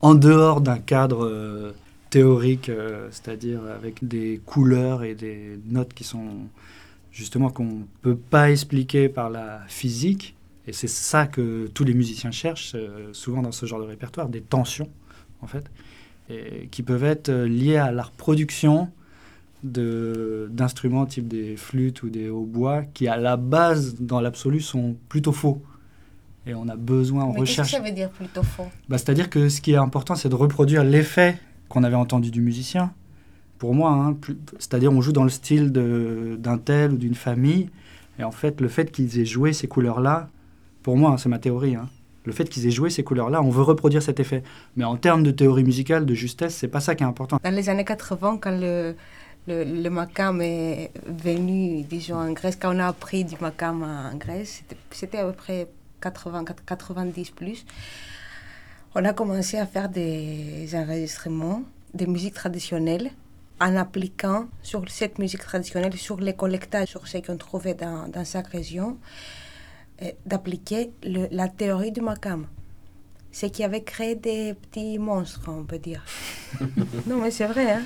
En 0.00 0.14
dehors 0.14 0.60
d'un 0.60 0.78
cadre 0.78 1.24
euh, 1.24 1.72
théorique, 2.10 2.70
c'est-à-dire 3.12 3.60
avec 3.66 4.06
des 4.06 4.40
couleurs 4.44 5.04
et 5.04 5.14
des 5.14 5.58
notes 5.66 5.94
qui 5.94 6.04
sont 6.04 6.48
justement 7.12 7.50
qu'on 7.50 7.64
ne 7.64 7.84
peut 8.02 8.16
pas 8.16 8.50
expliquer 8.50 9.08
par 9.08 9.30
la 9.30 9.60
physique. 9.68 10.35
Et 10.66 10.72
c'est 10.72 10.88
ça 10.88 11.26
que 11.26 11.68
tous 11.68 11.84
les 11.84 11.94
musiciens 11.94 12.30
cherchent 12.30 12.72
euh, 12.74 13.10
souvent 13.12 13.42
dans 13.42 13.52
ce 13.52 13.66
genre 13.66 13.80
de 13.80 13.84
répertoire, 13.84 14.28
des 14.28 14.40
tensions 14.40 14.90
en 15.42 15.46
fait, 15.46 15.64
et 16.28 16.68
qui 16.70 16.82
peuvent 16.82 17.04
être 17.04 17.28
euh, 17.28 17.46
liées 17.46 17.76
à 17.76 17.92
la 17.92 18.02
reproduction 18.02 18.88
de- 19.62 20.48
d'instruments 20.50 21.06
type 21.06 21.28
des 21.28 21.56
flûtes 21.56 22.02
ou 22.02 22.08
des 22.10 22.28
hautbois 22.28 22.82
qui 22.94 23.08
à 23.08 23.16
la 23.16 23.36
base, 23.36 23.96
dans 24.00 24.20
l'absolu, 24.20 24.60
sont 24.60 24.96
plutôt 25.08 25.32
faux. 25.32 25.62
Et 26.46 26.54
on 26.54 26.68
a 26.68 26.76
besoin, 26.76 27.24
on 27.24 27.32
Mais 27.32 27.40
qu'est-ce 27.40 27.56
que 27.56 27.60
recherche 27.62 27.70
ça 27.72 27.80
veut 27.80 27.92
dire 27.92 28.10
plutôt 28.10 28.42
faux? 28.42 28.66
Bah, 28.88 28.98
C'est-à-dire 28.98 29.30
que 29.30 29.48
ce 29.48 29.60
qui 29.60 29.72
est 29.72 29.76
important, 29.76 30.14
c'est 30.14 30.28
de 30.28 30.34
reproduire 30.34 30.84
l'effet 30.84 31.38
qu'on 31.68 31.82
avait 31.82 31.96
entendu 31.96 32.30
du 32.30 32.40
musicien. 32.40 32.92
Pour 33.58 33.74
moi, 33.74 33.90
hein, 33.90 34.16
c'est-à-dire 34.58 34.92
on 34.92 35.00
joue 35.00 35.12
dans 35.12 35.24
le 35.24 35.30
style 35.30 35.72
d'un 35.72 36.58
tel 36.58 36.92
ou 36.92 36.96
d'une 36.96 37.14
famille, 37.14 37.70
et 38.18 38.24
en 38.24 38.30
fait, 38.30 38.60
le 38.60 38.68
fait 38.68 38.92
qu'ils 38.92 39.18
aient 39.18 39.24
joué 39.26 39.52
ces 39.52 39.66
couleurs-là, 39.66 40.28
pour 40.86 40.96
moi, 40.96 41.10
hein, 41.10 41.18
c'est 41.18 41.28
ma 41.28 41.40
théorie, 41.40 41.74
hein, 41.74 41.88
le 42.26 42.32
fait 42.32 42.48
qu'ils 42.48 42.64
aient 42.68 42.70
joué 42.80 42.90
ces 42.90 43.02
couleurs-là, 43.02 43.42
on 43.42 43.50
veut 43.50 43.62
reproduire 43.64 44.02
cet 44.04 44.20
effet. 44.20 44.44
Mais 44.76 44.84
en 44.84 44.96
termes 44.96 45.24
de 45.24 45.32
théorie 45.32 45.64
musicale, 45.64 46.06
de 46.06 46.14
justesse, 46.14 46.54
c'est 46.54 46.68
pas 46.68 46.78
ça 46.78 46.94
qui 46.94 47.02
est 47.02 47.06
important. 47.06 47.40
Dans 47.42 47.50
les 47.60 47.68
années 47.68 47.84
80, 47.84 48.38
quand 48.40 48.52
le, 48.52 48.94
le, 49.48 49.64
le 49.64 49.90
macam 49.90 50.40
est 50.40 50.92
venu, 51.08 51.82
disons, 51.82 52.14
en 52.26 52.30
Grèce, 52.30 52.54
quand 52.54 52.72
on 52.72 52.78
a 52.78 52.86
appris 52.86 53.24
du 53.24 53.34
macam 53.40 53.82
en 53.82 54.16
Grèce, 54.16 54.62
c'était- 54.92 55.18
à 55.18 55.24
peu 55.26 55.32
près 55.32 55.66
80, 56.00 56.44
90 56.64 57.30
plus, 57.30 57.66
on 58.94 59.04
a 59.04 59.12
commencé 59.12 59.58
à 59.58 59.66
faire 59.66 59.88
des 59.88 60.68
enregistrements 60.74 61.62
de 61.94 62.06
musique 62.06 62.34
traditionnelle 62.34 63.10
en 63.60 63.74
appliquant 63.74 64.46
sur 64.62 64.84
cette 64.88 65.18
musique 65.18 65.40
traditionnelle, 65.42 65.94
sur 65.96 66.18
les 66.20 66.34
collectages, 66.34 66.88
sur 66.90 67.08
ce 67.08 67.18
qu'on 67.18 67.36
trouvait 67.36 67.74
dans, 67.74 68.06
dans 68.08 68.24
chaque 68.24 68.46
région, 68.58 68.98
d'appliquer 70.24 70.90
le- 71.02 71.28
la 71.30 71.48
théorie 71.48 71.92
du 71.92 72.00
macam. 72.00 72.46
Ce 73.32 73.46
qui 73.46 73.62
avait 73.64 73.82
créé 73.82 74.14
des 74.14 74.54
petits 74.54 74.98
monstres, 74.98 75.42
on 75.48 75.64
peut 75.64 75.78
dire. 75.78 76.02
non, 77.06 77.16
mais 77.20 77.30
c'est 77.30 77.46
vrai. 77.46 77.72
Hein? 77.72 77.82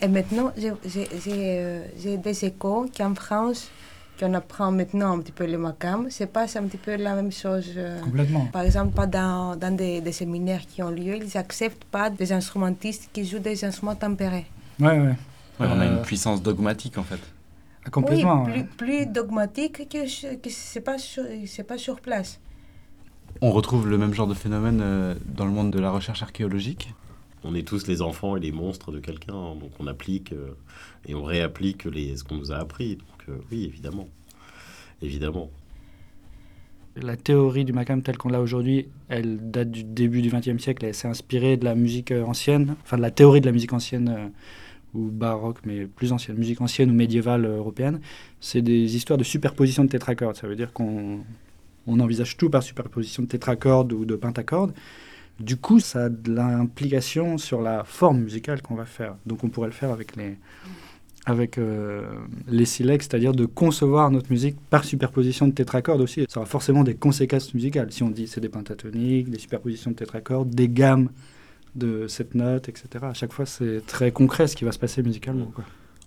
Et 0.00 0.08
maintenant, 0.08 0.52
j'ai- 0.56 0.72
j'ai 0.84 1.08
j'ai, 1.24 1.58
euh, 1.60 2.16
des 2.18 2.44
échos 2.44 2.86
qu'en 2.96 3.14
France, 3.14 3.68
qu'on 4.18 4.34
apprend 4.34 4.70
maintenant 4.70 5.12
un 5.16 5.20
petit 5.20 5.32
peu 5.32 5.46
le 5.46 5.56
macam, 5.58 6.06
c'est 6.10 6.26
pas 6.26 6.44
un 6.58 6.64
petit 6.64 6.76
peu 6.76 6.96
la 6.96 7.14
même 7.14 7.32
chose. 7.32 7.70
euh, 7.76 8.00
Complètement. 8.00 8.46
par 8.52 8.62
exemple, 8.62 8.92
pas 8.94 9.06
dans, 9.06 9.56
dans 9.56 9.74
des, 9.74 10.00
des 10.00 10.12
séminaires 10.12 10.66
qui 10.66 10.82
ont 10.82 10.90
lieu, 10.90 11.16
ils 11.16 11.30
n'acceptent 11.34 11.84
pas 11.84 12.10
des 12.10 12.32
instrumentistes 12.32 13.08
qui 13.12 13.24
jouent 13.24 13.38
des 13.38 13.64
instruments 13.64 13.94
tempérés. 13.94 14.46
Ouais, 14.80 14.98
ouais. 14.98 15.16
Ouais, 15.60 15.68
on 15.70 15.80
a 15.80 15.84
Euh, 15.86 15.96
une 15.96 16.02
puissance 16.02 16.42
dogmatique 16.42 16.98
en 16.98 17.02
fait. 17.04 17.20
Complètement. 17.90 18.44
oui, 18.44 18.64
plus, 18.64 18.86
plus 18.86 19.06
dogmatique 19.06 19.88
que, 19.88 20.06
ce- 20.06 20.34
que 20.36 20.50
c'est 20.50 20.80
pas 20.80 20.98
sur, 20.98 21.24
c'est 21.46 21.64
pas 21.64 21.78
sur 21.78 22.00
place. 22.00 22.40
On 23.40 23.50
retrouve 23.50 23.88
le 23.88 23.98
même 23.98 24.14
genre 24.14 24.28
de 24.28 24.34
phénomène 24.34 24.80
euh, 24.82 25.14
dans 25.26 25.46
le 25.46 25.50
monde 25.50 25.70
de 25.72 25.80
la 25.80 25.90
recherche 25.90 26.22
archéologique? 26.22 26.94
On 27.44 27.56
est 27.56 27.66
tous 27.66 27.88
les 27.88 28.02
enfants 28.02 28.36
et 28.36 28.40
les 28.40 28.52
monstres 28.52 28.92
de 28.92 29.00
quelqu'un, 29.00 29.34
hein, 29.34 29.56
donc 29.60 29.72
on 29.80 29.88
applique 29.88 30.32
euh, 30.32 30.54
et 31.08 31.14
on 31.16 31.24
réapplique 31.24 31.84
les, 31.86 32.16
ce 32.16 32.22
qu'on 32.22 32.36
nous 32.36 32.52
a 32.52 32.56
appris. 32.56 32.96
Donc 32.96 33.28
euh, 33.28 33.36
oui, 33.50 33.64
évidemment. 33.64 34.08
Évidemment. 35.00 35.50
La 36.94 37.16
théorie 37.16 37.64
du 37.64 37.72
macam 37.72 38.02
telle 38.02 38.18
qu'on 38.18 38.28
l'a 38.28 38.40
aujourd'hui, 38.40 38.86
elle 39.08 39.50
date 39.50 39.70
du 39.70 39.82
début 39.82 40.20
du 40.22 40.28
XXe 40.28 40.62
siècle. 40.62 40.84
Elle 40.84 40.94
s'est 40.94 41.08
inspirée 41.08 41.56
de 41.56 41.64
la 41.64 41.74
musique 41.74 42.12
ancienne, 42.12 42.76
enfin 42.84 42.98
de 42.98 43.02
la 43.02 43.10
théorie 43.10 43.40
de 43.40 43.46
la 43.46 43.52
musique 43.52 43.72
ancienne 43.72 44.08
euh, 44.08 44.28
ou 44.94 45.10
baroque, 45.10 45.58
mais 45.64 45.86
plus 45.86 46.12
ancienne, 46.12 46.36
musique 46.36 46.60
ancienne 46.60 46.90
ou 46.90 46.94
médiévale 46.94 47.44
euh, 47.44 47.56
européenne. 47.56 48.00
C'est 48.40 48.62
des 48.62 48.96
histoires 48.96 49.18
de 49.18 49.24
superposition 49.24 49.84
de 49.84 49.88
tétraccords. 49.88 50.36
Ça 50.36 50.46
veut 50.46 50.56
dire 50.56 50.72
qu'on 50.72 51.20
on 51.86 52.00
envisage 52.00 52.36
tout 52.36 52.50
par 52.50 52.62
superposition 52.62 53.22
de 53.22 53.28
tétracordes 53.28 53.92
ou 53.92 54.04
de 54.04 54.14
pentacordes. 54.14 54.72
Du 55.40 55.56
coup, 55.56 55.80
ça 55.80 56.04
a 56.04 56.08
de 56.08 56.32
l'implication 56.32 57.38
sur 57.38 57.62
la 57.62 57.84
forme 57.84 58.20
musicale 58.20 58.62
qu'on 58.62 58.74
va 58.74 58.84
faire. 58.84 59.16
Donc 59.26 59.44
on 59.44 59.48
pourrait 59.48 59.68
le 59.68 59.74
faire 59.74 59.90
avec 59.90 60.14
les, 60.14 60.36
avec 61.24 61.58
euh, 61.58 62.04
les 62.46 62.64
silex, 62.64 63.08
c'est-à-dire 63.08 63.32
de 63.32 63.46
concevoir 63.46 64.10
notre 64.10 64.30
musique 64.30 64.56
par 64.70 64.84
superposition 64.84 65.48
de 65.48 65.52
tétracordes 65.52 66.00
aussi. 66.00 66.26
Ça 66.28 66.40
aura 66.40 66.46
forcément 66.46 66.84
des 66.84 66.94
conséquences 66.94 67.54
musicales. 67.54 67.90
Si 67.92 68.02
on 68.02 68.10
dit 68.10 68.26
c'est 68.26 68.40
des 68.40 68.48
pentatoniques, 68.48 69.30
des 69.30 69.38
superpositions 69.38 69.90
de 69.90 69.96
tétracordes, 69.96 70.50
des 70.50 70.68
gammes 70.68 71.08
de 71.74 72.06
cette 72.06 72.34
note, 72.34 72.68
etc. 72.68 72.88
À 73.02 73.14
chaque 73.14 73.32
fois, 73.32 73.46
c'est 73.46 73.84
très 73.86 74.12
concret 74.12 74.46
ce 74.46 74.56
qui 74.56 74.64
va 74.64 74.72
se 74.72 74.78
passer 74.78 75.02
musicalement. 75.02 75.46
Quoi. 75.46 75.64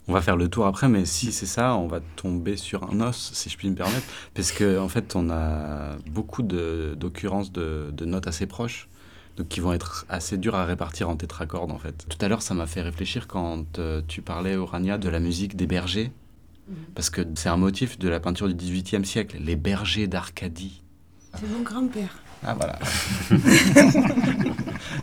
On 0.07 0.13
va 0.13 0.21
faire 0.21 0.37
le 0.37 0.47
tour 0.47 0.67
après, 0.67 0.87
mais 0.87 1.05
si 1.05 1.31
c'est 1.31 1.47
ça, 1.47 1.75
on 1.75 1.87
va 1.87 1.99
tomber 2.15 2.57
sur 2.57 2.83
un 2.91 3.01
os, 3.01 3.31
si 3.33 3.49
je 3.49 3.57
puis 3.57 3.69
me 3.69 3.75
permettre, 3.75 4.05
parce 4.35 4.51
qu'en 4.51 4.83
en 4.83 4.87
fait, 4.87 5.15
on 5.15 5.31
a 5.31 5.97
beaucoup 6.11 6.43
d'occurrences 6.43 7.51
de, 7.51 7.89
de, 7.91 8.05
notes 8.05 8.27
assez 8.27 8.45
proches, 8.45 8.87
donc 9.35 9.47
qui 9.47 9.61
vont 9.61 9.73
être 9.73 10.05
assez 10.07 10.37
dures 10.37 10.53
à 10.53 10.65
répartir 10.65 11.09
en 11.09 11.15
tétracordes, 11.15 11.71
en 11.71 11.79
fait. 11.79 12.05
Tout 12.07 12.23
à 12.23 12.27
l'heure, 12.27 12.43
ça 12.43 12.53
m'a 12.53 12.67
fait 12.67 12.81
réfléchir 12.81 13.27
quand 13.27 13.79
euh, 13.79 14.01
tu 14.07 14.21
parlais, 14.21 14.55
Orania, 14.55 14.99
de 14.99 15.09
la 15.09 15.19
musique 15.19 15.55
des 15.55 15.65
bergers, 15.65 16.11
mhm. 16.69 16.75
parce 16.93 17.09
que 17.09 17.21
c'est 17.33 17.49
un 17.49 17.57
motif 17.57 17.97
de 17.97 18.07
la 18.07 18.19
peinture 18.19 18.47
du 18.47 18.53
XVIIIe 18.53 19.05
siècle, 19.05 19.37
les 19.41 19.55
bergers 19.55 20.05
d'Arcadie. 20.05 20.83
C'est 21.33 21.49
mon 21.49 21.63
grand-père. 21.63 22.15
Ah 22.43 22.53
voilà. 22.53 22.79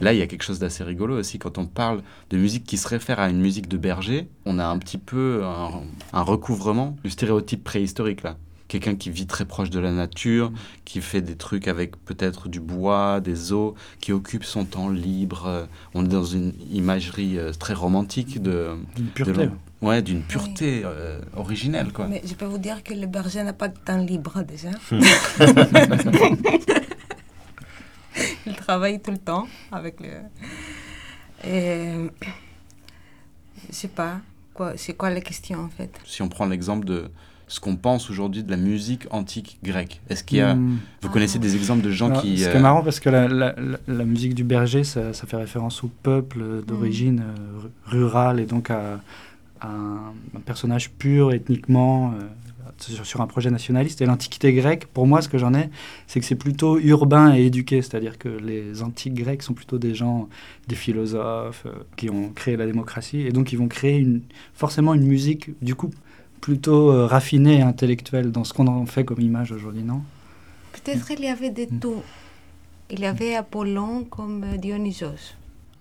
Là, 0.01 0.13
il 0.13 0.19
y 0.19 0.23
a 0.23 0.27
quelque 0.27 0.43
chose 0.43 0.59
d'assez 0.59 0.85
rigolo 0.85 1.19
aussi. 1.19 1.39
Quand 1.39 1.59
on 1.59 1.67
parle 1.67 2.03
de 2.31 2.37
musique 2.37 2.65
qui 2.65 2.77
se 2.77 2.89
réfère 2.89 3.21
à 3.21 3.29
une 3.29 3.41
musique 3.41 3.69
de 3.69 3.77
berger, 3.77 4.29
on 4.47 4.59
a 4.59 4.65
un 4.65 4.79
petit 4.79 4.99
peu 4.99 5.43
un, 5.45 6.23
recouvrement 6.23 6.97
du 7.05 7.11
stéréotype 7.11 7.63
préhistorique 7.65 8.23
là 8.23 8.37
quelqu'un 8.69 8.95
qui 8.95 9.11
vit 9.11 9.27
très 9.27 9.45
proche 9.45 9.69
de 9.69 9.79
la 9.79 9.93
nature, 9.93 10.51
qui 10.87 11.03
fait 11.03 11.21
des 11.21 11.37
trucs 11.37 11.69
avec 11.69 12.03
peut-être 12.07 12.49
du 12.49 12.59
bois, 12.59 13.21
des 13.21 13.53
os, 13.53 13.75
qui 14.01 14.13
occupe 14.13 14.45
son 14.45 14.65
temps 14.65 14.89
libre. 14.89 15.69
On 15.93 16.07
est 16.07 16.09
dans 16.09 16.25
une 16.25 16.55
imagerie 16.73 17.39
euh, 17.39 17.53
très 17.53 17.75
romantique 17.75 18.41
de... 18.43 18.71
D'une 18.97 19.09
pureté. 19.09 19.51
ouais, 19.83 20.01
d'une 20.01 20.23
pureté 20.23 20.81
euh, 20.87 21.21
originelle, 21.37 21.93
quoi. 21.93 22.07
Mais 22.09 22.23
je 22.25 22.33
peux 22.33 22.47
vous 22.47 22.57
dire 22.57 22.83
que 22.83 22.95
le 22.95 23.07
berger 23.07 23.43
n'a 23.43 23.53
pas 23.53 23.69
de 23.69 23.77
temps 23.77 23.99
libre, 23.99 24.43
déjà. 24.43 24.71
il 28.47 28.55
travaille 28.55 29.01
tout 29.01 29.11
le 29.11 29.19
temps 29.19 29.47
avec 29.71 30.01
le. 30.01 30.09
Et. 31.49 32.11
Je 33.69 33.75
sais 33.75 33.89
pas. 33.89 34.21
Quoi, 34.55 34.75
c'est 34.77 34.95
quoi 34.95 35.11
la 35.11 35.21
question 35.21 35.61
en 35.61 35.69
fait? 35.69 35.91
Si 36.05 36.21
on 36.21 36.29
prend 36.29 36.47
l'exemple 36.47 36.85
de 36.85 37.11
ce 37.49 37.59
qu'on 37.59 37.77
pense 37.77 38.11
aujourd'hui 38.11 38.43
de 38.43 38.51
la 38.51 38.57
musique 38.57 39.07
antique 39.11 39.59
grecque, 39.63 40.01
est-ce 40.11 40.25
qu'il 40.25 40.39
y 40.39 40.41
a. 40.41 40.55
Hmm. 40.55 40.79
Vous 41.01 41.09
connaissez 41.09 41.39
des 41.39 41.57
exemples 41.57 41.83
de 41.83 41.91
gens 41.91 42.11
qui. 42.11 42.39
C'est 42.39 42.57
euh... 42.57 42.61
marrant 42.61 42.83
parce 42.83 43.01
que 43.01 43.09
la, 43.09 43.29
la, 43.29 43.55
la, 43.87 44.05
musique 44.05 44.35
du 44.35 44.45
berger, 44.45 44.85
ça, 44.85 45.13
ça, 45.13 45.27
fait 45.27 45.37
référence 45.37 45.83
au 45.85 45.91
peuple 46.03 46.63
d'origine 46.67 47.21
hmm. 47.21 47.65
euh, 47.65 47.69
rurale 47.87 48.41
et 48.41 48.47
donc 48.47 48.71
à, 48.71 49.01
à 49.61 49.69
un, 49.69 50.13
un, 50.37 50.41
personnage 50.45 50.91
pur 50.91 51.33
ethniquement. 51.33 52.13
Euh, 52.13 52.25
sur 52.79 53.21
un 53.21 53.27
projet 53.27 53.51
nationaliste. 53.51 54.01
Et 54.03 54.07
l'Antiquité 54.07 54.53
grecque, 54.53 54.87
pour 54.87 55.07
moi, 55.07 55.23
ce 55.23 55.29
que 55.29 55.39
j'en 55.39 55.55
ai, 55.55 55.71
c'est 56.07 56.21
que 56.21 56.27
c'est 56.27 56.37
plutôt 56.37 56.79
urbain 56.79 57.35
et 57.35 57.47
éduqué. 57.47 57.83
C'est-à-dire 57.83 58.19
que 58.19 58.29
les 58.29 58.83
antiques 58.83 59.15
grecs 59.15 59.43
sont 59.43 59.55
plutôt 59.55 59.79
des 59.79 59.95
gens, 59.95 60.29
des 60.69 60.75
philosophes, 60.75 61.65
euh, 61.67 61.73
qui 61.97 62.11
ont 62.11 62.31
créé 62.31 62.57
la 62.57 62.67
démocratie. 62.67 63.21
Et 63.21 63.31
donc, 63.31 63.53
ils 63.53 63.57
vont 63.57 63.69
créer 63.69 63.99
une, 63.99 64.23
forcément 64.55 64.95
une 64.95 65.07
musique, 65.07 65.51
du 65.63 65.75
coup, 65.75 65.91
plutôt 66.41 66.91
euh, 66.91 67.07
raffinée 67.07 67.59
et 67.59 67.63
intellectuelle 67.63 68.33
dans 68.33 68.45
ce 68.45 68.53
qu'on 68.53 68.67
en 68.67 68.85
fait 68.87 69.05
comme 69.05 69.21
image 69.21 69.53
aujourd'hui, 69.53 69.83
non? 69.83 70.03
Peut-être 70.73 71.11
il 71.13 71.25
y 71.25 71.29
avait 71.29 71.51
des 71.51 71.69
tout. 71.69 72.03
Il 72.91 73.01
y 73.01 73.07
avait 73.07 73.35
Apollon 73.35 74.05
comme 74.05 74.45
euh, 74.45 74.57
Dionysos. 74.59 75.37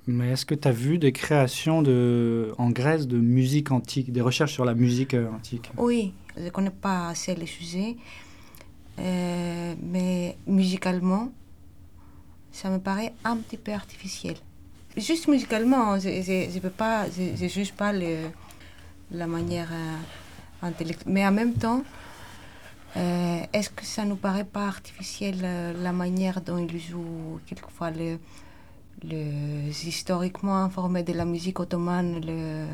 Mais 0.07 0.29
est-ce 0.29 0.45
que 0.45 0.55
tu 0.55 0.67
as 0.67 0.71
vu 0.71 0.97
des 0.97 1.11
créations 1.11 1.81
de, 1.81 2.53
en 2.57 2.69
Grèce 2.69 3.07
de 3.07 3.17
musique 3.17 3.71
antique, 3.71 4.11
des 4.11 4.21
recherches 4.21 4.53
sur 4.53 4.65
la 4.65 4.73
musique 4.73 5.13
antique? 5.13 5.69
Oui, 5.77 6.13
je 6.37 6.43
ne 6.43 6.49
connais 6.49 6.69
pas 6.69 7.09
assez 7.09 7.35
les 7.35 7.45
sujets, 7.45 7.97
euh, 8.99 9.75
mais 9.81 10.37
musicalement, 10.47 11.29
ça 12.51 12.69
me 12.69 12.79
paraît 12.79 13.13
un 13.23 13.37
petit 13.37 13.57
peu 13.57 13.73
artificiel. 13.73 14.35
Juste 14.97 15.27
musicalement, 15.27 15.97
je 15.99 16.09
ne 16.09 16.59
peux 16.59 16.69
pas, 16.69 17.05
je, 17.09 17.47
juge 17.47 17.71
pas 17.71 17.93
le, 17.93 18.29
la 19.11 19.27
manière 19.27 19.69
euh, 19.71 19.97
intellectuelle. 20.67 21.13
Mais 21.13 21.25
en 21.25 21.31
même 21.31 21.53
temps, 21.53 21.83
euh, 22.97 23.39
est-ce 23.53 23.69
que 23.69 23.85
ça 23.85 24.03
nous 24.03 24.17
paraît 24.17 24.43
pas 24.43 24.67
artificiel 24.67 25.37
la 25.81 25.93
manière 25.93 26.41
dont 26.41 26.57
il 26.57 26.77
joue 26.77 27.39
quelquefois 27.47 27.89
le, 27.91 28.19
le 29.03 29.69
historiquement 29.69 30.57
informé 30.57 31.03
de 31.03 31.13
la 31.13 31.23
musique 31.23 31.61
ottomane 31.61 32.19
le, 32.19 32.65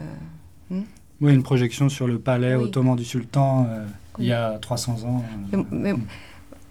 hmm? 0.72 0.84
Oui, 1.20 1.34
une 1.34 1.44
projection 1.44 1.90
sur 1.90 2.08
le 2.08 2.20
palais 2.20 2.54
ottoman 2.54 2.96
du 2.96 3.04
sultan 3.04 3.66
euh, 3.70 3.86
il 4.20 4.26
y 4.26 4.34
a 4.34 4.60
300 4.60 5.04
ans. 5.04 5.26
Euh. 5.54 5.96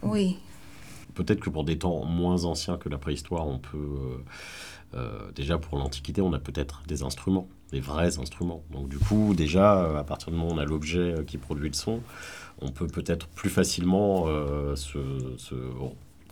oui. 0.03 0.39
Peut-être 1.15 1.41
que 1.41 1.51
pour 1.51 1.65
des 1.65 1.79
temps 1.79 2.05
moins 2.05 2.45
anciens 2.45 2.77
que 2.77 2.89
la 2.89 2.99
préhistoire, 2.99 3.47
on 3.49 3.59
peut... 3.59 4.23
Euh, 4.95 5.33
déjà 5.35 5.59
pour 5.59 5.79
l'Antiquité, 5.79 6.21
on 6.21 6.33
a 6.33 6.39
peut-être 6.39 6.83
des 6.87 7.03
instruments, 7.03 7.49
des 7.73 7.81
vrais 7.81 8.19
instruments. 8.19 8.63
Donc 8.71 8.89
du 8.89 8.99
coup, 8.99 9.35
déjà, 9.35 9.99
à 9.99 10.05
partir 10.05 10.31
du 10.31 10.37
moment 10.37 10.51
où 10.51 10.55
on 10.55 10.59
a 10.59 10.65
l'objet 10.65 11.15
qui 11.27 11.39
produit 11.39 11.69
le 11.69 11.75
son, 11.75 12.01
on 12.61 12.71
peut 12.71 12.87
peut-être 12.87 13.27
plus 13.29 13.51
facilement 13.51 14.27
se, 14.77 14.99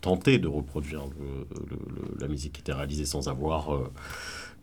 tenter 0.00 0.38
de 0.38 0.46
reproduire 0.46 1.02
la 2.20 2.28
musique 2.28 2.52
qui 2.52 2.60
était 2.60 2.72
réalisée 2.72 3.06
sans 3.06 3.28
avoir 3.28 3.70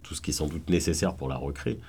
tout 0.04 0.16
ce 0.16 0.22
qui 0.22 0.32
est 0.32 0.34
sans 0.34 0.47
doute 0.47 0.70
nécessaire 0.70 1.16
pour 1.16 1.28
la 1.28 1.36
recréer. 1.36 1.80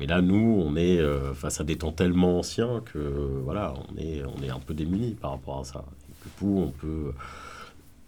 Mais 0.00 0.06
là, 0.06 0.22
nous, 0.22 0.62
on 0.64 0.76
est 0.76 0.98
euh, 0.98 1.34
face 1.34 1.60
à 1.60 1.64
des 1.64 1.76
temps 1.76 1.92
tellement 1.92 2.38
anciens 2.38 2.80
que 2.86 2.98
voilà, 3.44 3.74
on 3.92 3.98
est, 3.98 4.22
on 4.24 4.42
est 4.42 4.48
un 4.48 4.58
peu 4.58 4.72
démunis 4.72 5.12
par 5.12 5.32
rapport 5.32 5.60
à 5.60 5.64
ça. 5.64 5.84
Et 6.08 6.24
du 6.24 6.30
coup, 6.38 6.58
on 6.58 6.70
peut 6.70 7.12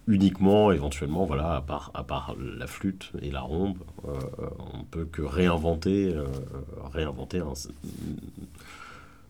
uniquement, 0.07 0.71
éventuellement, 0.71 1.23
voilà, 1.25 1.57
à 1.57 1.61
part, 1.61 1.91
à 1.93 2.03
part 2.03 2.35
la 2.39 2.65
flûte 2.65 3.11
et 3.21 3.29
la 3.29 3.41
rombe, 3.41 3.77
euh, 4.07 4.19
on 4.73 4.83
peut 4.85 5.05
que 5.05 5.21
réinventer, 5.21 6.11
euh, 6.15 6.25
réinventer, 6.91 7.37
un, 7.37 7.53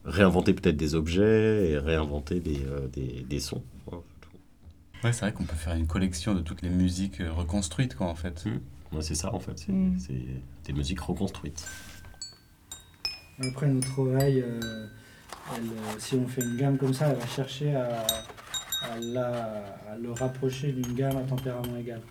réinventer 0.05 0.53
peut-être 0.53 0.78
des 0.78 0.95
objets 0.95 1.70
et 1.70 1.78
réinventer 1.78 2.39
des, 2.39 2.61
des, 2.93 3.26
des 3.30 3.39
sons. 3.41 3.61
Ouais, 5.03 5.11
c'est 5.11 5.26
vrai 5.26 5.34
qu'on 5.34 5.43
peut 5.43 5.57
faire 5.57 5.76
une 5.76 5.86
collection 5.86 6.34
de 6.34 6.39
toutes 6.39 6.61
les 6.61 6.70
musiques 6.70 7.22
reconstruites, 7.36 7.93
quoi, 7.93 8.07
en 8.07 8.16
fait. 8.16 8.45
Mmh. 8.45 9.01
c'est 9.01 9.16
ça, 9.16 9.34
en 9.34 9.39
fait. 9.41 9.59
C'est 9.59 9.74
mmh. 9.74 9.97
des 10.64 10.72
musiques 10.72 11.01
reconstruites. 11.01 11.68
Après, 13.42 13.68
notre 13.68 14.00
oreille, 14.00 14.42
euh, 14.42 14.60
euh, 14.62 15.60
si 15.98 16.16
on 16.16 16.28
fait 16.28 16.42
une 16.42 16.58
gamme 16.58 16.78
comme 16.78 16.94
ça, 16.94 17.10
elle 17.10 17.18
va 17.18 17.28
chercher 17.28 17.76
à, 17.76 18.06
à, 18.84 18.98
le 19.00 20.12
rapprocher 20.12 20.72
d'une 20.72 20.94
gamme 20.94 21.18
à 21.18 21.22
tempérament 21.22 21.78
égal, 21.78 22.02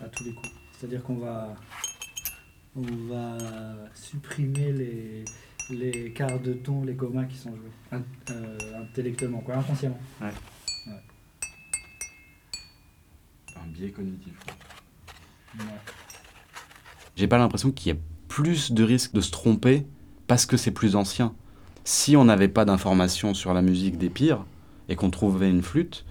à 0.00 0.08
tous 0.08 0.24
les 0.24 0.32
coups. 0.32 0.50
C'est-à-dire 0.72 1.02
qu'on 1.02 1.16
va, 1.16 1.54
on 2.76 2.82
va 3.08 3.36
supprimer 3.94 4.72
les, 4.72 5.24
les 5.70 6.12
quarts 6.12 6.40
de 6.40 6.52
ton, 6.52 6.84
les 6.84 6.94
communs 6.94 7.24
qui 7.26 7.36
sont 7.36 7.50
joués, 7.50 8.00
euh, 8.30 8.58
intellectuellement, 8.82 9.40
quoi, 9.40 9.56
inconsciemment. 9.56 9.98
Ouais. 10.20 10.30
Un 13.56 13.66
biais 13.66 13.90
cognitif. 13.90 14.34
J'ai 17.16 17.26
pas 17.26 17.38
l'impression 17.38 17.72
qu'il 17.72 17.92
y 17.92 17.96
a 17.96 18.00
plus 18.28 18.70
de 18.70 18.84
risques 18.84 19.12
de 19.12 19.20
se 19.20 19.32
tromper 19.32 19.84
parce 20.28 20.46
que 20.46 20.56
c'est 20.56 20.70
plus 20.70 20.94
ancien. 20.94 21.34
Si 21.84 22.16
on 22.16 22.24
n'avait 22.24 22.48
pas 22.48 22.64
d'informations 22.64 23.34
sur 23.34 23.52
la 23.54 23.62
musique 23.62 23.98
des 23.98 24.10
pires 24.10 24.44
et 24.88 24.94
qu'on 24.94 25.10
trouvait 25.10 25.50
une 25.50 25.62
flûte, 25.62 26.04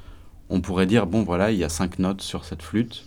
on 0.49 0.59
pourrait 0.59 0.87
dire 0.87 1.07
bon 1.07 1.23
voilà, 1.23 1.51
il 1.51 1.57
y 1.57 1.63
a 1.63 1.69
cinq 1.69 1.99
notes 1.99 2.21
sur 2.21 2.43
cette 2.43 2.61
flûte. 2.61 3.05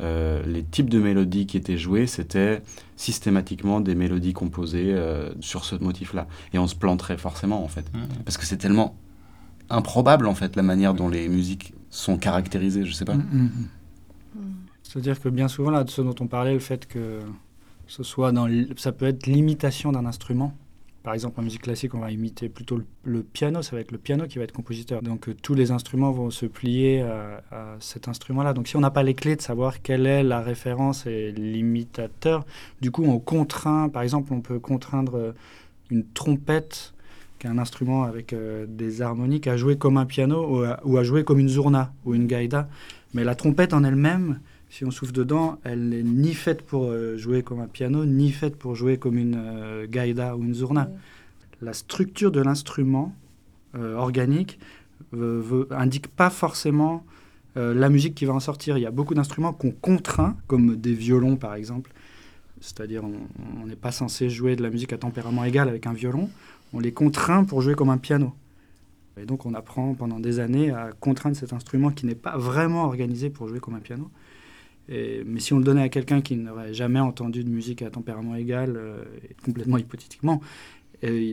Euh, 0.00 0.42
les 0.46 0.64
types 0.64 0.90
de 0.90 0.98
mélodies 0.98 1.46
qui 1.46 1.56
étaient 1.56 1.76
jouées, 1.76 2.06
c'était 2.06 2.62
systématiquement 2.96 3.80
des 3.80 3.94
mélodies 3.94 4.32
composées 4.32 4.92
euh, 4.92 5.32
sur 5.40 5.64
ce 5.64 5.76
motif-là. 5.76 6.26
Et 6.52 6.58
on 6.58 6.66
se 6.66 6.74
planterait 6.74 7.16
forcément, 7.16 7.62
en 7.62 7.68
fait. 7.68 7.86
Mmh. 7.94 8.00
Parce 8.24 8.36
que 8.36 8.44
c'est 8.44 8.56
tellement 8.56 8.96
improbable, 9.70 10.26
en 10.26 10.34
fait, 10.34 10.56
la 10.56 10.62
manière 10.62 10.94
dont 10.94 11.08
les 11.08 11.28
musiques 11.28 11.74
sont 11.90 12.16
caractérisées, 12.16 12.84
je 12.84 12.92
sais 12.92 13.04
pas. 13.04 13.14
Mmh, 13.14 13.50
mmh, 14.34 14.40
C'est-à-dire 14.82 15.20
que 15.20 15.28
bien 15.28 15.46
souvent, 15.46 15.70
là, 15.70 15.84
de 15.84 15.90
ce 15.90 16.02
dont 16.02 16.14
on 16.18 16.26
parlait, 16.26 16.54
le 16.54 16.58
fait 16.58 16.88
que 16.88 17.20
ce 17.86 18.02
soit 18.02 18.32
dans 18.32 18.48
ça 18.76 18.92
peut 18.92 19.06
être 19.06 19.26
l'imitation 19.26 19.92
d'un 19.92 20.06
instrument. 20.06 20.54
Par 21.02 21.12
exemple, 21.12 21.38
en 21.38 21.42
musique 21.42 21.62
classique, 21.62 21.94
on 21.94 21.98
va 21.98 22.10
imiter 22.10 22.48
plutôt 22.48 22.80
le, 23.04 23.22
piano, 23.22 23.60
ça 23.60 23.76
va 23.76 23.82
être 23.82 23.92
le 23.92 23.98
piano 23.98 24.26
qui 24.26 24.38
va 24.38 24.44
être 24.44 24.52
compositeur. 24.52 25.02
Donc 25.02 25.28
euh, 25.28 25.34
tous 25.34 25.52
les 25.52 25.70
instruments 25.70 26.10
vont 26.12 26.30
se 26.30 26.46
plier 26.46 27.02
à, 27.02 27.76
cet 27.78 28.08
instrument-là. 28.08 28.54
Donc 28.54 28.68
si 28.68 28.76
on 28.76 28.80
n'a 28.80 28.90
pas 28.90 29.02
les 29.02 29.12
clés 29.12 29.36
de 29.36 29.42
savoir 29.42 29.82
quelle 29.82 30.06
est 30.06 30.22
la 30.22 30.40
référence 30.40 31.06
et 31.06 31.30
l'imitateur, 31.32 32.46
du 32.80 32.90
coup 32.90 33.04
on 33.04 33.18
contraint, 33.18 33.90
par 33.90 34.02
exemple, 34.02 34.32
on 34.32 34.40
peut 34.40 34.58
contraindre 34.58 35.34
une 35.90 36.04
trompette 36.06 36.94
qui 37.38 37.46
est 37.46 37.50
un 37.50 37.58
instrument 37.58 38.04
avec 38.04 38.32
euh, 38.32 38.66
des 38.68 39.02
harmoniques, 39.02 39.46
à 39.46 39.56
jouer 39.56 39.76
comme 39.76 39.98
un 39.98 40.06
piano 40.06 40.46
ou 40.46 40.62
à, 40.64 40.80
ou 40.84 40.96
à 40.96 41.04
jouer 41.04 41.24
comme 41.24 41.38
une 41.38 41.48
zurna 41.48 41.92
ou 42.04 42.14
une 42.14 42.26
gaïda. 42.26 42.68
Mais 43.12 43.24
la 43.24 43.34
trompette 43.34 43.74
en 43.74 43.84
elle-même, 43.84 44.40
si 44.74 44.84
on 44.84 44.90
souffle 44.90 45.12
dedans, 45.12 45.60
elle 45.62 45.88
n'est 45.88 46.02
ni 46.02 46.34
faite 46.34 46.62
pour 46.62 46.86
euh, 46.86 47.16
jouer 47.16 47.44
comme 47.44 47.60
un 47.60 47.68
piano, 47.68 48.04
ni 48.04 48.32
faite 48.32 48.56
pour 48.56 48.74
jouer 48.74 48.96
comme 48.96 49.16
une 49.16 49.36
euh, 49.38 49.86
gaïda 49.88 50.36
ou 50.36 50.42
une 50.42 50.52
zurna. 50.52 50.90
La 51.62 51.72
structure 51.72 52.32
de 52.32 52.40
l'instrument 52.40 53.14
euh, 53.76 53.94
organique 53.94 54.58
euh, 55.14 55.40
veut- 55.40 55.68
indique 55.70 56.08
pas 56.08 56.28
forcément 56.28 57.04
euh, 57.56 57.72
la 57.72 57.88
musique 57.88 58.16
qui 58.16 58.24
va 58.24 58.34
en 58.34 58.40
sortir. 58.40 58.76
Il 58.76 58.80
y 58.80 58.86
a 58.86 58.90
beaucoup 58.90 59.14
d'instruments 59.14 59.52
qu'on 59.52 59.70
contraint, 59.70 60.36
comme 60.48 60.74
des 60.74 60.92
violons 60.92 61.36
par 61.36 61.54
exemple. 61.54 61.92
C'est-à-dire, 62.60 63.04
on 63.04 63.66
n'est 63.68 63.76
pas 63.76 63.92
censé 63.92 64.28
jouer 64.28 64.56
de 64.56 64.62
la 64.64 64.70
musique 64.70 64.92
à 64.92 64.98
tempérament 64.98 65.44
égal 65.44 65.68
avec 65.68 65.86
un 65.86 65.92
violon. 65.92 66.28
On 66.72 66.80
les 66.80 66.92
contraint 66.92 67.44
pour 67.44 67.60
jouer 67.62 67.76
comme 67.76 67.90
un 67.90 67.98
piano. 67.98 68.32
Et 69.20 69.24
donc, 69.24 69.46
on 69.46 69.54
apprend 69.54 69.94
pendant 69.94 70.18
des 70.18 70.40
années 70.40 70.72
à 70.72 70.90
contraindre 70.98 71.36
cet 71.36 71.52
instrument 71.52 71.90
qui 71.92 72.06
n'est 72.06 72.16
pas 72.16 72.36
vraiment 72.36 72.86
organisé 72.86 73.30
pour 73.30 73.46
jouer 73.46 73.60
comme 73.60 73.74
un 73.76 73.80
piano. 73.80 74.10
Mais 74.88 75.40
si 75.40 75.52
on 75.52 75.58
le 75.58 75.64
donnait 75.64 75.82
à 75.82 75.88
quelqu'un 75.88 76.20
qui 76.20 76.36
n'aurait 76.36 76.74
jamais 76.74 77.00
entendu 77.00 77.44
de 77.44 77.48
musique 77.48 77.82
à 77.82 77.90
tempérament 77.90 78.36
égal, 78.36 78.74
euh, 78.76 79.02
complètement 79.44 79.78
hypothétiquement, 79.78 80.40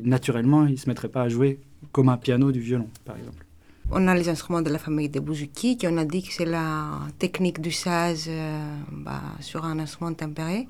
naturellement, 0.04 0.66
il 0.66 0.74
ne 0.74 0.78
se 0.78 0.90
mettrait 0.90 1.08
pas 1.08 1.24
à 1.24 1.30
jouer 1.30 1.60
comme 1.92 2.10
un 2.10 2.18
piano 2.18 2.52
du 2.52 2.60
violon, 2.60 2.90
par 3.06 3.18
exemple. 3.18 3.46
On 3.94 4.08
a 4.08 4.16
les 4.16 4.30
instruments 4.30 4.62
de 4.62 4.70
la 4.70 4.78
famille 4.78 5.10
des 5.10 5.20
bouzouki, 5.20 5.78
qu'on 5.78 5.98
a 5.98 6.06
dit 6.06 6.24
que 6.24 6.32
c'est 6.32 6.46
la 6.46 7.00
technique 7.20 7.60
du 7.60 7.72
saz 7.72 8.26
euh, 8.30 8.76
bah, 8.92 9.22
sur 9.42 9.66
un 9.66 9.80
instrument 9.80 10.14
tempéré. 10.14 10.68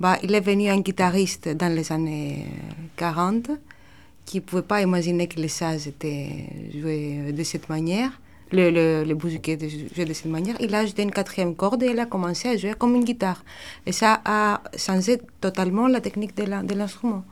Bah, 0.00 0.18
il 0.22 0.34
est 0.34 0.40
venu 0.40 0.68
un 0.68 0.80
guitariste 0.80 1.48
dans 1.48 1.72
les 1.72 1.92
années 1.92 2.46
euh, 2.46 2.82
40 2.96 3.50
qui 4.24 4.38
ne 4.38 4.42
pouvait 4.42 4.62
pas 4.62 4.82
imaginer 4.82 5.28
que 5.28 5.40
le 5.40 5.46
saz 5.46 5.86
était 5.86 6.48
joué 6.76 7.32
de 7.32 7.42
cette 7.44 7.68
manière. 7.68 8.20
Le, 8.52 8.70
le, 8.70 9.04
le 9.04 9.14
bouzouki 9.14 9.50
était 9.52 9.68
joué 9.68 10.04
de 10.04 10.12
cette 10.12 10.26
manière. 10.26 10.56
Il 10.60 10.74
a 10.74 10.78
ajouté 10.78 11.02
une 11.02 11.10
quatrième 11.10 11.56
corde 11.56 11.82
et 11.82 11.88
il 11.88 11.98
a 11.98 12.06
commencé 12.06 12.48
à 12.48 12.56
jouer 12.56 12.74
comme 12.78 12.94
une 12.94 13.04
guitare. 13.04 13.44
Et 13.86 13.92
ça 13.92 14.20
a 14.24 14.62
changé 14.76 15.20
totalement 15.40 15.88
la 15.88 16.00
technique 16.00 16.36
de 16.36 16.44
de 16.44 16.74
l'instrument. 16.74 17.24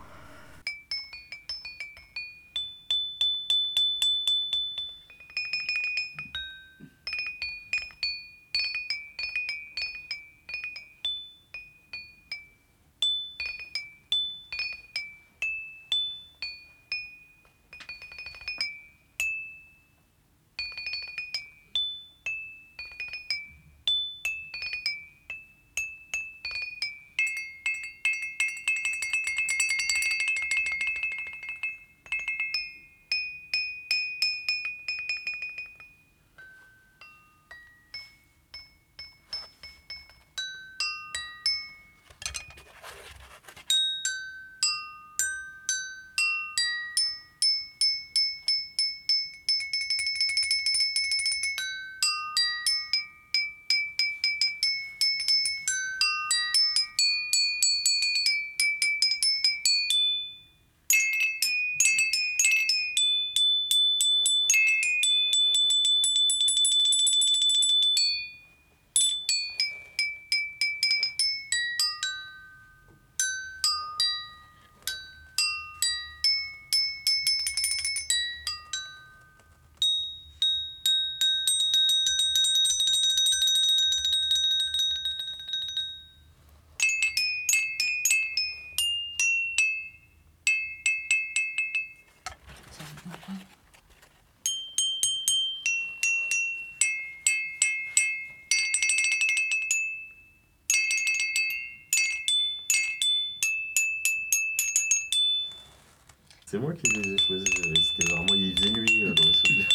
C'est 106.54 106.60
moi 106.60 106.72
qui 106.72 106.88
les 106.92 107.14
ai 107.14 107.18
choisis. 107.18 107.48
C'était 107.48 108.14
vraiment. 108.14 108.32
Il 108.32 108.56
faisait 108.56 108.70
nuit 108.70 109.02
euh, 109.02 109.12
dans 109.12 109.24
les 109.24 109.32
souvenirs. 109.32 109.66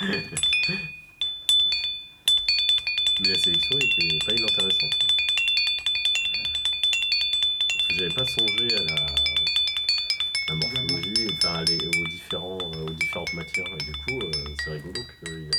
Mais 3.20 3.28
la 3.28 3.34
sélection 3.34 3.76
était 3.80 4.18
pas 4.24 4.34
inintéressante. 4.34 4.92
Parce 7.74 7.88
que 7.88 7.94
j'avais 7.96 8.14
pas 8.14 8.24
songé 8.24 8.68
à 8.76 8.84
la, 10.48 10.54
morphologie, 10.54 11.26
enfin 11.32 11.64
aux, 11.64 12.06
différents, 12.06 12.58
euh, 12.76 12.84
aux 12.84 12.90
différentes 12.90 13.34
matières. 13.34 13.66
Et 13.80 13.84
du 13.84 13.92
coup, 14.06 14.20
euh, 14.20 14.54
c'est 14.62 14.70
rigolo 14.70 15.00
qu'il 15.24 15.40
y 15.40 15.42
ait 15.42 15.50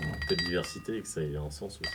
une 0.00 0.18
telle 0.28 0.44
diversité 0.46 0.96
et 0.96 1.02
que 1.02 1.08
ça 1.08 1.20
ait 1.20 1.36
un 1.36 1.50
sens 1.50 1.78
aussi. 1.78 1.92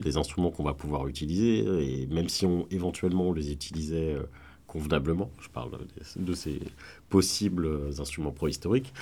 Les 0.00 0.16
instruments 0.16 0.50
qu'on 0.50 0.64
va 0.64 0.74
pouvoir 0.74 1.06
utiliser, 1.08 1.58
et 1.58 2.06
même 2.06 2.28
si 2.28 2.46
on 2.46 2.66
éventuellement 2.70 3.28
on 3.28 3.32
les 3.32 3.52
utilisait 3.52 4.14
euh, 4.14 4.22
convenablement, 4.66 5.30
je 5.40 5.48
parle 5.48 5.72
de 6.16 6.32
ces 6.32 6.60
possibles 7.08 7.68
instruments 7.98 8.30
préhistoriques, 8.30 8.92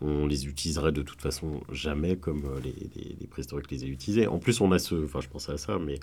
on 0.00 0.26
les 0.26 0.46
utiliserait 0.46 0.92
de 0.92 1.02
toute 1.02 1.20
façon 1.20 1.60
jamais 1.72 2.16
comme 2.16 2.44
euh, 2.44 2.60
les, 2.62 2.74
les- 2.96 3.16
les 3.20 3.26
préhistoriques 3.26 3.70
les 3.70 3.84
aient 3.84 3.88
utilisés. 3.88 4.26
En 4.28 4.38
plus, 4.38 4.60
on 4.60 4.70
a 4.72 4.78
ce, 4.78 4.94
enfin, 5.04 5.20
je 5.20 5.28
pensais 5.28 5.52
à 5.52 5.58
ça, 5.58 5.78
mais 5.78 5.98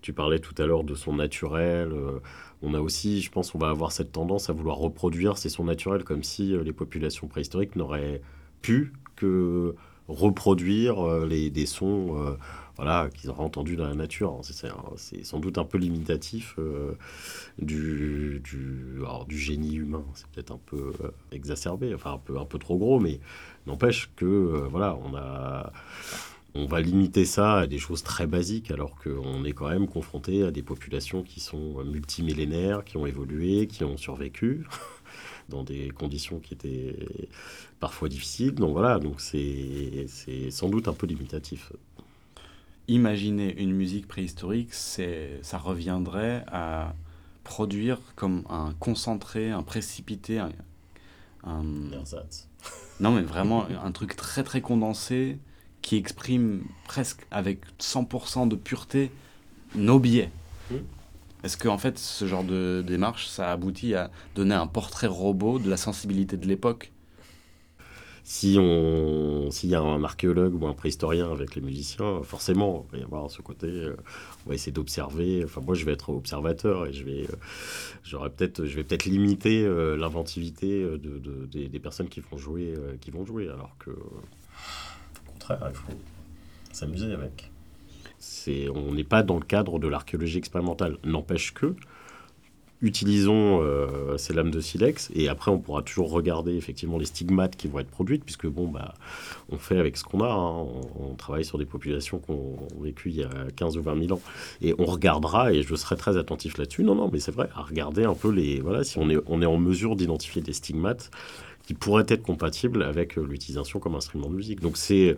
tu 0.00 0.12
parlais 0.12 0.38
tout 0.38 0.54
à 0.62 0.66
l'heure 0.66 0.84
de 0.84 0.94
son 0.94 1.14
naturel. 1.14 1.92
euh, 1.92 2.20
on 2.62 2.72
a 2.74 2.80
aussi, 2.80 3.20
je 3.20 3.30
pense, 3.30 3.54
on 3.54 3.58
va 3.58 3.68
avoir 3.68 3.92
cette 3.92 4.12
tendance 4.12 4.48
à 4.48 4.54
vouloir 4.54 4.76
reproduire 4.78 5.36
ces 5.36 5.50
sons 5.50 5.64
naturels, 5.64 6.02
comme 6.04 6.22
si 6.22 6.56
les 6.56 6.72
populations 6.72 7.28
préhistoriques 7.28 7.76
n'auraient 7.76 8.22
pu 8.62 8.92
que 9.16 9.74
reproduire 10.08 11.06
euh, 11.06 11.26
les, 11.26 11.50
des 11.50 11.66
sons 11.66 12.16
euh, 12.20 12.36
voilà, 12.76 13.08
qu'ils 13.14 13.30
auraient 13.30 13.44
entendus 13.44 13.76
dans 13.76 13.86
la 13.86 13.94
nature. 13.94 14.38
C'est- 14.42 14.68
C'est 14.96 15.24
sans 15.24 15.38
doute 15.40 15.58
un 15.58 15.64
peu 15.64 15.78
limitatif 15.78 16.54
euh, 16.58 16.92
du, 17.58 18.40
du, 18.44 19.00
du 19.28 19.38
génie 19.38 19.74
humain. 19.76 20.04
C'est 20.14 20.26
peut-être 20.28 20.52
un 20.52 20.60
peu 20.66 20.92
exacerbé, 21.32 21.94
enfin 21.94 22.14
un 22.14 22.18
peu, 22.18 22.38
un 22.38 22.44
peu 22.44 22.58
trop 22.58 22.78
gros, 22.78 23.00
mais 23.00 23.20
n'empêche 23.66 24.10
que 24.16 24.66
voilà, 24.70 24.96
on 25.04 25.14
a 25.16 25.72
on 26.54 26.66
va 26.66 26.80
limiter 26.80 27.24
ça 27.24 27.58
à 27.60 27.66
des 27.66 27.78
choses 27.78 28.02
très 28.02 28.26
basiques, 28.26 28.70
alors 28.70 28.96
qu'on 28.96 29.44
est 29.44 29.52
quand 29.52 29.68
même 29.68 29.88
confronté 29.88 30.44
à 30.44 30.50
des 30.52 30.62
populations 30.62 31.22
qui 31.22 31.40
sont 31.40 31.84
multimillénaires, 31.84 32.84
qui 32.84 32.96
ont 32.96 33.06
évolué, 33.06 33.66
qui 33.66 33.84
ont 33.84 33.96
survécu 33.96 34.64
dans 35.50 35.64
des 35.64 35.90
conditions 35.90 36.40
qui 36.40 36.54
étaient 36.54 36.96
parfois 37.80 38.08
difficiles. 38.08 38.54
Donc 38.54 38.72
voilà, 38.72 38.98
donc 39.00 39.20
c'est 39.20 40.06
c'est 40.08 40.50
sans 40.50 40.68
doute 40.68 40.88
un 40.88 40.94
peu 40.94 41.06
limitatif. 41.06 41.72
Imaginer 42.86 43.54
une 43.62 43.72
musique 43.72 44.06
préhistorique, 44.06 44.74
c'est, 44.74 45.38
ça 45.42 45.56
reviendrait 45.56 46.44
à 46.48 46.94
produire 47.42 47.98
comme 48.14 48.42
un 48.50 48.74
concentré, 48.78 49.50
un 49.50 49.62
précipité, 49.62 50.38
un, 50.38 50.50
un- 51.44 51.64
non 53.00 53.12
mais 53.12 53.22
vraiment 53.22 53.66
un 53.82 53.92
truc 53.92 54.16
très 54.16 54.42
très 54.44 54.60
condensé 54.60 55.38
qui 55.84 55.96
exprime 55.96 56.62
presque 56.86 57.26
avec 57.30 57.60
100% 57.78 58.48
de 58.48 58.56
pureté 58.56 59.10
nos 59.74 59.98
biais. 59.98 60.30
Mm. 60.70 60.76
Est-ce 61.44 61.58
que 61.58 61.68
en 61.68 61.76
fait 61.76 61.98
ce 61.98 62.26
genre 62.26 62.42
de 62.42 62.82
démarche, 62.86 63.26
ça 63.26 63.52
aboutit 63.52 63.94
à 63.94 64.10
donner 64.34 64.54
un 64.54 64.66
portrait 64.66 65.08
robot 65.08 65.58
de 65.58 65.68
la 65.68 65.76
sensibilité 65.76 66.38
de 66.38 66.46
l'époque? 66.46 66.90
Si 68.26 68.56
on 68.58 69.50
s'il 69.50 69.68
y 69.68 69.74
a 69.74 69.82
un 69.82 70.02
archéologue 70.02 70.54
ou 70.54 70.66
un 70.66 70.72
préhistorien 70.72 71.30
avec 71.30 71.54
les 71.54 71.60
musiciens, 71.60 72.22
forcément, 72.22 72.86
il 72.94 72.96
va 72.96 73.02
y 73.02 73.04
avoir 73.04 73.30
ce 73.30 73.42
côté, 73.42 73.66
euh, 73.66 73.94
on 74.46 74.48
va 74.48 74.54
essayer 74.54 74.72
d'observer. 74.72 75.42
Enfin, 75.44 75.60
moi, 75.60 75.74
je 75.74 75.84
vais 75.84 75.92
être 75.92 76.08
observateur 76.08 76.86
et 76.86 76.94
je 76.94 77.04
vais, 77.04 77.24
euh, 77.24 77.36
j'aurais 78.02 78.30
peut-être, 78.30 78.64
je 78.64 78.74
vais 78.76 78.84
peut-être 78.84 79.04
limiter 79.04 79.62
euh, 79.66 79.98
l'inventivité 79.98 80.80
de, 80.82 80.96
de- 80.96 81.46
des, 81.52 81.68
des 81.68 81.78
personnes 81.78 82.08
qui 82.08 82.20
vont 82.20 82.38
jouer, 82.38 82.72
qui 83.02 83.10
vont 83.10 83.26
jouer, 83.26 83.50
alors 83.50 83.76
que, 83.78 83.90
contraire, 85.46 85.70
il 85.70 85.76
faut 85.76 85.98
s'amuser 86.72 87.12
avec. 87.12 87.50
On 88.74 88.92
n'est 88.92 89.04
pas 89.04 89.22
dans 89.22 89.36
le 89.36 89.44
cadre 89.44 89.78
de 89.78 89.88
l'archéologie 89.88 90.38
expérimentale. 90.38 90.98
N'empêche 91.04 91.52
que, 91.52 91.76
utilisons 92.80 93.62
euh, 93.62 94.16
ces 94.18 94.34
lames 94.34 94.50
de 94.50 94.60
silex 94.60 95.10
et 95.14 95.28
après 95.28 95.50
on 95.50 95.58
pourra 95.58 95.82
toujours 95.82 96.10
regarder 96.10 96.54
effectivement 96.54 96.98
les 96.98 97.06
stigmates 97.06 97.56
qui 97.56 97.66
vont 97.66 97.78
être 97.78 97.88
produites 97.88 98.24
puisque 98.24 98.46
bon 98.46 98.68
bah 98.68 98.94
on 99.48 99.56
fait 99.56 99.78
avec 99.78 99.96
ce 99.96 100.04
qu'on 100.04 100.20
a 100.20 100.28
hein. 100.28 100.66
on, 100.98 101.12
on 101.12 101.14
travaille 101.14 101.46
sur 101.46 101.56
des 101.56 101.64
populations 101.64 102.18
qui 102.18 102.32
ont 102.32 102.56
vécu 102.80 103.08
il 103.08 103.16
y 103.16 103.22
a 103.22 103.30
15 103.56 103.78
ou 103.78 103.82
20 103.82 104.06
000 104.06 104.18
ans 104.18 104.20
et 104.60 104.74
on 104.78 104.84
regardera 104.84 105.52
et 105.52 105.62
je 105.62 105.74
serai 105.74 105.96
très 105.96 106.18
attentif 106.18 106.58
là-dessus 106.58 106.84
non 106.84 106.94
non 106.94 107.08
mais 107.10 107.20
c'est 107.20 107.32
vrai 107.32 107.48
à 107.54 107.62
regarder 107.62 108.04
un 108.04 108.14
peu 108.14 108.30
les 108.30 108.60
voilà 108.60 108.84
si 108.84 108.98
on 108.98 109.08
est 109.08 109.18
on 109.26 109.40
est 109.40 109.46
en 109.46 109.56
mesure 109.56 109.96
d'identifier 109.96 110.42
des 110.42 110.52
stigmates 110.52 111.10
qui 111.64 111.74
pourraient 111.74 112.06
être 112.08 112.22
compatibles 112.22 112.82
avec 112.82 113.18
euh, 113.18 113.26
l'utilisation 113.26 113.80
comme 113.80 113.94
instrument 113.94 114.28
de 114.28 114.34
musique 114.34 114.60
donc 114.60 114.76
c'est 114.76 115.16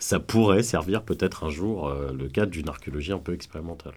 ça 0.00 0.18
pourrait 0.18 0.62
servir 0.62 1.02
peut-être 1.04 1.44
un 1.44 1.50
jour 1.50 1.88
euh, 1.88 2.12
le 2.12 2.28
cadre 2.28 2.50
d'une 2.50 2.68
archéologie 2.68 3.12
un 3.12 3.18
peu 3.18 3.34
expérimentale 3.34 3.92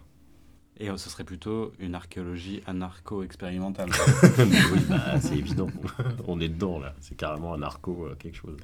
Et 0.78 0.90
euh, 0.90 0.98
ce 0.98 1.10
serait 1.10 1.24
plutôt 1.24 1.72
une 1.80 1.96
archéologie 1.96 2.62
anarcho-expérimentale. 2.68 3.90
oui, 4.38 4.80
bah, 4.90 5.20
c'est 5.22 5.38
évident. 5.38 5.68
On 6.28 6.40
est 6.42 6.50
dedans, 6.50 6.80
là. 6.80 6.94
C'est 7.00 7.16
carrément 7.16 7.54
un 7.54 7.60
narco, 7.60 8.06
euh, 8.06 8.16
quelque 8.16 8.36
chose. 8.36 8.58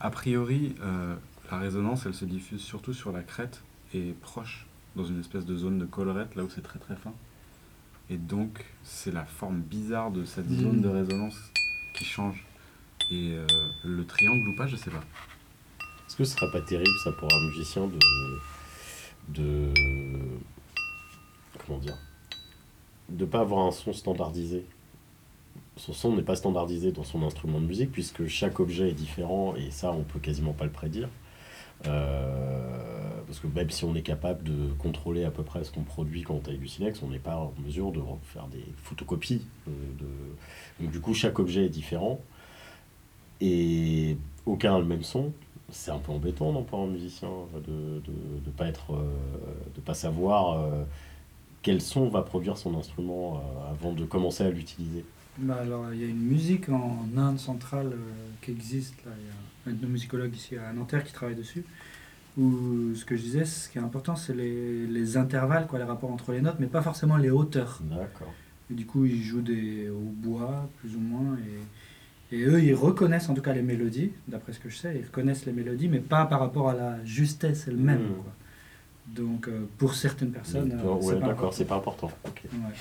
A 0.00 0.10
priori, 0.10 0.74
euh, 0.80 1.16
la 1.50 1.58
résonance, 1.58 2.06
elle 2.06 2.14
se 2.14 2.24
diffuse 2.24 2.60
surtout 2.60 2.94
sur 2.94 3.10
la 3.12 3.22
crête 3.22 3.62
et 3.94 4.14
proche, 4.20 4.66
dans 4.96 5.04
une 5.04 5.20
espèce 5.20 5.44
de 5.44 5.56
zone 5.56 5.78
de 5.78 5.84
collerette, 5.86 6.34
là 6.36 6.44
où 6.44 6.50
c'est 6.50 6.62
très 6.62 6.78
très 6.78 6.96
fin. 6.96 7.12
Et 8.10 8.16
donc, 8.16 8.64
c'est 8.84 9.12
la 9.12 9.24
forme 9.24 9.60
bizarre 9.60 10.10
de 10.10 10.24
cette 10.24 10.48
Mhm. 10.48 10.60
zone 10.60 10.80
de 10.82 10.88
résonance 10.88 11.36
qui 11.94 12.04
change. 12.04 12.44
Et 13.10 13.32
euh, 13.34 13.46
le 13.84 14.04
triangle 14.06 14.48
ou 14.48 14.56
pas, 14.56 14.66
je 14.66 14.76
sais 14.76 14.90
pas. 14.90 15.02
Est-ce 16.06 16.16
que 16.16 16.24
ce 16.24 16.36
serait 16.36 16.50
pas 16.52 16.60
terrible, 16.62 16.90
ça, 17.04 17.12
pour 17.12 17.28
un 17.32 17.48
musicien 17.48 17.86
de. 17.86 17.98
de. 19.28 19.72
Comment 21.66 21.78
dire 21.78 21.96
De 23.08 23.24
pas 23.24 23.40
avoir 23.40 23.66
un 23.66 23.72
son 23.72 23.92
standardisé? 23.92 24.64
Son 25.78 25.92
son 25.92 26.16
n'est 26.16 26.22
pas 26.22 26.36
standardisé 26.36 26.92
dans 26.92 27.04
son 27.04 27.22
instrument 27.22 27.60
de 27.60 27.66
musique, 27.66 27.92
puisque 27.92 28.26
chaque 28.26 28.60
objet 28.60 28.90
est 28.90 28.94
différent, 28.94 29.54
et 29.56 29.70
ça, 29.70 29.92
on 29.92 30.02
peut 30.02 30.18
quasiment 30.18 30.52
pas 30.52 30.64
le 30.64 30.72
prédire. 30.72 31.08
Euh, 31.86 33.20
parce 33.26 33.38
que 33.38 33.46
même 33.46 33.70
si 33.70 33.84
on 33.84 33.94
est 33.94 34.02
capable 34.02 34.42
de 34.42 34.72
contrôler 34.78 35.24
à 35.24 35.30
peu 35.30 35.44
près 35.44 35.62
ce 35.62 35.70
qu'on 35.70 35.82
produit 35.84 36.22
quand 36.22 36.40
on 36.44 36.50
a 36.50 36.54
du 36.54 36.66
silex, 36.66 37.02
on 37.02 37.08
n'est 37.08 37.20
pas 37.20 37.36
en 37.36 37.52
mesure 37.64 37.92
de 37.92 38.00
faire 38.24 38.48
des 38.48 38.64
photocopies. 38.82 39.46
euh, 39.68 39.70
de... 40.00 40.84
Donc 40.84 40.92
du 40.92 41.00
coup, 41.00 41.14
chaque 41.14 41.38
objet 41.38 41.66
est 41.66 41.68
différent 41.68 42.18
et 43.40 44.16
aucun 44.46 44.74
a 44.74 44.78
le 44.78 44.84
même 44.84 45.04
son. 45.04 45.32
C'est 45.70 45.90
un 45.90 45.98
peu 45.98 46.10
embêtant 46.12 46.50
non, 46.52 46.64
pour 46.64 46.80
un 46.80 46.86
musicien 46.86 47.28
de 47.54 47.72
ne 47.72 48.00
de, 48.00 48.12
de 48.44 48.50
pas 48.50 48.64
euh, 48.64 49.80
pas 49.84 49.94
savoir 49.94 50.58
quel 51.62 51.80
son 51.80 52.08
va 52.08 52.22
produire 52.22 52.56
son 52.56 52.76
instrument 52.76 53.42
avant 53.70 53.92
de 53.92 54.04
commencer 54.04 54.44
à 54.44 54.50
l'utiliser. 54.50 55.04
Bah 55.38 55.58
alors, 55.60 55.92
il 55.92 56.00
y 56.00 56.04
a 56.04 56.08
une 56.08 56.22
musique 56.22 56.68
en 56.68 57.06
Inde 57.16 57.38
centrale 57.38 57.92
euh, 57.92 58.30
qui 58.42 58.50
existe. 58.50 58.94
Là. 59.04 59.12
Il 59.18 59.26
y 59.26 59.30
a 59.30 59.70
un 59.70 59.76
ethnomusicologue 59.76 60.34
ici 60.34 60.56
à 60.56 60.72
Nanterre 60.72 61.04
qui 61.04 61.12
travaille 61.12 61.36
dessus. 61.36 61.64
Où 62.36 62.94
ce 62.94 63.04
que 63.04 63.16
je 63.16 63.22
disais, 63.22 63.44
ce 63.44 63.68
qui 63.68 63.78
est 63.78 63.80
important, 63.80 64.14
c'est 64.14 64.34
les, 64.34 64.86
les 64.86 65.16
intervalles, 65.16 65.66
quoi, 65.66 65.78
les 65.78 65.84
rapports 65.84 66.12
entre 66.12 66.32
les 66.32 66.40
notes, 66.40 66.56
mais 66.60 66.66
pas 66.66 66.82
forcément 66.82 67.16
les 67.16 67.30
hauteurs. 67.30 67.80
D'accord. 67.82 68.32
Du 68.70 68.86
coup, 68.86 69.06
ils 69.06 69.22
jouent 69.22 69.40
des, 69.40 69.88
au 69.88 69.98
bois, 69.98 70.68
plus 70.80 70.94
ou 70.94 71.00
moins. 71.00 71.36
Et, 72.30 72.36
et 72.36 72.44
eux, 72.44 72.62
ils 72.62 72.74
reconnaissent 72.74 73.28
en 73.28 73.34
tout 73.34 73.42
cas 73.42 73.54
les 73.54 73.62
mélodies, 73.62 74.12
d'après 74.28 74.52
ce 74.52 74.60
que 74.60 74.68
je 74.68 74.76
sais. 74.76 74.96
Ils 75.00 75.06
reconnaissent 75.06 75.46
les 75.46 75.52
mélodies, 75.52 75.88
mais 75.88 76.00
pas 76.00 76.26
par 76.26 76.40
rapport 76.40 76.68
à 76.68 76.74
la 76.74 77.04
justesse 77.04 77.66
elle-même. 77.66 78.02
Mhm. 78.02 78.14
quoi. 78.14 78.32
Donc, 79.08 79.48
euh, 79.48 79.66
pour 79.78 79.94
certaines 79.94 80.30
personnes, 80.30 80.72
euh, 80.72 80.94
ouais, 80.94 81.14
pas 81.14 81.20
d'accord, 81.20 81.30
important. 81.30 81.50
c'est 81.52 81.64
pas 81.64 81.76
important. 81.76 82.10
Ouais. 82.26 82.74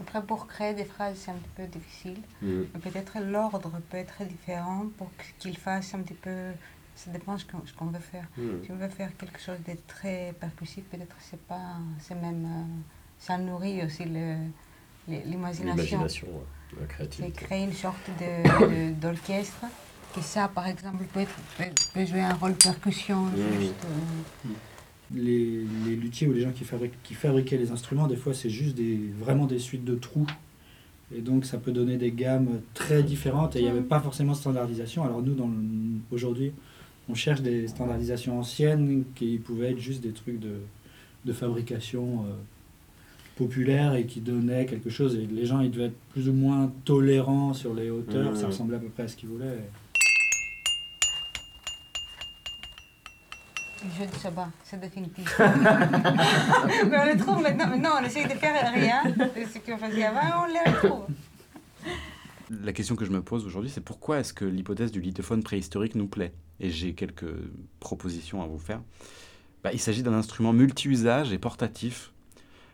Après, 0.00 0.22
pour 0.22 0.46
créer 0.46 0.74
des 0.74 0.84
phrases, 0.84 1.16
c'est 1.18 1.30
un 1.30 1.34
petit 1.34 1.50
peu 1.56 1.66
difficile. 1.66 2.18
Mm. 2.42 2.62
Peut-être 2.82 3.18
l'ordre 3.20 3.70
peut 3.90 3.96
être 3.96 4.24
différent 4.24 4.86
pour 4.98 5.08
qu'il 5.38 5.56
fasse 5.56 5.94
un 5.94 6.00
petit 6.00 6.14
peu. 6.14 6.50
Ça 6.96 7.10
dépend 7.10 7.36
ce 7.38 7.44
qu'on 7.44 7.64
ce 7.66 7.72
qu'on 7.72 7.86
veut 7.86 7.98
faire. 8.00 8.26
Mm. 8.36 8.64
Si 8.64 8.72
on 8.72 8.76
veut 8.76 8.88
faire 8.88 9.16
quelque 9.16 9.40
chose 9.40 9.58
de 9.66 9.74
très 9.86 10.34
percussif, 10.38 10.84
peut-être 10.84 11.16
c'est 11.20 11.40
pas. 11.46 11.76
C'est 12.00 12.14
même. 12.20 12.44
euh, 12.44 12.80
ça 13.18 13.38
nourrit 13.38 13.82
aussi 13.84 14.04
l'imagination. 14.04 15.64
L'imagination, 15.70 16.26
ouais, 16.28 16.42
la 16.74 16.80
C'est 16.82 16.88
créativité. 16.88 17.44
créer 17.44 17.64
une 17.64 17.72
sorte 17.72 18.10
de- 18.20 18.90
de- 18.90 18.94
d'orchestre. 19.00 19.64
Que 20.14 20.20
ça, 20.20 20.46
par 20.46 20.68
exemple, 20.68 21.02
peut, 21.12 21.20
être- 21.20 21.40
peut, 21.92 22.06
jouer 22.06 22.20
un 22.20 22.34
rôle 22.34 22.54
percussion. 22.54 23.22
Mhm. 23.24 23.60
Juste, 23.60 23.84
euh, 23.84 24.48
les, 25.12 25.64
les 25.86 25.96
luthiers 25.96 26.26
ou 26.26 26.32
les 26.32 26.40
gens 26.40 26.52
qui, 26.52 26.64
fabriquent, 26.64 27.02
qui 27.02 27.14
fabriquaient 27.14 27.58
les 27.58 27.70
instruments, 27.70 28.06
des 28.06 28.16
fois, 28.16 28.34
c'est 28.34 28.50
juste 28.50 28.76
des, 28.76 28.98
vraiment 29.18 29.46
des 29.46 29.58
suites 29.58 29.84
de 29.84 29.94
trous. 29.94 30.26
Et 31.14 31.20
donc, 31.20 31.44
ça 31.44 31.58
peut 31.58 31.72
donner 31.72 31.96
des 31.96 32.10
gammes 32.10 32.60
très 32.72 33.02
différentes 33.02 33.56
et 33.56 33.60
il 33.60 33.64
n'y 33.64 33.70
avait 33.70 33.80
pas 33.80 34.00
forcément 34.00 34.32
de 34.32 34.38
standardisation. 34.38 35.04
Alors, 35.04 35.22
nous, 35.22 35.36
aujourd'hui, 36.10 36.52
on 37.08 37.14
cherche 37.14 37.42
des 37.42 37.68
standardisations 37.68 38.38
anciennes 38.38 39.04
qui 39.14 39.38
pouvaient 39.38 39.72
être 39.72 39.78
juste 39.78 40.02
des 40.02 40.12
trucs 40.12 40.40
de, 40.40 40.56
de 41.24 41.32
fabrication 41.32 42.24
euh, 42.26 42.32
populaire 43.36 43.94
et 43.94 44.06
qui 44.06 44.20
donnaient 44.20 44.66
quelque 44.66 44.90
chose. 44.90 45.16
Et 45.16 45.26
les 45.26 45.44
gens, 45.44 45.60
ils 45.60 45.70
devaient 45.70 45.86
être 45.86 45.98
plus 46.10 46.28
ou 46.28 46.32
moins 46.32 46.72
tolérants 46.84 47.52
sur 47.52 47.74
les 47.74 47.90
hauteurs. 47.90 48.32
Mhm. 48.32 48.36
Ça 48.36 48.46
ressemblait 48.46 48.76
à 48.76 48.80
peu 48.80 48.88
près 48.88 49.04
à 49.04 49.08
ce 49.08 49.16
qu'ils 49.16 49.28
voulaient. 49.28 49.58
Jeu 53.90 54.06
de 54.06 54.14
sabbat, 54.16 54.48
c'est 54.64 54.80
définitif. 54.80 55.38
Mais 55.38 56.98
on 56.98 57.04
le 57.12 57.16
trouve 57.16 57.42
maintenant. 57.42 57.66
Maintenant, 57.68 57.90
on 58.00 58.04
essaye 58.04 58.24
de 58.24 58.34
faire 58.34 58.72
rien 58.72 59.04
de 59.04 59.44
ce 59.52 59.58
qu'on 59.58 59.78
faisait 59.78 60.04
avant, 60.04 60.44
on 60.44 60.46
les 60.46 60.72
retrouve. 60.72 61.06
La 62.50 62.72
question 62.72 62.94
que 62.94 63.04
je 63.04 63.10
me 63.10 63.22
pose 63.22 63.46
aujourd'hui, 63.46 63.70
c'est 63.70 63.80
pourquoi 63.80 64.20
est-ce 64.20 64.32
que 64.32 64.44
l'hypothèse 64.44 64.92
du 64.92 65.00
lithophone 65.00 65.42
préhistorique 65.42 65.94
nous 65.94 66.06
plaît? 66.06 66.32
Et 66.60 66.70
j'ai 66.70 66.94
quelques 66.94 67.32
propositions 67.80 68.42
à 68.42 68.46
vous 68.46 68.58
faire. 68.58 68.80
Bah, 69.62 69.70
il 69.72 69.80
s'agit 69.80 70.02
d'un 70.02 70.12
instrument 70.12 70.52
multi-usage 70.52 71.32
et 71.32 71.38
portatif. 71.38 72.12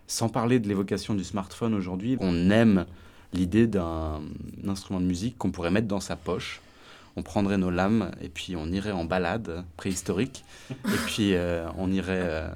Sans 0.06 0.28
parler 0.28 0.58
de 0.58 0.66
l'évocation 0.66 1.14
du 1.14 1.22
smartphone 1.22 1.72
aujourd'hui, 1.72 2.16
on 2.20 2.50
aime 2.50 2.84
l'idée 3.32 3.68
d'un 3.68 4.20
instrument 4.66 5.00
de 5.00 5.06
musique 5.06 5.38
qu'on 5.38 5.52
pourrait 5.52 5.70
mettre 5.70 5.86
dans 5.86 6.00
sa 6.00 6.16
poche. 6.16 6.60
On 7.20 7.22
prendrait 7.22 7.58
nos 7.58 7.70
lames 7.70 8.12
et 8.22 8.30
puis 8.30 8.56
on 8.56 8.66
irait 8.72 8.92
en 8.92 9.04
balade 9.04 9.62
préhistorique. 9.76 10.42
et 10.70 10.96
puis 11.06 11.34
euh, 11.34 11.68
on 11.76 11.92
irait 11.92 12.22
euh, 12.22 12.48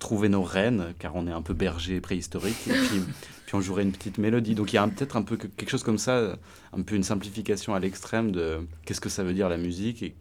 trouver 0.00 0.28
nos 0.28 0.42
reines, 0.42 0.94
car 0.98 1.14
on 1.14 1.28
est 1.28 1.32
un 1.32 1.42
peu 1.42 1.54
berger 1.54 2.00
préhistorique. 2.00 2.56
Et 2.66 2.72
puis, 2.72 3.00
puis 3.46 3.54
on 3.54 3.60
jouerait 3.60 3.84
une 3.84 3.92
petite 3.92 4.18
mélodie. 4.18 4.56
Donc 4.56 4.72
il 4.72 4.76
y 4.76 4.78
a 4.80 4.88
peut-être 4.88 5.16
un 5.16 5.22
peu 5.22 5.36
que- 5.36 5.46
quelque 5.46 5.70
chose 5.70 5.84
comme 5.84 5.98
ça, 5.98 6.36
un 6.76 6.82
peu 6.82 6.96
une 6.96 7.04
simplification 7.04 7.72
à 7.72 7.78
l'extrême 7.78 8.32
de 8.32 8.66
qu'est-ce 8.84 9.00
que 9.00 9.08
ça 9.08 9.22
veut 9.22 9.32
dire 9.32 9.48
la 9.48 9.58
musique 9.58 10.02
et 10.02 10.16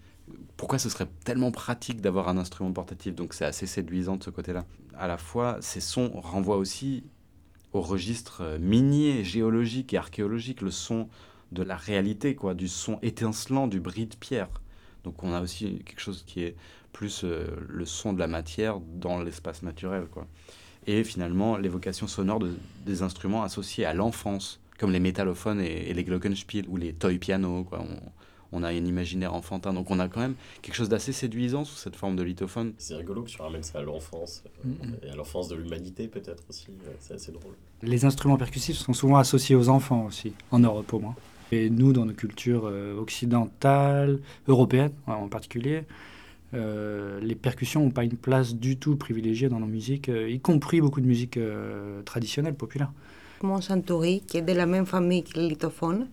pourquoi 0.55 0.77
ce 0.77 0.87
serait 0.89 1.07
tellement 1.25 1.49
pratique 1.51 1.99
d'avoir 1.99 2.29
un 2.29 2.37
instrument 2.37 2.71
portatif. 2.71 3.15
Donc 3.15 3.33
c'est 3.33 3.45
assez 3.45 3.65
séduisant 3.65 4.17
de 4.17 4.23
ce 4.23 4.29
côté-là. 4.29 4.65
À 4.99 5.07
la 5.07 5.17
fois, 5.17 5.57
ces 5.61 5.79
sons 5.81 6.11
renvoient 6.13 6.57
aussi 6.57 7.05
au 7.73 7.81
registre 7.81 8.41
euh, 8.41 8.59
minier, 8.59 9.23
géologique 9.23 9.95
et 9.95 9.97
archéologique, 9.97 10.61
le 10.61 10.69
son 10.69 11.09
de 11.53 11.63
la 11.63 11.75
réalité, 11.77 12.35
quoi, 12.35 12.53
du 12.53 12.67
son 12.67 12.99
étincelant, 13.01 13.67
du 13.67 13.79
bris 13.79 14.07
de 14.07 14.15
pierre. 14.15 14.49
Donc 15.03 15.23
on 15.23 15.33
a 15.33 15.41
aussi 15.41 15.81
quelque 15.85 15.99
chose 16.01 16.23
qui 16.25 16.43
est 16.43 16.55
plus 16.91 17.21
euh, 17.23 17.47
le 17.67 17.85
son 17.85 18.13
de 18.13 18.19
la 18.19 18.27
matière 18.27 18.79
dans 18.79 19.21
l'espace 19.21 19.63
naturel, 19.63 20.05
quoi. 20.11 20.27
Et 20.85 21.03
finalement, 21.03 21.57
l'évocation 21.57 22.07
sonore 22.07 22.39
de- 22.39 22.55
des 22.85 23.01
instruments 23.03 23.43
associés 23.43 23.85
à 23.85 23.93
l'enfance, 23.93 24.59
comme 24.77 24.91
les 24.91 24.99
métallophones 24.99 25.61
et, 25.61 25.89
et 25.89 25.93
les 25.93 26.03
glockenspiel 26.03 26.65
ou 26.67 26.77
les 26.77 26.93
toy 26.93 27.17
pianos, 27.19 27.63
quoi. 27.63 27.79
On, 27.81 27.99
on 28.55 28.61
a 28.63 28.67
un 28.67 28.85
imaginaire 28.85 29.33
enfantin, 29.33 29.73
donc 29.73 29.89
on 29.89 29.97
a 29.99 30.07
quand 30.07 30.19
même 30.19 30.35
quelque 30.61 30.75
chose 30.75 30.87
d'assez 30.89 31.11
séduisant 31.11 31.65
sous 31.65 31.75
cette 31.75 31.95
forme 31.95 32.15
de 32.15 32.21
lithophone. 32.21 32.73
C'est 32.77 32.95
rigolo 32.95 33.23
que 33.23 33.29
tu 33.29 33.41
ramènes 33.41 33.63
ça 33.63 33.79
à 33.79 33.81
l'enfance, 33.81 34.43
euh, 34.45 34.69
Mhm. 34.69 34.95
et 35.03 35.09
à 35.09 35.15
l'enfance 35.15 35.47
de 35.47 35.55
l'humanité 35.55 36.07
peut-être 36.07 36.43
aussi. 36.49 36.67
euh, 36.69 36.91
C'est 36.99 37.15
assez 37.15 37.31
drôle. 37.31 37.55
Les 37.81 38.05
instruments 38.05 38.37
percussifs 38.37 38.77
sont 38.77 38.93
souvent 38.93 39.17
associés 39.17 39.55
aux 39.55 39.69
enfants 39.69 40.05
aussi, 40.05 40.33
en 40.51 40.59
Europe 40.59 40.93
au 40.93 40.99
moins. 40.99 41.15
Et 41.51 41.69
nous, 41.69 41.93
dans 41.93 42.05
nos 42.05 42.13
cultures 42.13 42.63
euh, 42.65 42.97
occidentales, 42.97 44.19
européennes 44.47 44.91
en 45.07 45.27
particulier, 45.27 45.83
euh, 46.53 47.19
les 47.21 47.35
percussions 47.35 47.81
n'ont 47.81 47.91
pas 47.91 48.03
une 48.03 48.17
place 48.17 48.55
du 48.55 48.77
tout 48.77 48.95
privilégiée 48.95 49.49
dans 49.49 49.59
nos 49.59 49.67
musiques, 49.67 50.09
euh, 50.09 50.29
y 50.29 50.39
compris 50.39 50.81
beaucoup 50.81 51.01
de 51.01 51.05
musique 51.05 51.37
euh, 51.37 52.01
traditionnelle, 52.03 52.53
populaire. 52.53 52.91
Mon 53.41 53.59
Santori, 53.59 54.21
qui 54.21 54.37
est 54.37 54.41
de 54.41 54.53
la 54.53 54.65
même 54.65 54.85
famille 54.85 55.23
que 55.23 55.39
le 55.39 55.47
lithophone, 55.47 56.07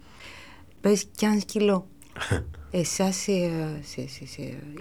pèse 0.83 1.09
15 1.19 1.45
kilos. 1.45 1.83
Et 2.73 2.85
ça, 2.85 3.13
c'est 3.13 3.51
euh, 3.51 3.77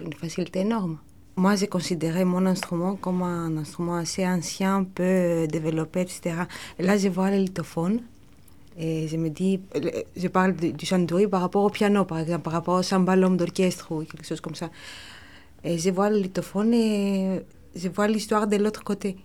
une 0.01 0.13
facilité 0.13 0.59
énorme. 0.59 0.97
Moi, 1.35 1.55
j'ai 1.55 1.67
considéré 1.67 2.25
mon 2.25 2.45
instrument 2.45 2.95
comme 2.95 3.21
un 3.21 3.55
instrument 3.57 3.95
assez 3.95 4.25
ancien, 4.27 4.83
peu 4.83 5.47
développé, 5.47 6.01
etc. 6.01 6.35
Et 6.77 6.83
là, 6.83 6.97
je 6.97 7.07
vois 7.07 7.31
le 7.31 7.37
lithophone 7.37 8.01
et 8.81 9.09
je 9.09 9.17
me 9.17 9.29
dis, 9.29 9.59
je 10.15 10.27
parle 10.29 10.55
du 10.55 10.85
Santori 10.85 11.27
par 11.27 11.41
rapport 11.41 11.65
au 11.65 11.69
piano, 11.69 12.05
par 12.05 12.19
exemple, 12.19 12.43
par 12.43 12.53
rapport 12.53 12.79
au 12.79 12.81
samba 12.81 13.17
d'orchestre 13.17 13.91
ou 13.91 14.05
quelque 14.05 14.25
chose 14.25 14.39
comme 14.39 14.55
ça. 14.55 14.69
Et 15.65 15.77
je 15.77 15.89
vois 15.89 16.09
le 16.09 16.19
lithophone 16.19 16.73
et 16.73 17.41
je 17.75 17.89
vois 17.89 18.07
l'histoire 18.07 18.47
de 18.47 18.55
l'autre 18.55 18.85
côté. 18.85 19.17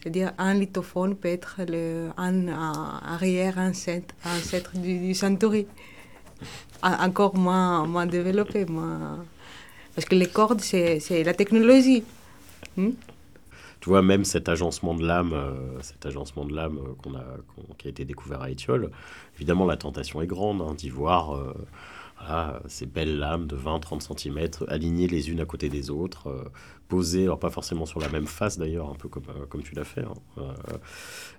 C'est-à-dire, 0.00 0.32
un 0.38 0.54
lithophone 0.54 1.16
peut 1.16 1.26
être 1.26 1.56
le, 1.66 2.10
un, 2.16 2.46
arrière 2.46 3.58
ancêtre, 3.58 4.14
ancêtre 4.24 4.78
du, 4.78 5.12
du 5.12 5.14
Encore 6.84 7.36
moins, 7.36 7.84
moins 7.84 8.06
développé. 8.06 8.64
Moins... 8.64 9.24
Parce 9.96 10.06
que 10.06 10.14
les 10.14 10.28
cordes, 10.28 10.60
c'est 10.60 11.24
la 11.24 11.34
technologie. 11.34 12.04
Hmm? 12.76 12.90
Vois, 13.88 14.02
même 14.02 14.24
cet 14.26 14.50
agencement 14.50 14.94
de 14.94 15.02
l'âme, 15.02 15.32
euh, 15.32 15.80
cet 15.80 16.04
agencement 16.04 16.44
de 16.44 16.54
l'âme 16.54 16.76
euh, 16.76 16.92
qu'on 17.02 17.14
a, 17.14 17.24
qui 17.78 17.86
a 17.86 17.90
été 17.90 18.04
découvert 18.04 18.42
à 18.42 18.50
Étiole, 18.50 18.90
évidemment, 19.36 19.64
la 19.64 19.78
tentation 19.78 20.20
est 20.20 20.26
grande 20.26 20.60
hein, 20.60 20.74
d'y 20.74 20.90
voir 20.90 21.34
euh, 21.34 22.60
ces 22.66 22.84
belles 22.84 23.18
lames 23.18 23.46
de 23.46 23.56
20-30 23.56 24.02
cm 24.18 24.66
alignées 24.68 25.06
les 25.06 25.30
unes 25.30 25.40
à 25.40 25.46
côté 25.46 25.70
des 25.70 25.88
autres, 25.88 26.50
posées, 26.88 27.22
alors 27.22 27.38
pas 27.38 27.48
forcément 27.48 27.86
sur 27.86 27.98
la 27.98 28.10
même 28.10 28.26
face 28.26 28.58
d'ailleurs, 28.58 28.90
un 28.90 28.94
peu 28.94 29.08
comme, 29.08 29.24
comme 29.48 29.62
tu 29.62 29.74
l'as 29.74 29.84
fait. 29.84 30.04
hein. 30.04 30.42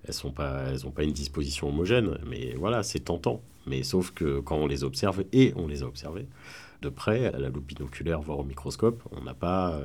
Elles 0.06 0.16
n'ont 0.24 0.32
pas, 0.32 0.64
elles 0.72 0.88
ont 0.88 0.92
pas 0.92 1.04
une 1.04 1.14
disposition 1.14 1.70
homogène, 1.70 2.18
mais 2.26 2.56
voilà, 2.58 2.82
c'est 2.82 3.02
tentant. 3.02 3.44
Mais 3.68 3.84
sauf 3.84 4.10
que 4.10 4.40
quand 4.40 4.58
on 4.58 4.66
les 4.66 4.84
observe, 4.84 5.24
et 5.34 5.54
on 5.56 5.68
les 5.68 5.84
a 5.84 5.86
observés 5.86 6.26
de 6.82 6.90
près, 6.90 7.28
à 7.28 7.38
la 7.38 7.50
loupe 7.50 7.68
binoculaire, 7.68 8.22
voire 8.22 8.40
au 8.40 8.44
microscope, 8.44 9.04
on 9.12 9.22
n'a 9.22 9.36
pas 9.36 9.80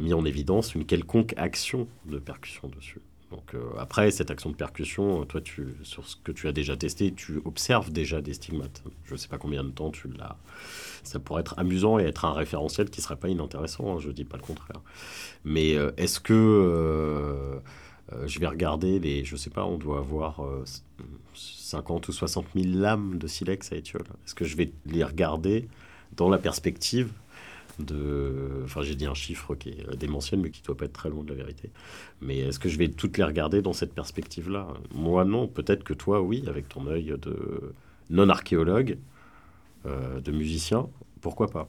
mis 0.00 0.14
en 0.14 0.24
évidence 0.24 0.74
une 0.74 0.86
quelconque 0.86 1.34
action 1.36 1.86
de 2.06 2.18
percussion 2.18 2.68
dessus. 2.68 3.00
Donc 3.30 3.54
euh, 3.54 3.60
après 3.78 4.10
cette 4.10 4.30
action 4.30 4.50
de 4.50 4.56
percussion, 4.56 5.24
toi 5.24 5.40
tu 5.40 5.68
sur 5.82 6.06
ce 6.06 6.16
que 6.16 6.32
tu 6.32 6.48
as 6.48 6.52
déjà 6.52 6.76
testé, 6.76 7.12
tu 7.12 7.40
observes 7.44 7.92
déjà 7.92 8.20
des 8.20 8.34
stigmates. 8.34 8.82
Je 9.04 9.12
ne 9.12 9.18
sais 9.18 9.28
pas 9.28 9.38
combien 9.38 9.62
de 9.62 9.70
temps 9.70 9.90
tu 9.90 10.08
l'as. 10.08 10.36
Ça 11.04 11.20
pourrait 11.20 11.40
être 11.42 11.58
amusant 11.58 11.98
et 11.98 12.02
être 12.02 12.24
un 12.24 12.32
référentiel 12.32 12.90
qui 12.90 13.00
serait 13.00 13.16
pas 13.16 13.28
inintéressant. 13.28 13.96
hein, 13.96 14.00
je 14.00 14.10
dis 14.10 14.24
pas 14.24 14.36
le 14.36 14.42
contraire. 14.42 14.80
Mais 15.44 15.76
euh, 15.76 15.92
est-ce 15.96 16.18
que 16.18 16.34
euh, 16.34 17.60
euh, 18.12 18.26
je 18.26 18.40
vais 18.40 18.48
regarder 18.48 18.98
les, 18.98 19.24
je 19.24 19.36
sais 19.36 19.50
pas, 19.50 19.64
on 19.64 19.78
doit 19.78 19.98
avoir 19.98 20.44
euh, 20.44 20.64
50 21.34 22.08
ou 22.08 22.12
60 22.12 22.46
000 22.56 22.66
lames 22.80 23.18
de 23.18 23.26
silex 23.28 23.70
à 23.72 23.76
Étiole. 23.76 24.02
Est-ce 24.26 24.34
que 24.34 24.44
je 24.44 24.56
vais 24.56 24.72
les 24.86 25.04
regarder 25.04 25.68
dans 26.16 26.28
la 26.28 26.38
perspective 26.38 27.12
de... 27.84 28.62
Enfin, 28.64 28.82
j'ai 28.82 28.94
dit 28.94 29.06
un 29.06 29.14
chiffre 29.14 29.54
qui 29.54 29.70
est 29.70 29.96
démentiel, 29.96 30.40
mais 30.40 30.50
qui 30.50 30.62
doit 30.62 30.76
pas 30.76 30.84
être 30.84 30.92
très 30.92 31.10
loin 31.10 31.24
de 31.24 31.28
la 31.30 31.34
vérité. 31.34 31.70
Mais 32.20 32.38
est-ce 32.38 32.58
que 32.58 32.68
je 32.68 32.78
vais 32.78 32.88
toutes 32.88 33.18
les 33.18 33.24
regarder 33.24 33.62
dans 33.62 33.72
cette 33.72 33.94
perspective-là? 33.94 34.68
Moi, 34.94 35.24
non. 35.24 35.48
Peut-être 35.48 35.84
que 35.84 35.94
toi, 35.94 36.20
oui, 36.20 36.44
avec 36.46 36.68
ton 36.68 36.86
œil 36.86 37.14
de 37.20 37.74
non-archéologue, 38.10 38.98
euh, 39.86 40.20
de 40.20 40.32
musicien, 40.32 40.88
pourquoi 41.20 41.48
pas? 41.48 41.68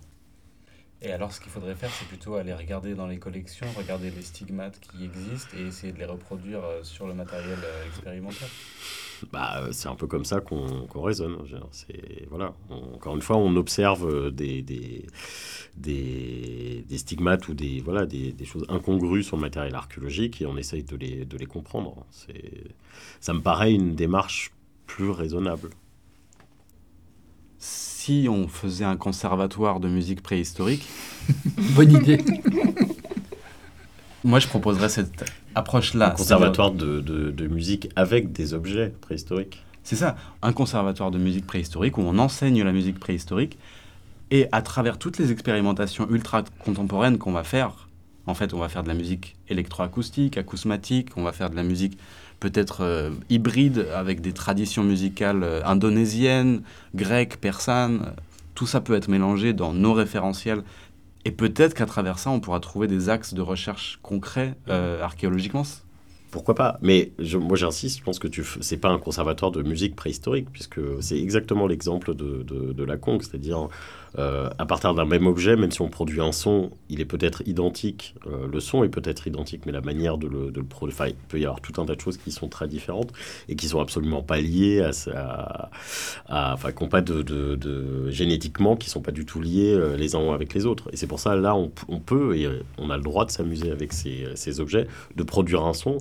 Et 1.04 1.12
alors, 1.12 1.32
ce 1.34 1.42
qu'il 1.42 1.52
faudrait 1.52 1.76
faire, 1.76 1.90
c'est 1.92 2.08
plutôt 2.08 2.36
aller 2.36 2.54
regarder 2.54 2.94
dans 2.94 3.08
les 3.08 3.18
collections, 3.18 3.66
regarder 3.76 4.12
les 4.12 4.22
stigmates 4.22 4.80
qui 4.80 5.04
existent 5.04 5.58
et 5.58 5.66
essayer 5.68 5.92
de 5.94 5.98
les 5.98 6.06
reproduire 6.06 6.64
euh, 6.64 6.84
sur 6.84 7.08
le 7.08 7.16
matériel 7.16 7.58
euh, 7.64 7.86
expérimentaire. 7.88 8.50
Bah, 9.32 9.62
euh, 9.62 9.72
c'est 9.72 9.88
un 9.88 9.96
peu 9.96 10.08
comme 10.08 10.26
ça 10.26 10.42
qu'on 10.42 10.88
qu'on 10.88 11.02
raisonne. 11.02 11.38
Dire, 11.46 11.66
C'est 11.72 12.28
voilà. 12.30 12.54
On- 12.70 12.96
encore 12.96 13.16
une 13.16 13.22
fois, 13.22 13.38
on 13.38 13.56
observe 13.56 14.32
des, 14.32 14.62
des, 14.62 15.06
des, 15.78 16.86
des 16.88 16.98
stigmates 16.98 17.48
ou 17.48 17.54
des 17.54 17.82
voilà 17.82 18.06
des, 18.06 18.32
des 18.32 18.46
choses 18.46 18.66
incongrues 18.70 19.24
sur 19.24 19.38
le 19.38 19.42
matériel 19.42 19.76
archéologique 19.76 20.42
et 20.42 20.46
on 20.46 20.58
essaye 20.58 20.84
de 20.84 20.96
les, 20.96 21.26
de 21.26 21.38
les 21.38 21.46
comprendre. 21.46 22.06
C'est 22.12 22.64
ça 23.20 23.34
me 23.34 23.42
paraît 23.42 23.74
une 23.74 23.96
démarche 23.96 24.52
plus 24.88 25.10
raisonnable. 25.12 25.70
Si 28.12 28.28
on 28.28 28.50
faisait 28.50 28.84
un 28.84 28.98
conservatoire 28.98 29.80
de 29.80 29.88
musique 29.88 30.22
préhistorique, 30.22 30.86
Bonne 31.78 31.94
idée. 31.94 32.18
moi 34.26 34.40
je 34.40 34.50
proposerais 34.50 34.90
cette 34.90 35.24
approche-là. 35.56 36.08
un 36.10 36.16
conservatoire 36.16 36.72
de, 36.72 37.00
de, 37.00 37.32
de 37.32 37.48
musique 37.48 37.90
avec 37.96 38.34
des 38.34 38.54
objets 38.54 38.92
préhistoriques. 39.00 39.64
C'est 39.84 39.96
ça, 39.96 40.18
un 40.42 40.52
conservatoire 40.52 41.10
de 41.10 41.20
musique 41.20 41.48
préhistorique 41.48 41.98
où 41.98 42.02
on 42.02 42.18
enseigne 42.18 42.62
la 42.64 42.74
musique 42.74 43.00
préhistorique 43.00 43.58
et 44.30 44.50
à 44.52 44.62
travers 44.62 44.98
toutes 44.98 45.18
les 45.18 45.32
expérimentations 45.32 46.06
ultra 46.10 46.44
contemporaines 46.66 47.18
qu'on 47.18 47.32
va 47.32 47.46
faire, 47.46 47.88
en 48.28 48.34
fait, 48.34 48.54
on 48.54 48.60
va 48.60 48.68
faire 48.68 48.84
de 48.84 48.90
la 48.90 48.94
musique 48.94 49.38
électroacoustique, 49.48 50.38
acousmatique, 50.38 51.12
on 51.16 51.24
va 51.24 51.32
faire 51.32 51.50
de 51.50 51.56
la 51.56 51.64
musique 51.64 51.98
peut-être 52.42 52.82
euh, 52.82 53.12
hybride 53.30 53.88
avec 53.96 54.20
des 54.20 54.34
traditions 54.34 54.84
musicales 54.84 55.44
euh, 55.44 55.62
indonésiennes, 55.64 56.64
grecques, 56.94 57.38
persanes. 57.38 58.14
Tout 58.56 58.68
ça 58.68 58.82
peut 58.82 58.96
être 58.96 59.08
mélangé 59.08 59.54
dans 59.54 59.72
nos 59.72 59.94
référentiels 59.94 60.64
et 61.24 61.32
peut-être 61.32 61.74
qu'à 61.74 61.86
travers 61.86 62.20
ça, 62.20 62.32
on 62.32 62.42
pourra 62.42 62.60
trouver 62.60 62.88
des 62.88 63.08
axes 63.08 63.34
de 63.34 63.42
recherche 63.42 64.00
concrets 64.02 64.56
euh, 64.68 65.02
archéologiquement. 65.02 65.64
Pourquoi 66.32 66.56
pas? 66.56 66.80
Mais 66.82 67.12
moi 67.36 67.58
j'insiste, 67.58 68.00
je 68.00 68.04
pense 68.04 68.18
que 68.18 68.28
f- 68.28 68.58
c'est 68.62 68.78
pas 68.78 68.90
un 68.90 68.98
conservatoire 68.98 69.52
de 69.52 69.62
musique 69.62 69.96
préhistorique, 69.96 70.48
puisque 70.52 70.80
c'est 71.02 71.20
exactement 71.20 71.68
l'exemple 71.68 72.16
de, 72.16 72.44
de, 72.44 72.84
la 72.84 72.98
congue, 72.98 73.22
c'est-à-dire 73.22 73.68
euh, 74.20 74.50
à 74.58 74.66
partir 74.66 74.94
d'un 74.94 75.06
même 75.06 75.26
objet, 75.28 75.56
même 75.56 75.72
si 75.72 75.82
on 75.82 75.90
produit 75.90 76.22
un 76.22 76.32
son, 76.34 76.72
il 76.90 77.00
est 77.00 77.06
peut-être 77.06 77.44
identique, 77.48 78.16
euh, 78.28 78.48
le 78.52 78.60
son 78.60 78.84
est 78.84 78.90
peut-être 78.90 79.28
identique, 79.28 79.66
mais 79.66 79.72
la 79.72 79.82
manière 79.82 80.18
de 80.18 80.28
le, 80.28 80.52
de 80.52 80.62
produire, 80.62 80.96
enfin, 81.00 81.08
il 81.10 81.16
peut 81.30 81.40
y 81.40 81.46
avoir 81.46 81.62
tout 81.62 81.80
un 81.82 81.86
tas 81.86 81.96
de 81.96 82.02
choses 82.02 82.18
qui 82.18 82.32
sont 82.32 82.50
très 82.50 82.68
différentes 82.68 83.12
et 83.48 83.56
qui 83.56 83.68
sont 83.68 83.80
absolument 83.80 84.22
pas 84.22 84.42
liées 84.42 84.82
à, 84.82 84.92
ça- 84.92 85.70
enfin, 86.30 86.72
qui 86.72 86.84
ont 86.84 86.90
pas 86.90 87.02
de, 87.02 87.22
de, 87.22 87.56
de- 87.56 88.10
génétiquement, 88.10 88.76
qui 88.76 88.90
sont 88.90 89.02
pas 89.02 89.12
du 89.12 89.26
tout 89.26 89.40
liés 89.42 89.74
euh, 89.74 89.96
les 89.96 90.16
uns 90.16 90.34
avec 90.34 90.54
les 90.54 90.66
autres. 90.66 90.90
Et 90.92 90.98
c'est 90.98 91.08
pour 91.08 91.20
ça 91.20 91.36
là, 91.36 91.56
on, 91.56 91.70
peut 92.00 92.36
et 92.38 92.48
on 92.78 92.90
a 92.90 92.98
le 92.98 93.04
droit 93.04 93.26
de 93.26 93.32
s'amuser 93.32 93.72
avec 93.72 93.94
ces, 93.94 94.60
objets, 94.60 94.88
de 95.16 95.24
produire 95.24 95.64
un 95.64 95.74
son 95.74 95.98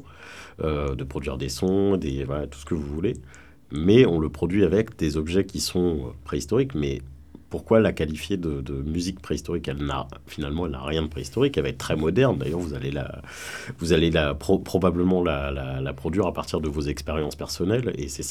de 0.62 1.04
produire 1.04 1.38
des 1.38 1.48
sons, 1.48 1.96
des, 1.96 2.26
tout 2.50 2.58
ce 2.58 2.64
que 2.66 2.74
vous 2.74 2.86
voulez. 2.86 3.14
Mais 3.72 4.04
on 4.04 4.18
le 4.18 4.28
produit 4.28 4.64
avec 4.64 4.96
des 4.98 5.16
objets 5.16 5.46
qui 5.46 5.60
sont 5.60 6.12
préhistoriques. 6.24 6.74
Mais 6.74 7.00
pourquoi 7.50 7.80
la 7.80 7.92
qualifier 7.92 8.36
de, 8.36 8.62
musique 8.82 9.20
préhistorique 9.20 9.68
elle 9.68 9.84
n'a, 9.84 10.06
Finalement, 10.26 10.66
elle 10.66 10.72
n'a 10.72 10.82
rien 10.82 11.02
de 11.02 11.08
préhistorique. 11.08 11.56
Elle 11.58 11.64
va 11.64 11.68
être 11.68 11.78
très 11.78 11.96
moderne. 11.96 12.38
D'ailleurs, 12.38 12.60
vous 12.60 12.74
allez, 12.74 12.90
la, 12.90 13.20
vous 13.78 13.92
allez 13.92 14.10
la, 14.10 14.34
pro- 14.34 14.58
probablement 14.58 15.22
la, 15.22 15.50
la- 15.50 15.92
produire 15.92 16.26
à 16.26 16.32
partir 16.32 16.60
de 16.60 16.68
vos 16.68 16.82
expériences 16.82 17.36
personnelles. 17.36 17.92
Et, 17.98 18.08
c'est, 18.08 18.24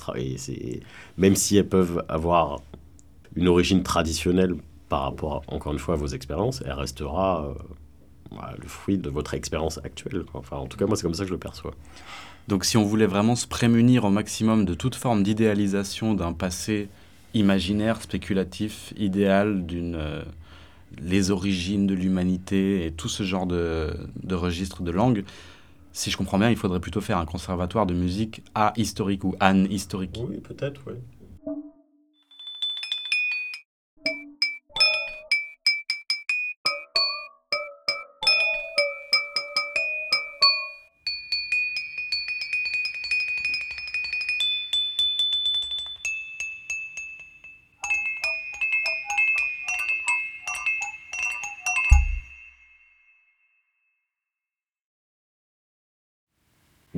même 1.18 1.36
si 1.36 1.58
elles 1.58 1.68
peuvent 1.68 2.04
avoir 2.08 2.62
une 3.36 3.48
origine 3.48 3.84
traditionnelle 3.84 4.56
par 4.88 5.02
rapport, 5.04 5.44
encore 5.48 5.74
une 5.74 5.80
fois, 5.80 5.94
à 5.94 5.98
vos 5.98 6.08
expériences, 6.08 6.64
elle 6.66 6.74
restera... 6.74 7.46
euh, 7.46 7.54
voilà, 8.32 8.54
le 8.62 8.68
fruit 8.68 9.00
de 9.00 9.10
votre 9.10 9.34
expérience 9.34 9.80
actuelle. 9.84 10.24
Enfin, 10.36 10.58
en 10.58 10.68
tout 10.68 10.78
cas, 10.78 10.86
moi, 10.86 10.96
c'est 10.96 11.02
comme 11.04 11.16
ça 11.16 11.24
que 11.24 11.30
je 11.30 11.34
le 11.34 11.40
perçois. 11.40 11.74
Donc 12.48 12.64
si 12.66 12.78
on 12.78 12.84
voulait 12.84 13.06
vraiment 13.06 13.36
se 13.36 13.46
prémunir 13.48 14.06
au 14.06 14.10
maximum 14.10 14.66
de 14.66 14.74
toute 14.74 14.96
forme 14.96 15.22
d'idéalisation 15.24 16.14
d'un 16.16 16.34
passé 16.34 16.90
imaginaire, 17.34 18.02
spéculatif, 18.02 18.94
idéal, 18.98 19.66
d'une 19.66 19.96
euh, 19.96 20.22
les 21.02 21.32
origines 21.32 21.86
de 21.88 21.94
l'humanité 21.94 22.86
et 22.86 22.92
tout 22.92 23.10
ce 23.10 23.24
genre 23.24 23.46
de, 23.46 23.94
de 24.24 24.36
registres 24.36 24.82
de 24.82 24.92
langue, 24.92 25.24
si 25.92 26.12
je 26.12 26.18
comprends 26.18 26.40
bien, 26.40 26.50
il 26.50 26.56
faudrait 26.56 26.80
plutôt 26.80 27.02
faire 27.02 27.18
un 27.18 27.26
conservatoire 27.26 27.86
de 27.86 27.94
musique 27.94 28.44
ahistorique 28.56 29.24
ou 29.24 29.36
historique. 29.70 30.20
Oui, 30.28 30.38
peut-être, 30.38 30.82
oui. 30.88 30.94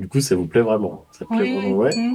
Du 0.01 0.07
coup, 0.07 0.19
ça 0.19 0.35
vous 0.35 0.47
plaît 0.47 0.61
vraiment 0.61 1.05
Ça 1.11 1.25
te 1.25 1.29
plaît 1.29 1.41
Oui, 1.41 1.53
vraiment, 1.57 1.77
oui. 1.77 1.85
ouais. 1.95 2.13